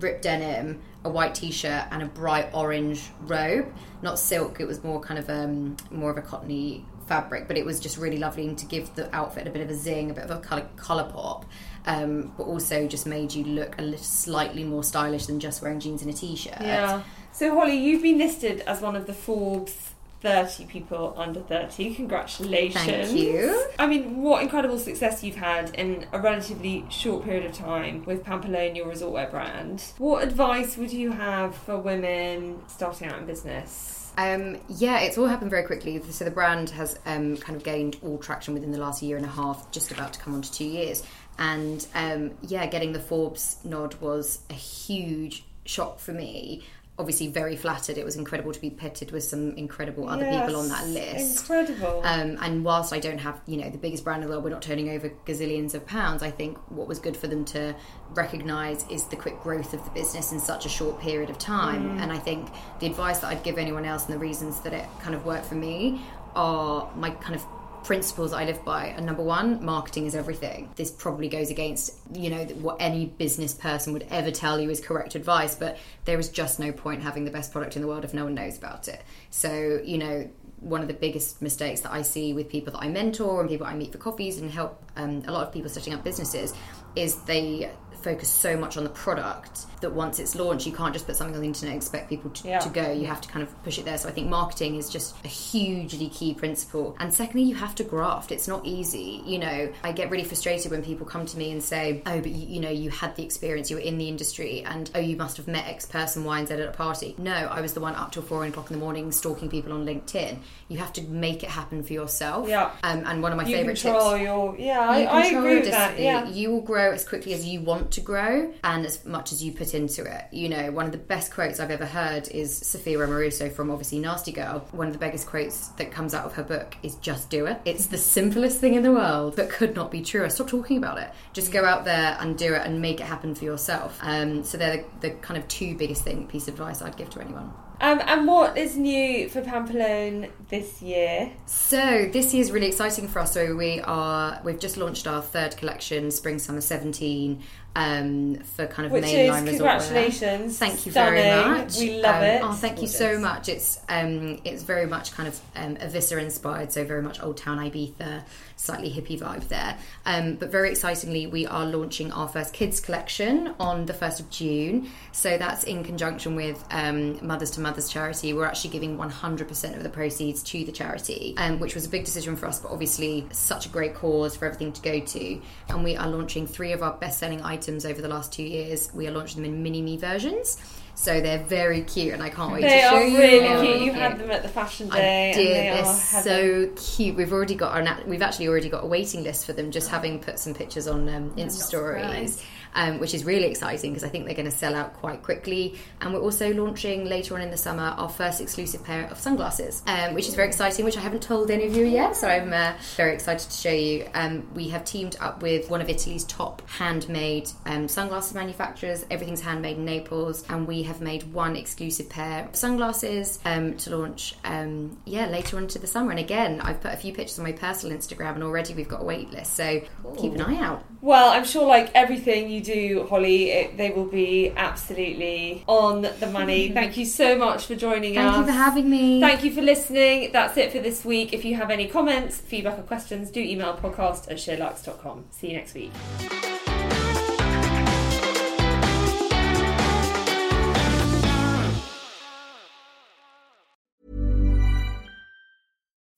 ripped 0.00 0.22
denim, 0.22 0.80
a 1.08 1.10
white 1.10 1.34
t-shirt, 1.34 1.86
and 1.90 2.02
a 2.02 2.06
bright 2.06 2.50
orange 2.52 3.10
robe. 3.20 3.72
Not 4.02 4.18
silk. 4.18 4.60
It 4.60 4.66
was 4.66 4.84
more 4.84 5.00
kind 5.00 5.18
of 5.18 5.28
um, 5.28 5.76
more 5.90 6.10
of 6.10 6.18
a 6.18 6.22
cottony 6.22 6.84
fabric, 7.06 7.48
but 7.48 7.56
it 7.56 7.64
was 7.64 7.80
just 7.80 7.96
really 7.96 8.18
lovely 8.18 8.46
and 8.46 8.56
to 8.58 8.66
give 8.66 8.94
the 8.94 9.14
outfit 9.16 9.46
a 9.46 9.50
bit 9.50 9.62
of 9.62 9.70
a 9.70 9.74
zing, 9.74 10.10
a 10.10 10.14
bit 10.14 10.24
of 10.24 10.30
a 10.30 10.40
color 10.40 10.68
color 10.76 11.10
pop. 11.10 11.46
Um, 11.86 12.32
but 12.36 12.44
also 12.44 12.86
just 12.86 13.06
made 13.06 13.32
you 13.32 13.44
look 13.44 13.78
a 13.78 13.82
little 13.82 14.04
slightly 14.04 14.62
more 14.62 14.84
stylish 14.84 15.26
than 15.26 15.40
just 15.40 15.62
wearing 15.62 15.80
jeans 15.80 16.02
and 16.02 16.10
a 16.10 16.14
t-shirt. 16.14 16.60
Yeah. 16.60 17.02
So 17.32 17.54
Holly, 17.54 17.78
you've 17.78 18.02
been 18.02 18.18
listed 18.18 18.60
as 18.60 18.82
one 18.82 18.94
of 18.94 19.06
the 19.06 19.14
Forbes 19.14 19.94
30 20.20 20.64
people 20.66 21.14
under 21.16 21.40
30. 21.40 21.94
Congratulations. 21.94 22.84
Thank 22.84 23.12
you. 23.12 23.66
I 23.78 23.86
mean, 23.86 24.22
what 24.22 24.42
incredible 24.42 24.78
success 24.78 25.22
you've 25.22 25.36
had 25.36 25.74
in 25.74 26.06
a 26.12 26.20
relatively 26.20 26.84
short 26.90 27.24
period 27.24 27.46
of 27.46 27.52
time 27.52 28.04
with 28.04 28.24
Pampelonne, 28.24 28.76
your 28.76 28.88
resort 28.88 29.12
wear 29.12 29.28
brand. 29.28 29.84
What 29.98 30.24
advice 30.24 30.76
would 30.76 30.92
you 30.92 31.12
have 31.12 31.54
for 31.54 31.78
women 31.78 32.60
starting 32.66 33.08
out 33.08 33.18
in 33.18 33.26
business? 33.26 34.12
Um, 34.18 34.58
yeah, 34.68 34.98
it's 34.98 35.16
all 35.16 35.26
happened 35.26 35.50
very 35.50 35.62
quickly. 35.62 36.02
So 36.10 36.24
the 36.24 36.32
brand 36.32 36.70
has 36.70 36.98
um, 37.06 37.36
kind 37.36 37.56
of 37.56 37.62
gained 37.62 37.98
all 38.02 38.18
traction 38.18 38.52
within 38.52 38.72
the 38.72 38.78
last 38.78 39.00
year 39.00 39.16
and 39.16 39.24
a 39.24 39.28
half, 39.28 39.70
just 39.70 39.92
about 39.92 40.12
to 40.14 40.20
come 40.20 40.34
on 40.34 40.42
to 40.42 40.52
two 40.52 40.64
years. 40.64 41.04
And 41.38 41.86
um, 41.94 42.32
yeah, 42.42 42.66
getting 42.66 42.92
the 42.92 42.98
Forbes 42.98 43.58
nod 43.62 43.94
was 44.00 44.40
a 44.50 44.54
huge 44.54 45.44
shock 45.64 46.00
for 46.00 46.12
me. 46.12 46.64
Obviously, 46.98 47.28
very 47.28 47.54
flattered. 47.54 47.96
It 47.96 48.04
was 48.04 48.16
incredible 48.16 48.52
to 48.52 48.60
be 48.60 48.70
pitted 48.70 49.12
with 49.12 49.22
some 49.22 49.52
incredible 49.52 50.08
other 50.08 50.24
people 50.24 50.56
on 50.56 50.68
that 50.68 50.86
list. 50.88 51.40
Incredible. 51.40 52.02
Um, 52.04 52.36
and 52.40 52.64
whilst 52.64 52.92
I 52.92 52.98
don't 52.98 53.18
have, 53.18 53.40
you 53.46 53.56
know, 53.56 53.70
the 53.70 53.78
biggest 53.78 54.02
brand 54.02 54.22
in 54.22 54.28
the 54.28 54.32
world, 54.32 54.42
we're 54.42 54.50
not 54.50 54.62
turning 54.62 54.90
over 54.90 55.10
gazillions 55.24 55.74
of 55.74 55.86
pounds. 55.86 56.22
I 56.22 56.30
think 56.32 56.58
what 56.70 56.88
was 56.88 56.98
good 56.98 57.16
for 57.16 57.28
them 57.28 57.44
to 57.46 57.74
recognise 58.10 58.84
is 58.90 59.04
the 59.04 59.16
quick 59.16 59.40
growth 59.40 59.74
of 59.74 59.84
the 59.84 59.90
business 59.90 60.32
in 60.32 60.40
such 60.40 60.66
a 60.66 60.68
short 60.68 61.00
period 61.00 61.30
of 61.30 61.38
time. 61.38 61.98
And 62.00 62.10
I 62.10 62.18
think 62.18 62.48
the 62.80 62.86
advice 62.86 63.20
that 63.20 63.28
I'd 63.28 63.44
give 63.44 63.58
anyone 63.58 63.84
else 63.84 64.06
and 64.06 64.14
the 64.14 64.18
reasons 64.18 64.60
that 64.60 64.72
it 64.72 64.84
kind 65.00 65.14
of 65.14 65.24
worked 65.24 65.46
for 65.46 65.54
me 65.54 66.02
are 66.34 66.90
my 66.96 67.10
kind 67.10 67.34
of 67.34 67.44
principles 67.88 68.34
I 68.34 68.44
live 68.44 68.62
by. 68.66 68.88
And 68.88 69.06
number 69.06 69.22
one, 69.22 69.64
marketing 69.64 70.04
is 70.04 70.14
everything. 70.14 70.70
This 70.76 70.90
probably 70.90 71.26
goes 71.26 71.50
against, 71.50 71.96
you 72.12 72.28
know, 72.28 72.44
what 72.60 72.76
any 72.80 73.06
business 73.06 73.54
person 73.54 73.94
would 73.94 74.06
ever 74.10 74.30
tell 74.30 74.60
you 74.60 74.68
is 74.68 74.78
correct 74.78 75.14
advice, 75.14 75.54
but 75.54 75.78
there 76.04 76.18
is 76.18 76.28
just 76.28 76.60
no 76.60 76.70
point 76.70 77.00
having 77.00 77.24
the 77.24 77.30
best 77.30 77.50
product 77.50 77.76
in 77.76 77.82
the 77.82 77.88
world 77.88 78.04
if 78.04 78.12
no 78.12 78.24
one 78.24 78.34
knows 78.34 78.58
about 78.58 78.88
it. 78.88 79.00
So, 79.30 79.80
you 79.82 79.96
know, 79.96 80.28
one 80.60 80.82
of 80.82 80.88
the 80.88 80.92
biggest 80.92 81.40
mistakes 81.40 81.80
that 81.80 81.90
I 81.90 82.02
see 82.02 82.34
with 82.34 82.50
people 82.50 82.74
that 82.74 82.82
I 82.82 82.88
mentor 82.88 83.40
and 83.40 83.48
people 83.48 83.66
I 83.66 83.72
meet 83.72 83.92
for 83.92 83.96
coffees 83.96 84.36
and 84.36 84.50
help 84.50 84.84
um, 84.96 85.22
a 85.26 85.32
lot 85.32 85.46
of 85.46 85.54
people 85.54 85.70
setting 85.70 85.94
up 85.94 86.04
businesses 86.04 86.52
is 86.94 87.22
they 87.22 87.70
focus 88.08 88.28
so 88.30 88.56
much 88.56 88.76
on 88.76 88.84
the 88.84 88.90
product 88.90 89.66
that 89.80 89.92
once 89.92 90.18
it's 90.18 90.34
launched, 90.34 90.66
you 90.66 90.72
can't 90.72 90.92
just 90.92 91.06
put 91.06 91.14
something 91.14 91.36
on 91.36 91.42
the 91.42 91.46
internet 91.46 91.72
and 91.74 91.80
expect 91.82 92.08
people 92.08 92.30
to, 92.30 92.48
Yeah. 92.48 92.58
to 92.58 92.68
go. 92.70 92.90
You 92.90 93.06
have 93.06 93.20
to 93.20 93.28
kind 93.28 93.42
of 93.42 93.62
push 93.64 93.78
it 93.78 93.84
there. 93.84 93.98
So 93.98 94.08
I 94.08 94.12
think 94.12 94.28
marketing 94.28 94.74
is 94.76 94.88
just 94.90 95.14
a 95.24 95.28
hugely 95.28 96.08
key 96.08 96.34
principle. 96.34 96.96
And 96.98 97.12
secondly, 97.12 97.46
you 97.46 97.54
have 97.54 97.74
to 97.76 97.84
graft. 97.84 98.32
It's 98.32 98.48
not 98.48 98.64
easy. 98.64 99.22
You 99.26 99.38
know, 99.38 99.68
I 99.84 99.92
get 99.92 100.10
really 100.10 100.24
frustrated 100.24 100.70
when 100.72 100.82
people 100.82 101.06
come 101.06 101.26
to 101.26 101.36
me 101.38 101.52
and 101.52 101.62
say, 101.62 102.02
"Oh, 102.06 102.18
but 102.20 102.30
you, 102.30 102.46
you 102.54 102.60
know, 102.60 102.70
you 102.70 102.90
had 102.90 103.14
the 103.16 103.24
experience. 103.24 103.70
You 103.70 103.76
were 103.76 103.82
in 103.82 103.98
the 103.98 104.08
industry, 104.08 104.64
and 104.66 104.90
oh, 104.94 104.98
you 105.00 105.16
must 105.16 105.36
have 105.36 105.46
met 105.46 105.66
X 105.68 105.86
person 105.86 106.24
Y 106.24 106.38
and 106.38 106.48
Z 106.48 106.54
at 106.54 106.60
a 106.60 106.72
party." 106.72 107.14
No, 107.18 107.32
I 107.32 107.60
was 107.60 107.74
the 107.74 107.80
one 107.80 107.94
up 107.94 108.10
till 108.12 108.22
four 108.22 108.44
o'clock 108.44 108.70
in 108.70 108.76
the 108.78 108.80
morning 108.84 109.12
stalking 109.12 109.48
people 109.48 109.72
on 109.72 109.84
LinkedIn. 109.86 110.38
You 110.68 110.78
have 110.78 110.92
to 110.94 111.02
make 111.02 111.42
it 111.42 111.50
happen 111.50 111.82
for 111.82 111.92
yourself. 111.92 112.48
Yeah. 112.48 112.70
Um, 112.82 113.04
and 113.06 113.22
one 113.22 113.32
of 113.32 113.38
my 113.38 113.44
you 113.46 113.56
favorite 113.56 113.78
control 113.80 114.12
tips. 114.12 114.22
your. 114.22 114.56
Yeah, 114.58 114.80
I, 114.80 114.98
You 115.02 115.08
I 115.08 115.22
control 115.22 115.44
agree 115.44 115.60
with 115.60 115.70
that. 115.70 115.98
Yeah. 116.00 116.28
You 116.28 116.50
will 116.50 116.60
grow 116.62 116.92
as 116.92 117.04
quickly 117.06 117.32
as 117.34 117.46
you 117.46 117.60
want 117.60 117.90
to 117.92 117.97
grow 118.00 118.52
and 118.64 118.86
as 118.86 119.04
much 119.04 119.32
as 119.32 119.42
you 119.42 119.52
put 119.52 119.74
into 119.74 120.04
it. 120.04 120.24
You 120.32 120.48
know, 120.48 120.70
one 120.70 120.86
of 120.86 120.92
the 120.92 120.98
best 120.98 121.32
quotes 121.32 121.60
I've 121.60 121.70
ever 121.70 121.86
heard 121.86 122.28
is 122.28 122.56
Sophia 122.56 122.98
Amoruso 122.98 123.52
from 123.52 123.70
obviously 123.70 123.98
Nasty 123.98 124.32
Girl. 124.32 124.66
One 124.72 124.86
of 124.86 124.92
the 124.92 124.98
biggest 124.98 125.26
quotes 125.26 125.68
that 125.68 125.90
comes 125.90 126.14
out 126.14 126.24
of 126.24 126.34
her 126.34 126.42
book 126.42 126.76
is 126.82 126.96
just 126.96 127.30
do 127.30 127.46
it. 127.46 127.60
It's 127.64 127.86
the 127.86 127.98
simplest 127.98 128.60
thing 128.60 128.74
in 128.74 128.82
the 128.82 128.92
world, 128.92 129.36
but 129.36 129.50
could 129.50 129.74
not 129.74 129.90
be 129.90 130.02
truer. 130.02 130.28
Stop 130.30 130.48
talking 130.48 130.78
about 130.78 130.98
it. 130.98 131.10
Just 131.32 131.52
go 131.52 131.64
out 131.64 131.84
there 131.84 132.16
and 132.20 132.36
do 132.36 132.54
it 132.54 132.62
and 132.64 132.80
make 132.80 133.00
it 133.00 133.06
happen 133.06 133.34
for 133.34 133.44
yourself. 133.44 133.98
Um, 134.02 134.44
so 134.44 134.58
they're 134.58 134.84
the, 135.00 135.08
the 135.08 135.10
kind 135.16 135.38
of 135.40 135.46
two 135.48 135.76
biggest 135.76 136.04
thing 136.04 136.26
piece 136.26 136.48
of 136.48 136.54
advice 136.54 136.82
I'd 136.82 136.96
give 136.96 137.10
to 137.10 137.20
anyone. 137.20 137.52
Um, 137.80 138.00
and 138.04 138.26
what 138.26 138.58
is 138.58 138.76
new 138.76 139.28
for 139.28 139.40
Pampelonne 139.40 140.30
this 140.48 140.82
year? 140.82 141.30
So 141.46 142.08
this 142.12 142.34
year 142.34 142.42
is 142.42 142.50
really 142.50 142.66
exciting 142.66 143.06
for 143.06 143.20
us. 143.20 143.32
So 143.32 143.54
we 143.54 143.80
are 143.80 144.40
we've 144.44 144.58
just 144.58 144.76
launched 144.76 145.06
our 145.06 145.22
third 145.22 145.56
collection, 145.56 146.10
Spring 146.10 146.40
Summer 146.40 146.60
17, 146.60 147.40
um, 147.76 148.36
for 148.56 148.66
kind 148.66 148.86
of 148.86 148.92
Which 148.92 149.04
mainline 149.04 149.46
is 149.46 149.52
resort 149.52 149.70
congratulations. 149.80 150.58
Thank 150.58 150.84
you 150.86 150.92
Stunning. 150.92 151.22
very 151.22 151.50
much. 151.58 151.78
We 151.78 152.00
love 152.00 152.16
Um, 152.16 152.22
it. 152.24 152.42
Oh, 152.42 152.52
thank 152.52 152.80
you 152.82 152.88
so 152.88 153.18
much. 153.18 153.48
It's 153.48 153.80
um, 153.88 154.40
it's 154.44 154.62
very 154.62 154.86
much 154.86 155.12
kind 155.12 155.28
of 155.28 155.40
um, 155.54 155.76
Ibiza 155.76 156.18
inspired, 156.18 156.72
so 156.72 156.84
very 156.84 157.02
much 157.02 157.22
Old 157.22 157.36
Town 157.36 157.58
Ibiza, 157.58 158.22
slightly 158.56 158.90
hippie 158.90 159.18
vibe 159.20 159.46
there. 159.48 159.76
Um, 160.06 160.34
but 160.34 160.50
very 160.50 160.70
excitingly, 160.70 161.26
we 161.28 161.46
are 161.46 161.64
launching 161.66 162.10
our 162.10 162.26
first 162.26 162.52
kids 162.52 162.80
collection 162.80 163.54
on 163.60 163.86
the 163.86 163.94
first 163.94 164.18
of 164.18 164.28
June. 164.30 164.88
So 165.12 165.38
that's 165.38 165.62
in 165.64 165.84
conjunction 165.84 166.34
with 166.34 166.64
um, 166.70 167.24
Mothers 167.24 167.50
to 167.52 167.60
Mothers 167.60 167.88
charity. 167.88 168.32
We're 168.32 168.46
actually 168.46 168.70
giving 168.70 168.96
100% 168.98 169.76
of 169.76 169.82
the 169.82 169.88
proceeds 169.88 170.42
to 170.44 170.64
the 170.64 170.72
charity, 170.72 171.34
um, 171.36 171.60
which 171.60 171.74
was 171.74 171.86
a 171.86 171.88
big 171.88 172.04
decision 172.04 172.34
for 172.36 172.46
us, 172.46 172.58
but 172.60 172.70
obviously 172.72 173.26
such 173.30 173.66
a 173.66 173.68
great 173.68 173.94
cause 173.94 174.36
for 174.36 174.46
everything 174.46 174.72
to 174.72 174.82
go 174.82 174.98
to. 175.00 175.40
And 175.68 175.84
we 175.84 175.96
are 175.96 176.08
launching 176.08 176.46
three 176.46 176.72
of 176.72 176.82
our 176.82 176.92
best-selling 176.94 177.42
items 177.58 177.84
over 177.84 178.00
the 178.00 178.08
last 178.08 178.32
two 178.32 178.42
years. 178.42 178.90
We 178.94 179.06
are 179.08 179.10
launching 179.10 179.42
them 179.42 179.52
in 179.52 179.62
mini 179.62 179.82
me 179.82 179.96
versions. 179.96 180.58
So 180.94 181.20
they're 181.20 181.44
very 181.44 181.82
cute, 181.82 182.12
and 182.12 182.20
I 182.22 182.28
can't 182.28 182.52
wait 182.52 182.62
They 182.62 182.80
to 182.80 182.88
show 182.88 182.96
are 182.96 183.04
you. 183.04 183.18
really 183.18 183.66
cute. 183.66 183.82
You 183.82 183.92
had 183.92 184.18
them 184.18 184.32
at 184.32 184.42
the 184.42 184.48
fashion 184.48 184.88
day. 184.88 185.30
I 185.30 185.32
did. 185.32 185.46
And 185.46 185.78
they 185.78 185.82
They're 185.82 185.84
are 185.84 186.74
so 186.74 186.96
cute. 186.96 187.14
We've 187.16 187.32
already 187.32 187.54
got 187.54 187.70
our. 187.76 187.98
We've 188.04 188.20
actually 188.22 188.48
already 188.48 188.68
got 188.68 188.82
a 188.82 188.86
waiting 188.86 189.22
list 189.22 189.46
for 189.46 189.52
them. 189.52 189.70
Just 189.70 189.90
having 189.90 190.18
put 190.18 190.40
some 190.40 190.54
pictures 190.54 190.88
on 190.88 191.08
um, 191.08 191.30
Insta 191.36 191.52
stories, 191.52 192.02
surprised. 192.02 192.42
Um, 192.74 192.98
which 192.98 193.14
is 193.14 193.24
really 193.24 193.46
exciting 193.46 193.92
because 193.92 194.04
I 194.04 194.08
think 194.08 194.26
they're 194.26 194.34
going 194.34 194.50
to 194.50 194.56
sell 194.56 194.74
out 194.74 194.94
quite 194.94 195.22
quickly. 195.22 195.76
And 196.00 196.12
we're 196.12 196.20
also 196.20 196.52
launching 196.52 197.04
later 197.04 197.34
on 197.34 197.40
in 197.40 197.50
the 197.50 197.56
summer 197.56 197.94
our 197.96 198.08
first 198.08 198.40
exclusive 198.40 198.84
pair 198.84 199.06
of 199.06 199.18
sunglasses, 199.18 199.82
um, 199.86 200.14
which 200.14 200.28
is 200.28 200.34
very 200.34 200.48
exciting. 200.48 200.84
Which 200.84 200.96
I 200.96 201.00
haven't 201.00 201.22
told 201.22 201.50
any 201.50 201.66
of 201.66 201.76
you 201.76 201.84
yet, 201.84 202.16
so 202.16 202.28
I'm 202.28 202.52
uh, 202.52 202.74
very 202.96 203.14
excited 203.14 203.50
to 203.50 203.56
show 203.56 203.72
you. 203.72 204.08
Um, 204.14 204.48
we 204.54 204.68
have 204.68 204.84
teamed 204.84 205.16
up 205.20 205.42
with 205.42 205.70
one 205.70 205.80
of 205.80 205.88
Italy's 205.88 206.24
top 206.24 206.68
handmade 206.68 207.50
um, 207.66 207.88
sunglasses 207.88 208.34
manufacturers. 208.34 209.04
Everything's 209.10 209.40
handmade 209.40 209.76
in 209.76 209.84
Naples, 209.84 210.44
and 210.48 210.66
we 210.66 210.82
have 210.84 211.00
made 211.00 211.32
one 211.32 211.56
exclusive 211.56 212.08
pair 212.08 212.46
of 212.46 212.56
sunglasses 212.56 213.38
um, 213.44 213.76
to 213.78 213.96
launch. 213.96 214.34
Um, 214.44 214.98
yeah, 215.04 215.26
later 215.26 215.56
on 215.56 215.64
into 215.64 215.78
the 215.78 215.86
summer. 215.86 216.10
And 216.10 216.20
again, 216.20 216.60
I've 216.60 216.80
put 216.80 216.92
a 216.92 216.96
few 216.96 217.12
pictures 217.12 217.38
on 217.38 217.44
my 217.44 217.52
personal 217.52 217.96
Instagram, 217.96 218.34
and 218.34 218.42
already 218.42 218.74
we've 218.74 218.88
got 218.88 219.02
a 219.02 219.04
wait 219.04 219.30
list. 219.30 219.54
So 219.54 219.80
keep 220.18 220.32
an 220.34 220.40
eye 220.40 220.60
out. 220.60 220.84
Well, 221.00 221.30
I'm 221.30 221.44
sure, 221.44 221.66
like 221.66 221.90
everything 221.94 222.50
you 222.50 222.60
do, 222.60 223.06
Holly, 223.08 223.50
it, 223.50 223.76
they 223.76 223.90
will 223.90 224.06
be 224.06 224.52
absolutely 224.56 225.62
on 225.68 226.02
the 226.02 226.28
money. 226.32 226.66
Mm-hmm. 226.66 226.74
Thank 226.74 226.96
you 226.96 227.06
so 227.06 227.38
much 227.38 227.66
for 227.66 227.76
joining 227.76 228.14
Thank 228.14 228.26
us. 228.26 228.34
Thank 228.34 228.46
you 228.46 228.52
for 228.52 228.58
having 228.58 228.90
me. 228.90 229.20
Thank 229.20 229.44
you 229.44 229.52
for 229.52 229.62
listening. 229.62 230.32
That's 230.32 230.56
it 230.56 230.72
for 230.72 230.80
this 230.80 231.04
week. 231.04 231.32
If 231.32 231.44
you 231.44 231.54
have 231.54 231.70
any 231.70 231.86
comments, 231.86 232.38
feedback, 232.38 232.78
or 232.78 232.82
questions, 232.82 233.30
do 233.30 233.40
email 233.40 233.74
podcast 233.74 234.28
at 234.30 234.38
sheerluxe.com. 234.38 235.26
See 235.30 235.50
you 235.50 235.56
next 235.56 235.74
week. 235.74 235.92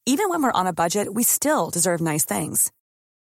Even 0.06 0.28
when 0.28 0.42
we're 0.42 0.52
on 0.52 0.66
a 0.66 0.72
budget, 0.72 1.12
we 1.14 1.22
still 1.22 1.70
deserve 1.70 2.00
nice 2.00 2.24
things. 2.24 2.72